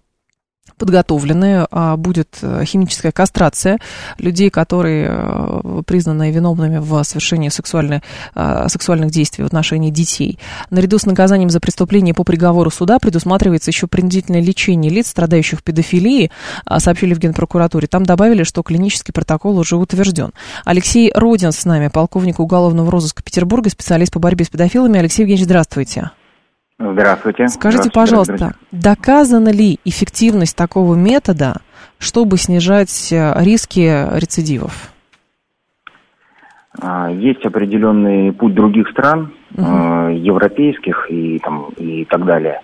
подготовлены, 0.78 1.68
а, 1.72 1.98
будет 1.98 2.38
э, 2.42 2.64
химическая 2.66 3.12
кастрация 3.12 3.80
людей, 4.18 4.50
которые 4.50 5.10
э, 5.12 5.82
признаны 5.86 6.32
виновными 6.32 6.78
в 6.78 7.04
совершении 7.04 7.50
сексуальной, 7.50 8.02
а, 8.36 8.68
сексуальных 8.70 9.12
действий 9.12 9.44
в 9.44 9.48
отношении 9.48 9.92
детей. 9.92 10.40
Наряду 10.70 10.98
с 11.00 11.06
наказанием 11.06 11.50
за 11.50 11.60
преступление 11.60 12.14
по 12.14 12.24
приговору 12.24 12.70
суда 12.72 13.00
предусматривается 13.00 13.72
еще 13.72 13.88
принудительное 13.88 14.42
лечение 14.42 14.92
лиц, 14.92 15.08
страдающих 15.08 15.64
педофилией, 15.64 16.32
а, 16.66 16.80
сообщили 16.80 17.14
в 17.14 17.20
Генпрокуратуре. 17.20 17.88
Там 17.88 18.06
добавили, 18.06 18.44
что 18.44 18.64
клинический 18.64 19.14
протокол 19.14 19.58
уже 19.58 19.76
утвержден. 19.76 20.32
Алексей 20.66 21.12
Родин 21.14 21.52
с 21.52 21.66
нами, 21.66 21.88
полковник 21.88 22.40
уголовного 22.40 22.92
розыска 22.92 23.24
Петербурга, 23.24 23.70
специалист 23.70 24.12
по 24.12 24.20
борьбе 24.20 24.46
с 24.46 24.50
педофилами. 24.50 25.00
Алексей 25.00 25.24
Евгеньевич, 25.24 25.46
здравствуйте. 25.46 26.12
Здравствуйте. 26.82 27.48
Скажите, 27.48 27.84
Здравствуйте, 27.84 27.92
пожалуйста, 27.94 28.56
доказана 28.72 29.50
ли 29.50 29.80
эффективность 29.86 30.58
такого 30.58 30.96
метода, 30.96 31.58
чтобы 32.00 32.38
снижать 32.38 33.12
э, 33.12 33.34
риски 33.44 34.18
рецидивов? 34.20 34.92
А, 36.80 37.10
Есть 37.12 37.46
определенный 37.46 38.32
путь 38.34 38.56
других 38.56 38.90
стран, 38.90 39.34
э, 39.56 39.62
европейских 40.18 41.06
и, 41.12 41.40
там, 41.40 41.70
и 41.78 42.06
так 42.06 42.26
далее. 42.26 42.62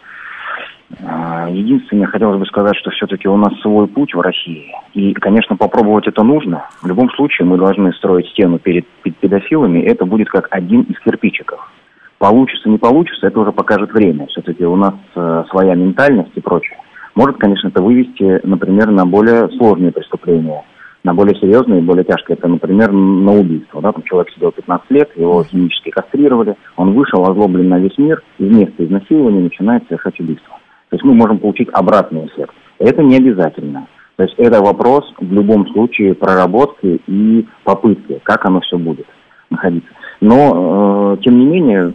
А, 1.03 1.47
Единственное, 1.49 2.07
хотелось 2.07 2.39
бы 2.39 2.45
сказать, 2.45 2.75
что 2.77 2.89
все-таки 2.91 3.27
у 3.27 3.37
нас 3.37 3.53
свой 3.61 3.87
путь 3.87 4.15
в 4.15 4.21
России. 4.21 4.71
И, 4.93 5.13
конечно, 5.13 5.55
попробовать 5.55 6.07
это 6.07 6.23
нужно. 6.23 6.65
В 6.81 6.87
любом 6.87 7.11
случае 7.11 7.45
мы 7.45 7.57
должны 7.57 7.93
строить 7.93 8.27
стену 8.29 8.57
перед 8.57 8.87
пе- 9.03 9.11
педофилами. 9.11 9.79
Это 9.79 10.05
будет 10.05 10.29
как 10.29 10.47
один 10.49 10.81
из 10.83 10.97
кирпичиков. 10.99 11.69
Получится, 12.17 12.69
не 12.69 12.77
получится, 12.77 13.27
это 13.27 13.39
уже 13.39 13.51
покажет 13.51 13.91
время. 13.93 14.25
Все-таки 14.27 14.65
у 14.65 14.75
нас 14.75 14.95
э, 15.15 15.43
своя 15.49 15.75
ментальность 15.75 16.31
и 16.35 16.41
прочее. 16.41 16.77
Может, 17.15 17.37
конечно, 17.37 17.67
это 17.67 17.81
вывести, 17.81 18.41
например, 18.43 18.89
на 18.91 19.05
более 19.05 19.49
сложные 19.57 19.91
преступления, 19.91 20.63
на 21.03 21.13
более 21.13 21.35
серьезные 21.35 21.79
и 21.79 21.83
более 21.83 22.03
тяжкие. 22.03 22.37
Это, 22.37 22.47
например, 22.47 22.91
на 22.91 23.33
убийство. 23.33 23.81
Да? 23.81 23.91
Там 23.91 24.03
человек 24.03 24.31
сидел 24.33 24.51
15 24.51 24.91
лет, 24.91 25.09
его 25.15 25.43
химически 25.43 25.91
кастрировали, 25.91 26.55
он 26.75 26.93
вышел 26.93 27.23
озлоблен 27.23 27.69
на 27.69 27.79
весь 27.79 27.97
мир, 27.97 28.23
и 28.39 28.45
вместо 28.45 28.83
изнасилования 28.83 29.41
начинает 29.41 29.83
совершать 29.87 30.19
убийство. 30.19 30.57
То 30.89 30.95
есть 30.95 31.03
мы 31.03 31.13
можем 31.13 31.37
получить 31.37 31.69
обратный 31.71 32.25
эффект. 32.25 32.53
Это 32.79 33.03
не 33.03 33.17
обязательно. 33.17 33.87
То 34.15 34.23
есть 34.23 34.35
это 34.37 34.61
вопрос 34.63 35.05
в 35.19 35.31
любом 35.31 35.67
случае 35.67 36.15
проработки 36.15 36.99
и 37.05 37.47
попытки, 37.63 38.19
как 38.23 38.45
оно 38.45 38.61
все 38.61 38.77
будет 38.77 39.05
находиться. 39.51 39.89
Но, 40.21 41.15
э, 41.19 41.23
тем 41.23 41.37
не 41.37 41.45
менее, 41.45 41.93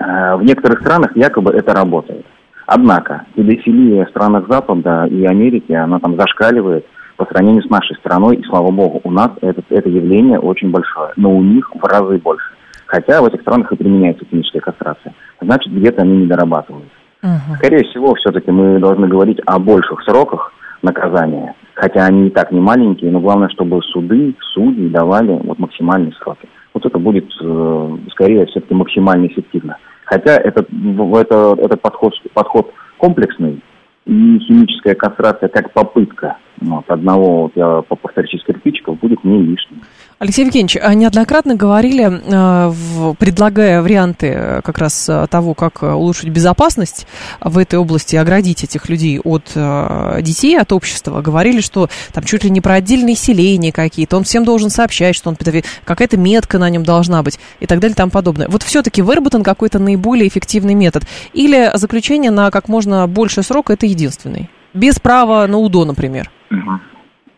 в 0.00 0.42
некоторых 0.42 0.80
странах 0.80 1.16
якобы 1.16 1.52
это 1.52 1.72
работает. 1.72 2.26
Однако, 2.66 3.26
педофилия 3.34 4.06
в 4.06 4.10
странах 4.10 4.46
Запада 4.48 5.06
и 5.06 5.24
Америки, 5.24 5.72
она 5.72 5.98
там 5.98 6.16
зашкаливает 6.16 6.86
по 7.16 7.26
сравнению 7.26 7.62
с 7.62 7.70
нашей 7.70 7.96
страной, 7.96 8.36
и 8.36 8.44
слава 8.44 8.70
богу, 8.70 9.00
у 9.04 9.10
нас 9.10 9.30
это, 9.40 9.62
это 9.68 9.88
явление 9.88 10.38
очень 10.38 10.70
большое, 10.70 11.12
но 11.16 11.30
у 11.30 11.42
них 11.42 11.70
в 11.74 11.84
разы 11.84 12.18
больше. 12.18 12.52
Хотя 12.86 13.20
в 13.22 13.26
этих 13.26 13.40
странах 13.42 13.72
и 13.72 13.76
применяется 13.76 14.24
химическая 14.30 14.60
кастрация. 14.60 15.14
Значит, 15.40 15.72
где-то 15.72 16.02
они 16.02 16.18
не 16.18 16.26
дорабатывают. 16.26 16.88
Мгм. 17.22 17.56
Скорее 17.56 17.84
всего, 17.84 18.14
все-таки 18.14 18.50
мы 18.50 18.78
должны 18.78 19.08
говорить 19.08 19.40
о 19.46 19.58
больших 19.58 20.02
сроках 20.02 20.52
наказания, 20.82 21.54
хотя 21.74 22.04
они 22.06 22.28
и 22.28 22.30
так 22.30 22.52
не 22.52 22.60
маленькие, 22.60 23.10
но 23.10 23.20
главное, 23.20 23.48
чтобы 23.48 23.80
суды, 23.82 24.34
судьи 24.52 24.88
давали 24.88 25.40
вот 25.44 25.58
максимальные 25.58 26.12
сроки. 26.22 26.48
Вот 26.74 26.84
это 26.84 26.98
будет 26.98 27.26
э, 27.40 27.96
скорее 28.10 28.46
все-таки 28.46 28.74
максимально 28.74 29.26
эффективно. 29.26 29.78
Хотя 30.04 30.36
этот, 30.36 30.68
это, 30.68 31.56
этот 31.58 31.80
подход, 31.80 32.12
подход 32.34 32.72
комплексный, 32.98 33.62
и 34.06 34.38
химическая 34.38 34.94
кастрация 34.94 35.48
как 35.48 35.72
попытка 35.72 36.36
вот, 36.60 36.84
одного, 36.88 37.42
вот 37.44 37.52
я 37.54 37.82
повторюсь, 37.82 38.34
из 38.34 38.44
кирпичиков 38.44 38.98
будет 38.98 39.24
не 39.24 39.40
лишним. 39.40 39.73
Алексей 40.20 40.44
Евгеньевич, 40.44 40.76
а 40.80 40.94
неоднократно 40.94 41.56
говорили, 41.56 42.08
э, 42.08 43.14
предлагая 43.18 43.82
варианты 43.82 44.28
э, 44.28 44.60
как 44.62 44.78
раз 44.78 45.08
э, 45.08 45.26
того, 45.28 45.54
как 45.54 45.82
улучшить 45.82 46.28
безопасность 46.28 47.06
в 47.40 47.58
этой 47.58 47.78
области, 47.78 48.14
оградить 48.14 48.62
этих 48.62 48.88
людей 48.88 49.18
от 49.18 49.52
детей, 50.22 50.58
от 50.58 50.72
общества, 50.72 51.20
говорили, 51.20 51.60
что 51.60 51.88
там 52.12 52.24
чуть 52.24 52.44
ли 52.44 52.50
не 52.50 52.60
про 52.60 52.74
отдельные 52.74 53.16
селения 53.16 53.72
какие-то, 53.72 54.16
он 54.16 54.24
всем 54.24 54.44
должен 54.44 54.70
сообщать, 54.70 55.16
что 55.16 55.30
он 55.30 55.36
какая-то 55.84 56.16
метка 56.16 56.58
на 56.58 56.70
нем 56.70 56.84
должна 56.84 57.22
быть 57.22 57.38
и 57.60 57.66
так 57.66 57.80
далее 57.80 57.94
и 57.94 57.96
тому 57.96 58.10
подобное. 58.10 58.48
Вот 58.48 58.62
все-таки 58.62 59.02
выработан 59.02 59.42
какой-то 59.42 59.78
наиболее 59.78 60.28
эффективный 60.28 60.74
метод? 60.74 61.04
Или 61.32 61.70
заключение 61.74 62.30
на 62.30 62.50
как 62.50 62.68
можно 62.68 63.06
больше 63.06 63.42
срок 63.42 63.70
это 63.70 63.86
единственный? 63.86 64.48
Без 64.74 64.98
права 64.98 65.46
на 65.46 65.58
УДО, 65.58 65.84
например. 65.84 66.30
Мгм. 66.50 66.80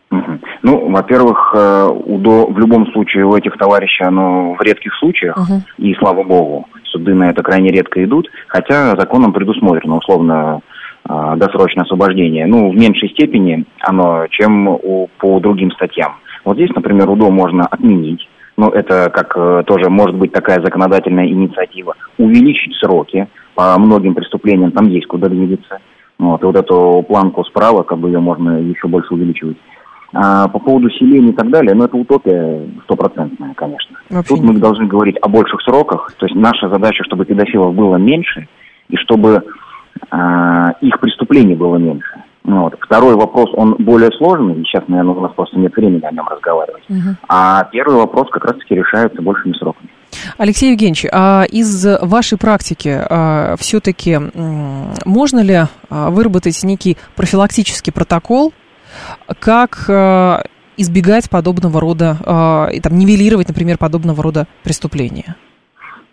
Мгм. 0.09 0.41
Ну, 0.67 0.89
во-первых, 0.89 1.53
э, 1.55 1.87
УДО 1.87 2.47
в 2.47 2.59
любом 2.59 2.91
случае 2.91 3.25
у 3.25 3.33
этих 3.33 3.57
товарищей, 3.57 4.03
оно 4.03 4.53
в 4.53 4.61
редких 4.61 4.93
случаях, 4.95 5.37
Мгм. 5.37 5.63
и 5.77 5.93
слава 5.95 6.23
богу, 6.23 6.67
суды 6.83 7.13
на 7.13 7.29
это 7.29 7.41
крайне 7.41 7.69
редко 7.69 8.03
идут, 8.03 8.27
хотя 8.49 8.93
законом 8.97 9.31
предусмотрено 9.31 9.95
условно 9.95 10.59
э, 11.09 11.35
досрочное 11.37 11.85
освобождение. 11.85 12.45
Ну, 12.47 12.69
в 12.69 12.75
меньшей 12.75 13.07
степени 13.11 13.63
оно, 13.79 14.27
чем 14.29 14.67
у, 14.67 15.09
по 15.19 15.39
другим 15.39 15.71
статьям. 15.71 16.17
Вот 16.43 16.57
здесь, 16.57 16.71
например, 16.75 17.09
УДО 17.09 17.31
можно 17.31 17.65
отменить, 17.65 18.27
но 18.57 18.67
это 18.67 19.09
как 19.09 19.37
э, 19.37 19.63
тоже 19.65 19.89
может 19.89 20.17
быть 20.17 20.33
такая 20.33 20.61
законодательная 20.61 21.27
инициатива, 21.27 21.93
увеличить 22.17 22.75
сроки 22.75 23.29
по 23.55 23.79
многим 23.79 24.15
преступлениям, 24.15 24.73
там 24.73 24.89
есть 24.89 25.07
куда 25.07 25.29
двигаться. 25.29 25.79
Вот, 26.19 26.41
и 26.41 26.45
вот 26.45 26.57
эту 26.57 27.05
планку 27.07 27.45
справа, 27.45 27.83
как 27.83 27.99
бы 27.99 28.09
ее 28.09 28.19
можно 28.19 28.59
еще 28.59 28.89
больше 28.89 29.13
увеличивать. 29.13 29.55
А 30.13 30.47
по 30.47 30.59
поводу 30.59 30.89
селений 30.89 31.29
и 31.29 31.33
так 31.33 31.49
далее, 31.49 31.75
ну, 31.75 31.83
это 31.83 31.97
утопия 31.97 32.67
стопроцентная, 32.85 33.53
конечно. 33.55 33.97
Вообще 34.09 34.35
Тут 34.35 34.43
нет. 34.43 34.53
мы 34.53 34.59
должны 34.59 34.85
говорить 34.85 35.17
о 35.21 35.27
больших 35.27 35.61
сроках. 35.61 36.13
То 36.17 36.25
есть 36.25 36.35
наша 36.35 36.69
задача, 36.69 37.03
чтобы 37.03 37.25
педофилов 37.25 37.75
было 37.75 37.97
меньше, 37.97 38.47
и 38.89 38.95
чтобы 38.95 39.43
а, 40.09 40.71
их 40.81 40.99
преступлений 40.99 41.55
было 41.55 41.75
меньше. 41.75 42.23
Ну 42.45 42.61
Вот. 42.61 42.75
Второй 42.79 43.15
вопрос, 43.15 43.49
он 43.53 43.75
более 43.79 44.09
сложный, 44.13 44.61
и 44.61 44.63
сейчас, 44.63 44.87
наверное, 44.87 45.13
у 45.13 45.19
нас 45.19 45.33
просто 45.33 45.59
нет 45.59 45.75
времени 45.75 46.05
о 46.05 46.11
нем 46.11 46.27
разговаривать. 46.27 46.83
А 47.27 47.65
первый 47.65 47.97
вопрос 47.97 48.29
как 48.31 48.45
раз-таки 48.45 48.75
решается 48.75 49.21
большими 49.21 49.53
сроками. 49.53 49.89
Алексей 50.37 50.71
Евгеньевич, 50.71 51.05
а 51.11 51.43
из 51.43 51.85
вашей 52.01 52.37
практики 52.37 52.97
все-таки 53.59 54.17
можно 55.05 55.41
ли 55.41 55.63
а, 55.89 56.09
выработать 56.09 56.63
некий 56.63 56.97
профилактический 57.17 57.91
протокол, 57.91 58.53
как 59.39 59.85
а, 59.89 60.43
избегать 60.77 61.29
подобного 61.29 61.81
рода, 61.81 62.17
а, 62.25 62.69
и 62.71 62.79
там 62.79 62.97
нивелировать, 62.97 63.47
например, 63.47 63.77
подобного 63.77 64.21
рода 64.23 64.47
преступления? 64.63 65.35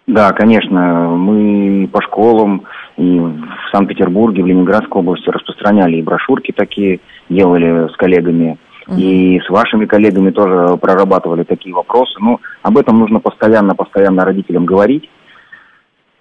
Да, 0.07 0.33
конечно, 0.33 1.16
мы 1.16 1.89
по 1.89 2.03
школам 2.03 2.64
и 2.97 3.18
в 3.18 3.47
Санкт-Петербурге, 3.72 4.43
в 4.43 4.47
Ленинградской 4.47 5.01
области 5.01 5.29
распространяли 5.31 5.97
и 5.97 6.03
брошюрки 6.03 6.53
такие, 6.53 7.01
делали 7.29 7.89
с 7.93 7.97
коллегами, 7.97 8.59
и 8.97 9.41
с 9.41 9.49
вашими 9.49 9.87
коллегами 9.87 10.31
тоже 10.31 10.77
прорабатывали 10.77 11.43
такие 11.45 11.75
вопросы. 11.75 12.14
Ну, 12.20 12.41
об 12.62 12.77
этом 12.77 12.99
нужно 12.99 13.18
постоянно-постоянно 13.18 14.25
родителям 14.25 14.66
говорить. 14.66 15.09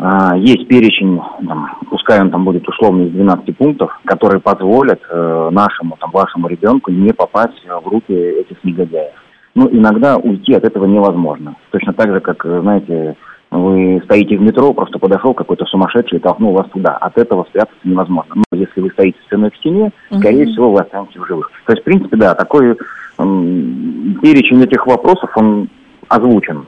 А, 0.06 0.36
Есть 0.36 0.68
перечень, 0.68 1.18
там, 1.47 1.78
пускай 1.89 2.20
он 2.20 2.30
там 2.30 2.43
будет 2.43 2.68
условно 2.68 3.04
из 3.04 3.12
12 3.12 3.56
пунктов, 3.58 3.89
которые 4.04 4.41
позволят 4.41 4.99
э, 5.10 5.49
нашему, 5.49 5.95
там, 5.97 6.12
вашему 6.12 6.49
ребенку 6.49 6.91
не 6.91 7.14
попасть 7.14 7.66
в 7.66 7.88
руки 7.88 8.12
этих 8.12 8.62
негодяев. 8.66 9.14
Ну, 9.56 9.70
иногда 9.72 10.18
уйти 10.18 10.56
от 10.56 10.66
этого 10.66 10.88
невозможно. 10.88 11.56
Точно 11.72 11.93
так 11.93 12.12
же, 12.12 12.20
как, 12.20 12.45
э, 12.45 12.60
знаете, 12.60 13.16
вы 13.49 14.01
стоите 14.04 14.36
в 14.36 14.41
метро, 14.41 14.74
просто 14.74 14.99
подошел 14.99 15.34
какой-то 15.34 15.64
сумасшедший 15.68 16.18
и 16.18 16.22
толкнул 16.22 16.51
вас 16.51 16.68
туда. 16.74 16.97
От 16.97 17.18
этого 17.18 17.45
спрятаться 17.45 17.80
невозможно. 17.86 18.36
Но 18.36 18.58
если 18.60 18.82
вы 18.82 18.89
стоите 18.89 19.18
спиной 19.26 19.51
к 19.51 19.56
стене, 19.56 19.93
скорее 20.20 20.47
всего, 20.47 20.70
вы 20.70 20.82
останетесь 20.82 21.16
в 21.16 21.26
живых. 21.26 21.49
То 21.66 21.72
есть, 21.72 21.82
в 21.82 21.86
принципе, 21.86 22.18
да, 22.18 22.36
такой 22.36 22.76
м, 23.20 24.20
перечень 24.22 24.62
этих 24.64 24.86
вопросов, 24.86 25.30
он 25.38 25.70
озвучен. 26.10 26.66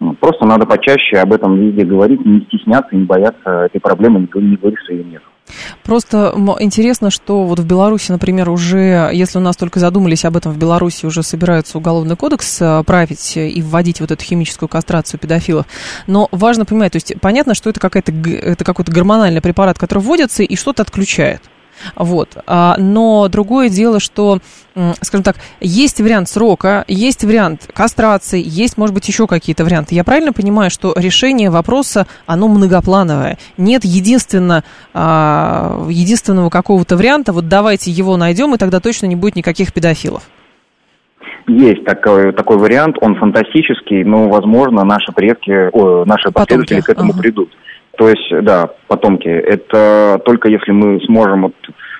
Ну, 0.00 0.14
Просто 0.14 0.44
надо 0.44 0.66
почаще 0.66 1.16
об 1.18 1.32
этом 1.32 1.56
везде 1.56 1.84
говорить, 1.84 2.24
не 2.24 2.40
стесняться, 2.42 2.94
не 2.94 3.04
бояться 3.04 3.66
этой 3.66 3.80
проблемы, 3.80 4.20
не 4.20 4.56
говорить, 4.56 4.78
что 4.84 4.92
ее 4.92 5.04
нет. 5.04 5.22
Просто 5.82 6.34
интересно, 6.60 7.10
что 7.10 7.44
вот 7.44 7.58
в 7.58 7.66
Беларуси, 7.66 8.10
например, 8.10 8.48
уже, 8.48 9.10
если 9.12 9.38
у 9.38 9.42
нас 9.42 9.56
только 9.56 9.78
задумались 9.78 10.24
об 10.24 10.36
этом, 10.36 10.52
в 10.52 10.58
Беларуси 10.58 11.04
уже 11.04 11.22
собираются 11.22 11.76
уголовный 11.76 12.16
кодекс 12.16 12.60
э, 12.62 12.82
править 12.84 13.36
и 13.36 13.60
вводить 13.62 14.00
вот 14.00 14.10
эту 14.10 14.24
химическую 14.24 14.68
кастрацию 14.68 15.20
педофилов. 15.20 15.66
Но 16.06 16.28
важно 16.32 16.64
понимать, 16.64 16.92
то 16.92 16.96
есть 16.96 17.14
понятно, 17.20 17.54
что 17.54 17.68
это, 17.68 17.78
какая-то, 17.78 18.12
это 18.12 18.64
какой-то 18.64 18.90
гормональный 18.90 19.42
препарат, 19.42 19.78
который 19.78 20.00
вводится 20.00 20.42
и 20.42 20.56
что-то 20.56 20.82
отключает. 20.82 21.42
Вот. 21.96 22.36
А, 22.46 22.76
но 22.78 23.28
другое 23.28 23.68
дело, 23.68 24.00
что, 24.00 24.38
скажем 25.00 25.22
так, 25.22 25.36
есть 25.60 26.00
вариант 26.00 26.28
срока, 26.28 26.84
есть 26.88 27.24
вариант 27.24 27.68
кастрации, 27.72 28.42
есть, 28.44 28.78
может 28.78 28.94
быть, 28.94 29.06
еще 29.08 29.26
какие-то 29.26 29.64
варианты. 29.64 29.94
Я 29.94 30.04
правильно 30.04 30.32
понимаю, 30.32 30.70
что 30.70 30.92
решение 30.96 31.50
вопроса, 31.50 32.06
оно 32.26 32.48
многоплановое? 32.48 33.38
Нет 33.56 33.84
единственно, 33.84 34.64
а, 34.92 35.86
единственного 35.88 36.50
какого-то 36.50 36.96
варианта, 36.96 37.32
вот 37.32 37.48
давайте 37.48 37.90
его 37.90 38.16
найдем, 38.16 38.54
и 38.54 38.58
тогда 38.58 38.80
точно 38.80 39.06
не 39.06 39.16
будет 39.16 39.36
никаких 39.36 39.72
педофилов. 39.72 40.22
Есть 41.46 41.84
такой, 41.84 42.32
такой 42.32 42.56
вариант, 42.56 42.96
он 43.00 43.16
фантастический, 43.16 44.02
но, 44.02 44.28
возможно, 44.28 44.82
наши 44.84 45.12
предки, 45.12 45.68
о, 45.72 46.04
наши 46.06 46.30
последователи 46.30 46.80
к 46.80 46.88
этому 46.88 47.12
ага. 47.12 47.20
придут. 47.20 47.50
То 47.96 48.08
есть, 48.08 48.44
да, 48.44 48.70
потомки, 48.88 49.28
это 49.28 50.20
только 50.24 50.48
если 50.48 50.72
мы 50.72 51.00
сможем 51.06 51.42
вот 51.42 51.54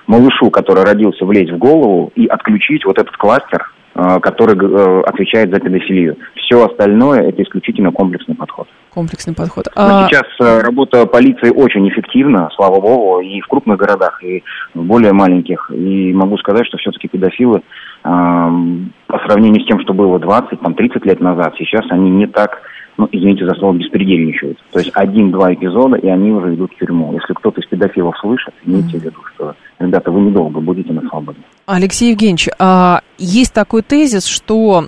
малышу, 0.06 0.50
который 0.50 0.84
родился, 0.84 1.24
влезть 1.24 1.52
в 1.52 1.58
голову 1.58 2.12
и 2.14 2.26
отключить 2.26 2.84
вот 2.84 2.98
этот 2.98 3.16
кластер, 3.16 3.72
э, 3.94 4.20
который 4.20 4.56
э, 4.56 5.02
отвечает 5.06 5.50
за 5.50 5.60
педофилию. 5.60 6.16
Все 6.34 6.64
остальное 6.64 7.28
это 7.28 7.42
исключительно 7.42 7.90
комплексный 7.92 8.34
подход. 8.34 8.68
Комплексный 8.90 9.34
подход. 9.34 9.66
А, 9.74 10.06
сейчас 10.08 10.24
э, 10.40 10.60
работа 10.60 11.06
полиции 11.06 11.50
очень 11.50 11.88
эффективна, 11.88 12.50
слава 12.54 12.80
богу, 12.80 13.20
и 13.20 13.40
в 13.40 13.46
крупных 13.46 13.78
городах, 13.78 14.22
и 14.22 14.42
в 14.74 14.82
более 14.82 15.12
маленьких. 15.12 15.70
И 15.74 16.12
могу 16.12 16.36
сказать, 16.38 16.66
что 16.66 16.78
все-таки 16.78 17.08
педофилы 17.08 17.62
по 18.02 19.18
сравнению 19.26 19.62
с 19.62 19.66
тем, 19.66 19.80
что 19.80 19.94
было 19.94 20.18
20, 20.18 20.60
там, 20.60 20.74
30 20.74 21.06
лет 21.06 21.20
назад, 21.20 21.54
сейчас 21.56 21.86
они 21.88 22.10
не 22.10 22.26
так, 22.26 22.60
ну, 22.96 23.08
извините 23.10 23.46
за 23.46 23.54
слово, 23.54 23.74
беспредельничают. 23.74 24.58
То 24.72 24.78
есть 24.78 24.90
один-два 24.94 25.52
эпизода, 25.54 25.96
и 25.96 26.06
они 26.08 26.30
уже 26.30 26.54
идут 26.54 26.72
в 26.72 26.78
тюрьму. 26.78 27.12
Если 27.12 27.32
кто-то 27.34 27.60
из 27.60 27.66
педофилов 27.66 28.16
слышит, 28.18 28.54
имейте 28.64 28.98
в 28.98 29.02
виду, 29.02 29.18
что, 29.34 29.54
ребята, 29.78 30.10
вы 30.10 30.20
недолго 30.20 30.60
будете 30.60 30.92
на 30.92 31.02
свободе. 31.08 31.38
Алексей 31.66 32.10
Евгеньевич, 32.10 32.48
а 32.58 33.00
есть 33.18 33.52
такой 33.52 33.82
тезис, 33.82 34.26
что 34.26 34.84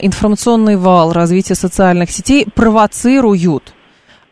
информационный 0.00 0.76
вал 0.76 1.12
развития 1.12 1.54
социальных 1.54 2.10
сетей 2.10 2.46
провоцируют 2.54 3.74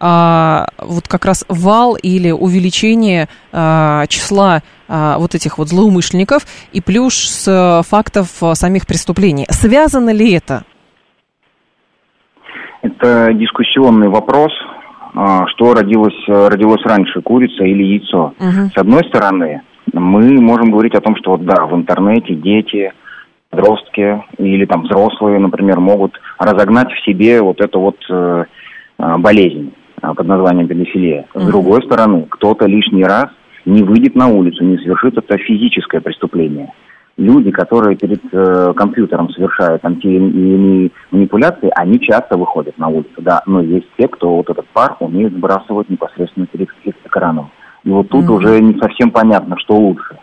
а, 0.05 0.67
вот 0.79 1.07
как 1.07 1.25
раз 1.25 1.45
вал 1.49 1.95
или 1.95 2.33
увеличение 2.33 3.29
а, 3.53 4.07
числа 4.09 4.63
а, 4.89 5.17
вот 5.19 5.37
этих 5.37 5.59
вот 5.59 5.69
злоумышленников 5.69 6.45
и 6.73 6.81
плюс 6.81 7.45
а, 7.49 7.83
фактов 7.83 8.43
а, 8.43 8.57
самих 8.57 8.89
преступлений. 8.89 9.47
Связано 9.49 10.11
ли 10.11 10.33
это? 10.33 10.65
Это 12.83 13.33
дискуссионный 13.33 14.09
вопрос, 14.09 14.53
а, 15.15 15.47
что 15.49 15.73
родилось, 15.75 16.21
родилось 16.27 16.85
раньше, 16.85 17.23
курица 17.23 17.65
или 17.65 17.83
яйцо. 17.83 18.35
Мгм. 18.39 18.71
С 18.75 18.77
одной 18.77 19.05
стороны, 19.05 19.63
мы 19.93 20.41
можем 20.41 20.71
говорить 20.71 20.95
о 20.95 21.01
том, 21.01 21.17
что 21.17 21.33
вот 21.33 21.45
да, 21.45 21.67
в 21.67 21.75
интернете 21.75 22.35
дети, 22.35 22.93
подростки 23.51 24.23
или 24.39 24.65
там 24.65 24.83
взрослые, 24.83 25.39
например, 25.39 25.79
могут 25.79 26.19
разогнать 26.39 26.91
в 26.93 27.05
себе 27.05 27.41
вот 27.43 27.61
эту 27.61 27.81
вот 27.81 27.97
э, 28.11 28.45
а, 28.99 29.19
болезнь 29.19 29.73
а, 30.01 30.15
под 30.15 30.27
названием 30.27 30.69
педофилия. 30.69 31.27
С 31.35 31.43
Мгм. 31.43 31.47
другой 31.51 31.83
стороны, 31.83 32.27
кто-то 32.29 32.67
лишний 32.67 33.05
раз 33.05 33.27
не 33.67 33.83
выйдет 33.83 34.17
на 34.17 34.29
улицу, 34.29 34.65
не 34.65 34.79
совершит 34.79 35.19
это 35.19 35.37
физическое 35.39 36.01
преступление. 36.01 36.73
Люди, 37.19 37.51
которые 37.51 37.97
перед 37.97 38.23
э, 38.33 38.73
компьютером 38.75 39.29
совершают 39.31 39.83
там 39.83 40.01
те 40.01 40.09
или 40.09 40.55
иные 40.55 40.91
манипуляции, 41.11 41.71
они 41.77 42.01
часто 42.01 42.39
выходят 42.39 42.79
на 42.79 42.89
улицу, 42.89 43.21
да, 43.21 43.43
но 43.47 43.61
есть 43.61 43.87
те, 43.99 44.09
кто 44.09 44.37
вот 44.37 44.49
этот 44.49 44.67
пар 44.69 44.97
умеет 45.01 45.33
сбрасывать 45.33 45.91
непосредственно 45.91 46.47
перед 46.47 46.69
экраном. 47.05 47.51
И 47.85 47.91
вот 47.91 48.09
тут 48.09 48.25
Мгм. 48.25 48.35
уже 48.35 48.61
не 48.61 48.79
совсем 48.81 49.11
понятно, 49.11 49.57
что 49.59 49.77
лучше. 49.77 50.17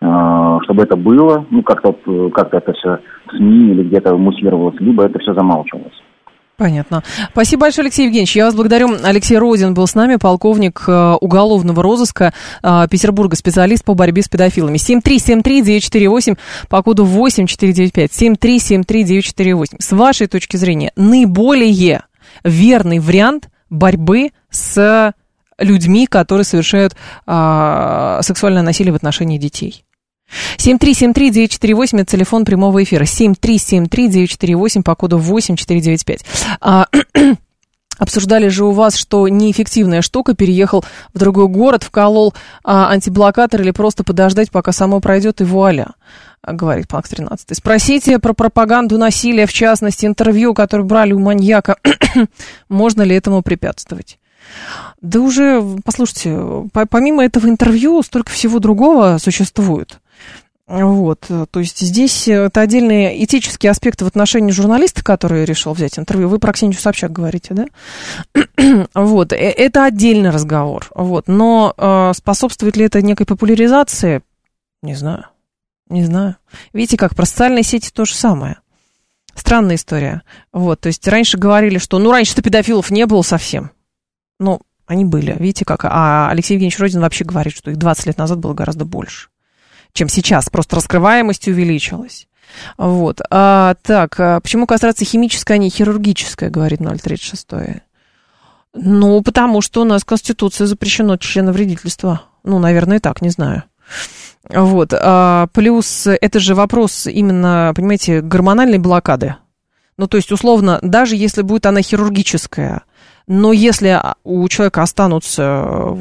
Э, 0.00 0.58
чтобы 0.64 0.82
это 0.82 0.96
было, 0.96 1.44
ну, 1.50 1.62
как-то 1.62 1.94
э, 2.06 2.30
как-то 2.34 2.58
это 2.58 2.72
все 2.72 2.98
в 3.26 3.36
СМИ 3.36 3.72
или 3.72 3.82
где-то 3.84 4.16
муссировалось, 4.16 4.80
либо 4.80 5.04
это 5.04 5.18
все 5.18 5.34
замалчивалось. 5.34 6.03
Понятно. 6.56 7.02
Спасибо 7.32 7.62
большое, 7.62 7.84
Алексей 7.86 8.04
Евгеньевич. 8.04 8.36
Я 8.36 8.44
вас 8.44 8.54
благодарю. 8.54 8.96
Алексей 9.02 9.36
Родин 9.36 9.74
был 9.74 9.88
с 9.88 9.94
нами, 9.96 10.16
полковник 10.16 10.84
э, 10.86 11.16
уголовного 11.20 11.82
розыска 11.82 12.32
э, 12.62 12.86
Петербурга, 12.88 13.34
специалист 13.34 13.84
по 13.84 13.94
борьбе 13.94 14.22
с 14.22 14.28
педофилами. 14.28 14.76
7373948 14.76 16.38
по 16.68 16.82
коду 16.82 17.04
8495. 17.04 18.10
7373948. 18.12 19.76
С 19.80 19.92
вашей 19.92 20.28
точки 20.28 20.56
зрения, 20.56 20.92
наиболее 20.94 22.04
верный 22.44 23.00
вариант 23.00 23.48
борьбы 23.68 24.30
с 24.48 25.12
людьми, 25.58 26.06
которые 26.06 26.44
совершают 26.44 26.96
а, 27.26 28.20
сексуальное 28.22 28.62
насилие 28.62 28.92
в 28.92 28.96
отношении 28.96 29.38
детей? 29.38 29.83
7373948, 30.58 32.00
это 32.00 32.12
телефон 32.12 32.44
прямого 32.44 32.82
эфира. 32.82 33.04
7373948 33.04 34.82
по 34.82 34.94
коду 34.94 35.18
8495. 35.18 36.24
А, 36.60 36.86
Обсуждали 37.98 38.48
же 38.48 38.64
у 38.64 38.72
вас, 38.72 38.96
что 38.96 39.28
неэффективная 39.28 40.02
штука, 40.02 40.34
переехал 40.34 40.84
в 41.12 41.18
другой 41.18 41.46
город, 41.46 41.84
вколол 41.84 42.34
а, 42.64 42.90
антиблокатор 42.90 43.60
или 43.60 43.70
просто 43.70 44.02
подождать, 44.02 44.50
пока 44.50 44.72
само 44.72 44.98
пройдет, 45.00 45.40
и 45.40 45.44
вуаля, 45.44 45.92
говорит 46.44 46.92
Макс 46.92 47.08
13. 47.10 47.56
Спросите 47.56 48.18
про 48.18 48.32
пропаганду 48.32 48.98
насилия, 48.98 49.46
в 49.46 49.52
частности, 49.52 50.06
интервью, 50.06 50.54
которое 50.54 50.82
брали 50.82 51.12
у 51.12 51.20
маньяка. 51.20 51.76
Можно 52.68 53.02
ли 53.02 53.14
этому 53.14 53.42
препятствовать? 53.42 54.18
Да 55.00 55.20
уже, 55.20 55.62
послушайте, 55.84 56.68
по- 56.72 56.86
помимо 56.86 57.24
этого 57.24 57.46
интервью 57.46 58.02
столько 58.02 58.32
всего 58.32 58.58
другого 58.58 59.18
существует. 59.18 60.00
Вот, 60.66 61.26
э, 61.28 61.44
то 61.50 61.60
есть 61.60 61.78
здесь 61.80 62.26
э, 62.26 62.46
это 62.46 62.62
отдельные 62.62 63.22
этические 63.22 63.70
аспекты 63.70 64.06
в 64.06 64.08
отношении 64.08 64.50
журналиста, 64.50 65.04
который 65.04 65.44
решил 65.44 65.74
взять 65.74 65.98
интервью. 65.98 66.28
Вы 66.28 66.38
про 66.38 66.54
Ксению 66.54 66.78
Собчак 66.78 67.12
говорите, 67.12 67.52
да? 67.52 67.66
вот, 68.94 69.34
э, 69.34 69.36
это 69.36 69.84
отдельный 69.84 70.30
разговор. 70.30 70.90
Вот, 70.94 71.28
но 71.28 71.74
э, 71.76 72.12
способствует 72.16 72.78
ли 72.78 72.86
это 72.86 73.02
некой 73.02 73.26
популяризации? 73.26 74.22
Не 74.82 74.94
знаю. 74.94 75.26
Не 75.90 76.04
знаю. 76.04 76.36
Видите, 76.72 76.96
как 76.96 77.14
про 77.14 77.26
социальные 77.26 77.62
сети 77.62 77.90
то 77.92 78.06
же 78.06 78.14
самое. 78.14 78.56
Странная 79.34 79.76
история. 79.76 80.22
Вот, 80.52 80.80
то 80.80 80.86
есть 80.86 81.06
раньше 81.08 81.36
говорили, 81.36 81.78
что 81.78 81.98
ну 81.98 82.10
раньше-то 82.10 82.40
педофилов 82.40 82.90
не 82.90 83.04
было 83.04 83.22
совсем. 83.22 83.70
Ну, 84.38 84.60
они 84.86 85.04
были, 85.04 85.36
видите 85.38 85.64
как. 85.64 85.84
А 85.84 86.28
Алексей 86.30 86.54
Евгеньевич 86.54 86.78
Родин 86.78 87.00
вообще 87.00 87.24
говорит, 87.24 87.54
что 87.54 87.70
их 87.70 87.76
20 87.76 88.06
лет 88.06 88.18
назад 88.18 88.38
было 88.38 88.54
гораздо 88.54 88.84
больше, 88.84 89.28
чем 89.94 90.08
сейчас. 90.08 90.50
Просто 90.50 90.76
раскрываемость 90.76 91.48
увеличилась. 91.48 92.28
Вот. 92.76 93.20
А, 93.30 93.76
так, 93.82 94.20
а 94.20 94.40
почему 94.40 94.66
кастрация 94.66 95.06
химическая, 95.06 95.56
а 95.56 95.58
не 95.58 95.70
хирургическая, 95.70 96.50
говорит 96.50 96.80
036. 96.80 97.48
Ну, 98.74 99.22
потому 99.22 99.60
что 99.60 99.82
у 99.82 99.84
нас 99.84 100.02
в 100.02 100.06
Конституции 100.06 100.64
запрещено 100.64 101.16
членовредительство. 101.16 102.22
Ну, 102.42 102.58
наверное, 102.58 102.98
и 102.98 103.00
так, 103.00 103.22
не 103.22 103.30
знаю. 103.30 103.62
Вот. 104.50 104.92
А, 104.92 105.46
плюс 105.52 106.06
это 106.06 106.40
же 106.40 106.54
вопрос 106.54 107.06
именно, 107.06 107.72
понимаете, 107.74 108.20
гормональной 108.20 108.78
блокады. 108.78 109.36
Ну, 109.96 110.08
то 110.08 110.16
есть, 110.16 110.32
условно, 110.32 110.80
даже 110.82 111.14
если 111.14 111.42
будет 111.42 111.66
она 111.66 111.80
хирургическая, 111.80 112.82
но 113.26 113.52
если 113.52 114.00
у 114.22 114.46
человека 114.48 114.82
останутся, 114.82 115.96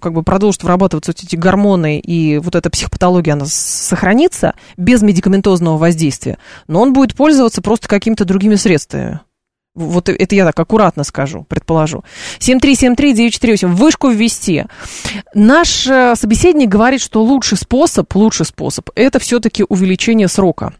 как 0.00 0.12
бы 0.12 0.22
продолжат 0.22 0.62
вырабатываться 0.62 1.10
вот 1.10 1.22
эти 1.22 1.34
гормоны, 1.34 1.98
и 1.98 2.38
вот 2.38 2.54
эта 2.54 2.70
психопатология, 2.70 3.34
она 3.34 3.46
сохранится 3.46 4.54
без 4.76 5.02
медикаментозного 5.02 5.76
воздействия, 5.76 6.38
но 6.68 6.80
он 6.80 6.92
будет 6.92 7.14
пользоваться 7.16 7.62
просто 7.62 7.88
какими-то 7.88 8.24
другими 8.24 8.54
средствами. 8.54 9.20
Вот 9.74 10.10
это 10.10 10.34
я 10.34 10.44
так 10.44 10.60
аккуратно 10.60 11.02
скажу, 11.02 11.46
предположу. 11.48 12.04
7373948, 12.40 13.68
вышку 13.68 14.10
ввести. 14.10 14.66
Наш 15.34 15.86
э, 15.86 16.14
собеседник 16.14 16.68
говорит, 16.68 17.00
что 17.00 17.22
лучший 17.22 17.56
способ, 17.56 18.14
лучший 18.14 18.44
способ, 18.44 18.90
это 18.94 19.18
все-таки 19.18 19.64
увеличение 19.66 20.28
срока. 20.28 20.74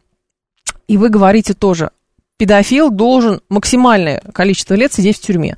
И 0.88 0.98
вы 0.98 1.08
говорите 1.08 1.54
тоже, 1.54 1.90
педофил 2.42 2.90
должен 2.90 3.40
максимальное 3.48 4.20
количество 4.34 4.74
лет 4.74 4.92
сидеть 4.92 5.18
в 5.18 5.20
тюрьме. 5.20 5.56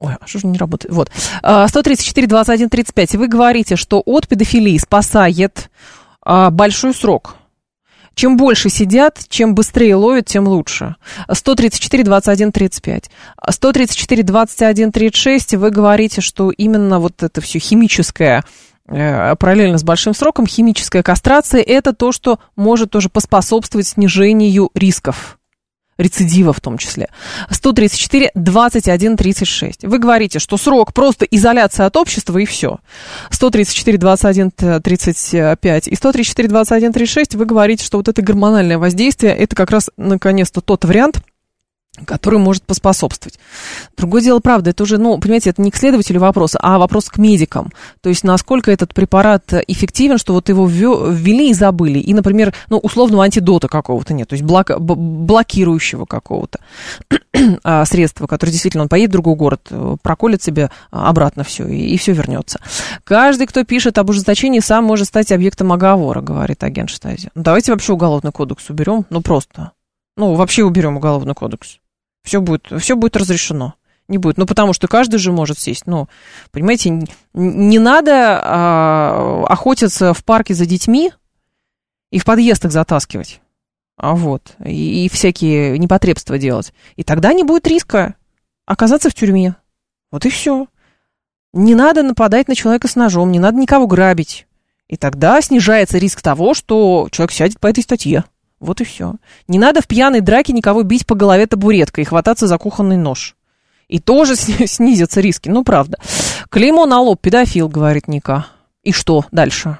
Ой, 0.00 0.14
а 0.20 0.26
что 0.26 0.40
же 0.40 0.48
не 0.48 0.58
работает? 0.58 0.92
Вот. 0.92 1.08
134, 1.38 2.26
21, 2.26 2.68
35. 2.68 3.14
Вы 3.14 3.28
говорите, 3.28 3.76
что 3.76 4.02
от 4.04 4.26
педофилии 4.26 4.76
спасает 4.76 5.70
а, 6.20 6.50
большой 6.50 6.94
срок. 6.94 7.36
Чем 8.16 8.36
больше 8.36 8.70
сидят, 8.70 9.20
чем 9.28 9.54
быстрее 9.54 9.94
ловят, 9.94 10.26
тем 10.26 10.48
лучше. 10.48 10.96
134, 11.30 12.02
21, 12.02 12.50
35. 12.50 13.10
134, 13.50 14.22
21, 14.24 14.90
36, 14.90 15.54
вы 15.54 15.70
говорите, 15.70 16.20
что 16.22 16.50
именно 16.50 16.98
вот 16.98 17.22
это 17.22 17.40
все 17.40 17.60
химическое 17.60 18.42
э, 18.88 19.36
параллельно 19.36 19.78
с 19.78 19.84
большим 19.84 20.12
сроком, 20.12 20.48
химическая 20.48 21.04
кастрация, 21.04 21.62
это 21.62 21.92
то, 21.92 22.10
что 22.10 22.40
может 22.56 22.90
тоже 22.90 23.10
поспособствовать 23.10 23.86
снижению 23.86 24.70
рисков 24.74 25.35
рецидива 25.98 26.52
в 26.52 26.60
том 26.60 26.78
числе. 26.78 27.08
134, 27.50 28.30
21, 28.34 29.16
36. 29.16 29.84
Вы 29.84 29.98
говорите, 29.98 30.38
что 30.38 30.56
срок 30.56 30.92
просто 30.92 31.24
изоляция 31.24 31.86
от 31.86 31.96
общества 31.96 32.38
и 32.38 32.44
все. 32.44 32.78
134, 33.30 33.98
21, 33.98 34.50
35 34.50 35.88
и 35.88 35.94
134, 35.94 36.48
21, 36.48 36.92
36 36.92 37.34
вы 37.34 37.44
говорите, 37.44 37.84
что 37.84 37.98
вот 37.98 38.08
это 38.08 38.22
гормональное 38.22 38.78
воздействие, 38.78 39.34
это 39.34 39.56
как 39.56 39.70
раз 39.70 39.90
наконец-то 39.96 40.60
тот 40.60 40.84
вариант, 40.84 41.20
который 42.04 42.38
может 42.38 42.64
поспособствовать. 42.64 43.38
Другое 43.96 44.22
дело, 44.22 44.40
правда, 44.40 44.70
это 44.70 44.82
уже, 44.82 44.98
ну, 44.98 45.18
понимаете, 45.18 45.50
это 45.50 45.62
не 45.62 45.70
к 45.70 45.76
следователю 45.76 46.20
вопрос, 46.20 46.56
а 46.60 46.78
вопрос 46.78 47.06
к 47.08 47.18
медикам. 47.18 47.72
То 48.00 48.08
есть, 48.08 48.24
насколько 48.24 48.70
этот 48.70 48.94
препарат 48.94 49.52
эффективен, 49.66 50.18
что 50.18 50.34
вот 50.34 50.48
его 50.48 50.66
ввели 50.66 51.50
и 51.50 51.54
забыли. 51.54 51.98
И, 51.98 52.12
например, 52.14 52.54
ну, 52.68 52.78
условного 52.78 53.24
антидота 53.24 53.68
какого-то 53.68 54.14
нет, 54.14 54.28
то 54.28 54.34
есть 54.34 54.44
блок, 54.44 54.70
блокирующего 54.78 56.04
какого-то 56.04 56.60
а, 57.64 57.84
средства, 57.84 58.26
которое 58.26 58.52
действительно 58.52 58.82
он 58.82 58.88
поедет 58.88 59.10
в 59.10 59.12
другой 59.12 59.34
город, 59.34 59.70
проколет 60.02 60.42
себе 60.42 60.70
обратно 60.90 61.44
все, 61.44 61.66
и, 61.66 61.94
и 61.94 61.96
все 61.96 62.12
вернется. 62.12 62.60
Каждый, 63.04 63.46
кто 63.46 63.64
пишет 63.64 63.98
об 63.98 64.10
ужесточении, 64.10 64.60
сам 64.60 64.84
может 64.84 65.06
стать 65.06 65.32
объектом 65.32 65.72
оговора, 65.72 66.20
говорит 66.20 66.62
агент 66.62 66.90
Штази. 66.90 67.30
Давайте 67.34 67.72
вообще 67.72 67.92
уголовный 67.92 68.32
кодекс 68.32 68.68
уберем, 68.70 69.06
ну, 69.10 69.20
просто. 69.20 69.72
Ну, 70.16 70.34
вообще 70.34 70.64
уберем 70.64 70.96
уголовный 70.96 71.34
кодекс. 71.34 71.78
Все 72.26 72.40
будет, 72.40 72.72
все 72.80 72.96
будет 72.96 73.16
разрешено. 73.16 73.74
Не 74.08 74.18
будет. 74.18 74.36
Ну, 74.36 74.46
потому 74.46 74.72
что 74.72 74.88
каждый 74.88 75.18
же 75.18 75.30
может 75.30 75.60
сесть. 75.60 75.86
Ну, 75.86 76.08
понимаете, 76.50 77.04
не, 77.34 77.78
надо 77.78 78.40
а, 78.42 79.44
охотиться 79.48 80.12
в 80.12 80.24
парке 80.24 80.52
за 80.52 80.66
детьми 80.66 81.12
и 82.10 82.18
в 82.18 82.24
подъезд 82.24 82.64
их 82.64 82.72
затаскивать. 82.72 83.40
А 83.96 84.14
вот. 84.16 84.56
И, 84.64 85.06
и 85.06 85.08
всякие 85.08 85.78
непотребства 85.78 86.36
делать. 86.36 86.72
И 86.96 87.04
тогда 87.04 87.32
не 87.32 87.44
будет 87.44 87.68
риска 87.68 88.16
оказаться 88.66 89.08
в 89.08 89.14
тюрьме. 89.14 89.54
Вот 90.10 90.26
и 90.26 90.28
все. 90.30 90.66
Не 91.52 91.76
надо 91.76 92.02
нападать 92.02 92.48
на 92.48 92.56
человека 92.56 92.88
с 92.88 92.96
ножом, 92.96 93.30
не 93.30 93.38
надо 93.38 93.56
никого 93.56 93.86
грабить. 93.86 94.48
И 94.88 94.96
тогда 94.96 95.40
снижается 95.40 95.98
риск 95.98 96.22
того, 96.22 96.54
что 96.54 97.08
человек 97.12 97.32
сядет 97.32 97.60
по 97.60 97.68
этой 97.68 97.84
статье. 97.84 98.24
Вот 98.60 98.80
и 98.80 98.84
все. 98.84 99.14
Не 99.48 99.58
надо 99.58 99.82
в 99.82 99.86
пьяной 99.86 100.20
драке 100.20 100.52
никого 100.52 100.82
бить 100.82 101.06
по 101.06 101.14
голове 101.14 101.46
табуреткой 101.46 102.02
и 102.02 102.06
хвататься 102.06 102.46
за 102.46 102.58
кухонный 102.58 102.96
нож. 102.96 103.36
И 103.88 103.98
тоже 103.98 104.36
снизятся 104.36 105.20
риски. 105.20 105.48
Ну, 105.48 105.64
правда. 105.64 105.98
Клеймо 106.48 106.86
на 106.86 107.00
лоб, 107.00 107.20
педофил, 107.20 107.68
говорит 107.68 108.08
Ника. 108.08 108.46
И 108.82 108.92
что 108.92 109.24
дальше? 109.30 109.78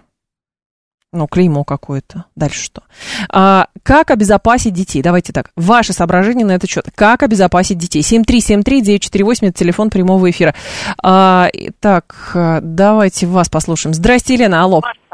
Ну, 1.13 1.27
клеймо 1.27 1.65
какое-то. 1.65 2.25
Дальше 2.35 2.61
что? 2.61 2.83
А, 3.31 3.69
как 3.83 4.11
обезопасить 4.11 4.75
детей? 4.75 5.01
Давайте 5.01 5.33
так. 5.33 5.51
Ваши 5.57 5.93
соображения 5.93 6.45
на 6.45 6.53
этот 6.53 6.69
счет. 6.69 6.89
Как 6.95 7.23
обезопасить 7.23 7.79
детей? 7.79 8.03
7373948, 8.03 9.49
это 9.49 9.53
телефон 9.53 9.89
прямого 9.89 10.29
эфира. 10.29 10.55
А, 11.03 11.49
так, 11.81 12.33
давайте 12.63 13.27
вас 13.27 13.49
послушаем. 13.49 13.95
Здрасте, 13.95 14.35
Елена, 14.35 14.63
алло. 14.63 14.83
Соображения 14.83 15.06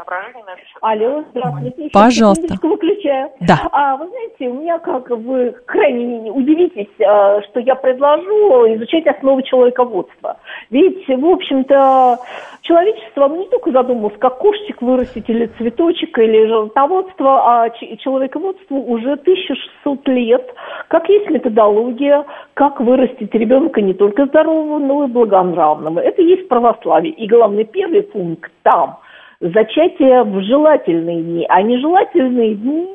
Алло, 0.83 1.23
здравствуйте. 1.31 1.89
Пожалуйста. 1.93 2.55
выключаю. 2.61 3.29
Да. 3.39 3.69
А, 3.71 3.95
вы 3.95 4.09
знаете, 4.09 4.49
у 4.49 4.61
меня, 4.61 4.79
как 4.79 5.09
вы 5.09 5.55
крайне 5.65 6.29
удивитесь, 6.29 6.89
а, 6.99 7.41
что 7.43 7.61
я 7.61 7.75
предложу 7.75 8.65
изучать 8.75 9.07
основы 9.07 9.43
человеководства. 9.43 10.35
Ведь, 10.71 11.07
в 11.07 11.25
общем-то, 11.25 12.19
человечество 12.63 13.29
не 13.29 13.47
только 13.47 13.71
задумалось, 13.71 14.17
как 14.19 14.39
кошечек 14.39 14.81
вырастить 14.81 15.29
или 15.29 15.45
цветочек, 15.57 16.19
или 16.19 16.47
животноводство, 16.47 17.61
а 17.63 17.69
человеководству 17.69 18.77
уже 18.77 19.13
1600 19.13 20.05
лет. 20.09 20.53
Как 20.89 21.07
есть 21.07 21.29
методология, 21.29 22.25
как 22.55 22.81
вырастить 22.81 23.33
ребенка 23.33 23.79
не 23.79 23.93
только 23.93 24.25
здорового, 24.25 24.79
но 24.79 25.05
и 25.05 25.07
благонравного. 25.07 26.01
Это 26.01 26.21
есть 26.21 26.49
православие. 26.49 27.13
И 27.13 27.25
главный 27.25 27.63
первый 27.63 28.03
пункт 28.03 28.51
там– 28.63 28.97
зачатие 29.39 30.23
в 30.23 30.41
желательные 30.43 31.21
дни, 31.21 31.45
а 31.49 31.61
нежелательные 31.61 32.55
дни 32.55 32.87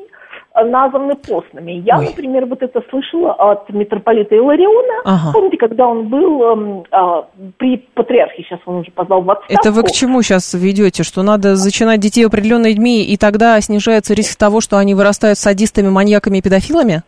названы 0.55 1.15
постными. 1.15 1.83
Я, 1.85 1.99
Ой. 1.99 2.07
например, 2.07 2.45
вот 2.45 2.61
это 2.61 2.81
слышала 2.89 3.33
от 3.33 3.69
митрополита 3.69 4.35
Илариона. 4.35 5.01
Ага. 5.05 5.31
Помните, 5.33 5.57
когда 5.57 5.87
он 5.87 6.07
был 6.09 6.83
э, 6.91 7.23
при 7.57 7.77
патриархе, 7.93 8.43
сейчас 8.43 8.59
он 8.65 8.77
уже 8.77 8.91
позвал 8.91 9.21
в 9.21 9.31
отставку. 9.31 9.53
Это 9.53 9.71
вы 9.71 9.83
к 9.83 9.91
чему 9.91 10.21
сейчас 10.21 10.53
ведете? 10.53 11.03
Что 11.03 11.23
надо 11.23 11.55
зачинать 11.55 11.99
детей 11.99 12.25
в 12.25 12.27
определенные 12.27 12.73
дни, 12.73 13.03
и 13.03 13.17
тогда 13.17 13.59
снижается 13.61 14.13
риск 14.13 14.37
того, 14.37 14.61
что 14.61 14.77
они 14.77 14.95
вырастают 14.95 15.37
садистами, 15.37 15.89
маньяками 15.89 16.39
и 16.39 16.41
педофилами? 16.41 17.03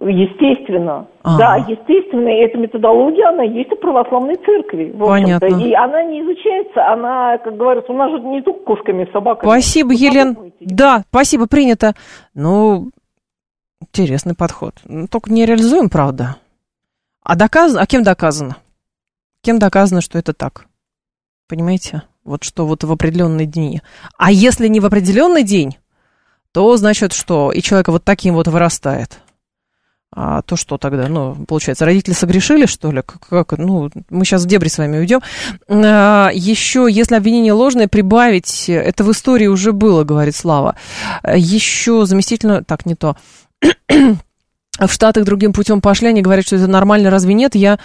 Естественно. 0.00 1.06
Ага. 1.22 1.38
Да, 1.38 1.56
естественно, 1.56 2.28
и 2.28 2.44
эта 2.44 2.58
методология, 2.58 3.28
она 3.28 3.44
есть 3.44 3.72
у 3.72 3.76
православной 3.76 4.36
церкви. 4.36 4.92
В 4.92 4.98
Понятно. 4.98 5.46
И 5.46 5.72
она 5.72 6.02
не 6.02 6.20
изучается, 6.20 6.86
она, 6.86 7.38
как 7.38 7.56
говорится, 7.56 7.92
у 7.92 7.96
нас 7.96 8.10
же 8.10 8.20
не 8.20 8.42
только 8.42 8.64
кошками, 8.64 9.08
собаками. 9.12 9.48
Спасибо, 9.48 9.88
Вы 9.88 9.94
Елен. 9.94 10.52
Да, 10.60 11.04
спасибо, 11.08 11.46
принято. 11.46 11.94
Ну, 12.34 12.90
интересный 13.80 14.34
подход. 14.34 14.74
Ну, 14.84 15.06
только 15.06 15.32
не 15.32 15.46
реализуем, 15.46 15.88
правда. 15.88 16.36
А 17.22 17.36
доказано, 17.36 17.80
а 17.80 17.86
кем 17.86 18.02
доказано? 18.02 18.56
Кем 19.42 19.58
доказано, 19.58 20.00
что 20.00 20.18
это 20.18 20.34
так? 20.34 20.66
Понимаете? 21.48 22.02
Вот 22.24 22.42
что 22.42 22.66
вот 22.66 22.84
в 22.84 22.92
определенные 22.92 23.46
дни. 23.46 23.80
А 24.18 24.30
если 24.32 24.68
не 24.68 24.80
в 24.80 24.86
определенный 24.86 25.44
день, 25.44 25.76
то 26.52 26.76
значит 26.76 27.12
что? 27.12 27.52
И 27.52 27.62
человек 27.62 27.88
вот 27.88 28.04
таким 28.04 28.34
вот 28.34 28.48
вырастает 28.48 29.20
а 30.16 30.42
то 30.42 30.56
что 30.56 30.78
тогда? 30.78 31.08
Ну, 31.08 31.34
получается, 31.46 31.84
родители 31.84 32.12
согрешили, 32.12 32.66
что 32.66 32.92
ли? 32.92 33.02
Как, 33.02 33.52
ну, 33.58 33.90
мы 34.10 34.24
сейчас 34.24 34.44
в 34.44 34.46
дебри 34.46 34.68
с 34.68 34.78
вами 34.78 34.98
уйдем. 34.98 35.20
А, 35.68 36.30
еще, 36.32 36.86
если 36.88 37.16
обвинение 37.16 37.52
ложное, 37.52 37.88
прибавить, 37.88 38.68
это 38.68 39.02
в 39.02 39.10
истории 39.10 39.48
уже 39.48 39.72
было, 39.72 40.04
говорит 40.04 40.36
Слава. 40.36 40.76
Еще 41.26 42.06
заместительно, 42.06 42.62
так, 42.62 42.86
не 42.86 42.94
то. 42.94 43.16
в 44.78 44.92
Штатах 44.92 45.24
другим 45.24 45.52
путем 45.52 45.80
пошли, 45.80 46.08
они 46.08 46.22
говорят, 46.22 46.46
что 46.46 46.56
это 46.56 46.68
нормально, 46.68 47.10
разве 47.10 47.34
нет? 47.34 47.56
Я 47.56 47.80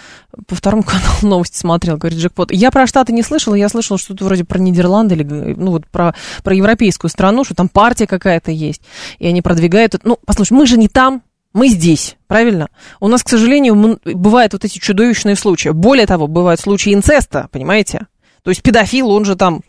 по 0.47 0.53
второму 0.53 0.83
каналу 0.83 1.17
новости 1.23 1.57
смотрел, 1.57 1.97
говорит 1.97 2.19
Джекпот. 2.19 2.51
Я 2.51 2.69
про 2.69 2.85
Штаты 2.85 3.11
не 3.11 3.23
слышала, 3.23 3.55
я 3.55 3.69
слышала 3.69 3.97
что-то 3.97 4.25
вроде 4.25 4.43
про 4.43 4.59
Нидерланды 4.59 5.15
или, 5.15 5.23
ну, 5.23 5.71
вот 5.71 5.87
про, 5.87 6.13
про 6.43 6.55
европейскую 6.55 7.09
страну, 7.09 7.43
что 7.43 7.55
там 7.55 7.69
партия 7.69 8.05
какая-то 8.05 8.51
есть, 8.51 8.81
и 9.17 9.27
они 9.27 9.41
продвигают. 9.41 9.95
Ну, 10.03 10.19
послушай, 10.25 10.53
мы 10.53 10.67
же 10.67 10.77
не 10.77 10.87
там, 10.87 11.23
мы 11.53 11.69
здесь, 11.69 12.17
правильно? 12.27 12.69
У 12.99 13.07
нас, 13.07 13.23
к 13.23 13.29
сожалению, 13.29 13.99
бывают 14.05 14.53
вот 14.53 14.65
эти 14.65 14.77
чудовищные 14.77 15.35
случаи. 15.35 15.69
Более 15.69 16.05
того, 16.05 16.27
бывают 16.27 16.59
случаи 16.59 16.93
инцеста, 16.93 17.49
понимаете? 17.51 18.07
То 18.43 18.51
есть 18.51 18.61
педофил, 18.61 19.09
он 19.09 19.25
же 19.25 19.35
там 19.35 19.61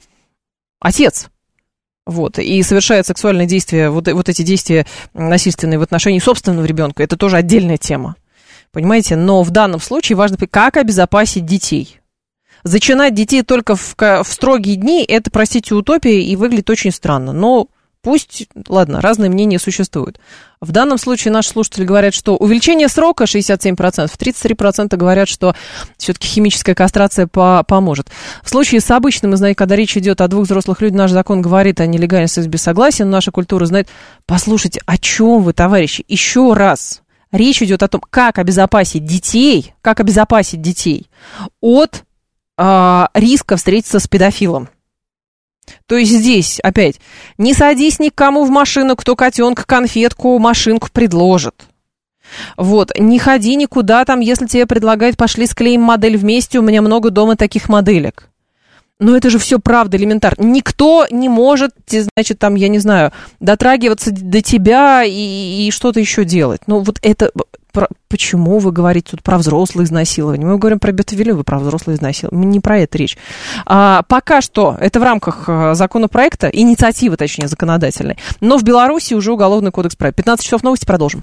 отец, 0.78 1.30
вот, 2.06 2.38
и 2.38 2.62
совершает 2.62 3.06
сексуальные 3.06 3.46
действия, 3.46 3.90
вот, 3.90 4.08
вот 4.08 4.28
эти 4.28 4.42
действия 4.42 4.86
насильственные 5.14 5.78
в 5.78 5.82
отношении 5.82 6.18
собственного 6.18 6.64
ребенка, 6.64 7.02
это 7.02 7.16
тоже 7.16 7.36
отдельная 7.36 7.76
тема, 7.76 8.16
понимаете? 8.72 9.16
Но 9.16 9.42
в 9.42 9.50
данном 9.50 9.80
случае 9.80 10.16
важно, 10.16 10.36
как 10.50 10.76
обезопасить 10.76 11.46
детей. 11.46 12.00
Зачинать 12.62 13.14
детей 13.14 13.42
только 13.42 13.74
в, 13.74 13.94
в 13.96 14.26
строгие 14.26 14.76
дни, 14.76 15.02
это, 15.02 15.30
простите, 15.30 15.74
утопия 15.74 16.20
и 16.20 16.36
выглядит 16.36 16.68
очень 16.68 16.90
странно. 16.90 17.32
Но 17.32 17.68
Пусть, 18.02 18.48
ладно, 18.68 19.02
разные 19.02 19.28
мнения 19.28 19.58
существуют. 19.58 20.18
В 20.58 20.72
данном 20.72 20.96
случае 20.96 21.32
наши 21.32 21.50
слушатели 21.50 21.84
говорят, 21.84 22.14
что 22.14 22.36
увеличение 22.36 22.88
срока 22.88 23.24
67%, 23.24 24.10
33% 24.18 24.96
говорят, 24.96 25.28
что 25.28 25.54
все-таки 25.98 26.26
химическая 26.26 26.74
кастрация 26.74 27.26
по 27.26 27.62
поможет. 27.62 28.08
В 28.42 28.48
случае 28.48 28.80
с 28.80 28.90
обычным, 28.90 29.36
знаете, 29.36 29.54
когда 29.54 29.76
речь 29.76 29.98
идет 29.98 30.22
о 30.22 30.28
двух 30.28 30.44
взрослых 30.44 30.80
людях, 30.80 30.96
наш 30.96 31.10
закон 31.10 31.42
говорит 31.42 31.78
о 31.80 31.86
нелегальном 31.86 32.28
сексе 32.28 32.48
без 32.48 32.62
согласия, 32.62 33.04
но 33.04 33.10
наша 33.10 33.32
культура 33.32 33.66
знает, 33.66 33.88
послушайте, 34.24 34.80
о 34.86 34.96
чем 34.96 35.42
вы, 35.42 35.52
товарищи, 35.52 36.02
еще 36.08 36.54
раз. 36.54 37.02
Речь 37.32 37.62
идет 37.62 37.82
о 37.82 37.88
том, 37.88 38.00
как 38.08 38.38
обезопасить 38.38 39.04
детей, 39.04 39.74
как 39.82 40.00
обезопасить 40.00 40.62
детей 40.62 41.10
от 41.60 42.02
э, 42.56 43.06
риска 43.12 43.56
встретиться 43.58 44.00
с 44.00 44.08
педофилом. 44.08 44.70
То 45.86 45.96
есть 45.96 46.12
здесь, 46.12 46.60
опять, 46.60 47.00
не 47.38 47.54
садись 47.54 47.98
никому 47.98 48.44
в 48.44 48.50
машину, 48.50 48.96
кто 48.96 49.16
котенка, 49.16 49.64
конфетку, 49.66 50.38
машинку 50.38 50.88
предложит. 50.92 51.54
Вот, 52.56 52.92
не 52.98 53.18
ходи 53.18 53.56
никуда 53.56 54.04
там, 54.04 54.20
если 54.20 54.46
тебе 54.46 54.66
предлагают, 54.66 55.16
пошли 55.16 55.46
склеим 55.46 55.82
модель 55.82 56.16
вместе, 56.16 56.58
у 56.58 56.62
меня 56.62 56.82
много 56.82 57.10
дома 57.10 57.36
таких 57.36 57.68
моделек. 57.68 58.28
Но 59.00 59.16
это 59.16 59.30
же 59.30 59.38
все 59.38 59.58
правда 59.58 59.96
элементарно. 59.96 60.44
Никто 60.44 61.06
не 61.10 61.28
может, 61.28 61.72
значит, 61.88 62.38
там, 62.38 62.54
я 62.54 62.68
не 62.68 62.78
знаю, 62.78 63.12
дотрагиваться 63.40 64.12
до 64.12 64.42
тебя 64.42 65.02
и, 65.04 65.66
и 65.66 65.70
что-то 65.72 65.98
еще 65.98 66.24
делать. 66.24 66.60
Ну, 66.66 66.80
вот 66.80 66.98
это 67.02 67.32
про, 67.72 67.88
почему 68.08 68.58
вы 68.58 68.72
говорите 68.72 69.12
тут 69.12 69.22
про 69.22 69.38
взрослое 69.38 69.84
изнасилование? 69.84 70.46
Мы 70.46 70.58
говорим 70.58 70.78
про 70.78 70.92
бетавилю, 70.92 71.42
про 71.44 71.58
взрослое 71.58 71.96
изнасилование. 71.96 72.46
Не 72.46 72.60
про 72.60 72.78
это 72.78 72.98
речь. 72.98 73.16
А, 73.66 74.02
пока 74.08 74.40
что 74.40 74.76
это 74.80 75.00
в 75.00 75.02
рамках 75.02 75.44
а, 75.46 75.74
законопроекта, 75.74 76.48
инициативы, 76.48 77.16
точнее, 77.16 77.48
законодательной. 77.48 78.18
Но 78.40 78.58
в 78.58 78.62
Беларуси 78.62 79.14
уже 79.14 79.32
уголовный 79.32 79.70
кодекс 79.70 79.96
прав. 79.96 80.14
15 80.14 80.44
часов 80.44 80.62
новости 80.62 80.84
продолжим. 80.84 81.22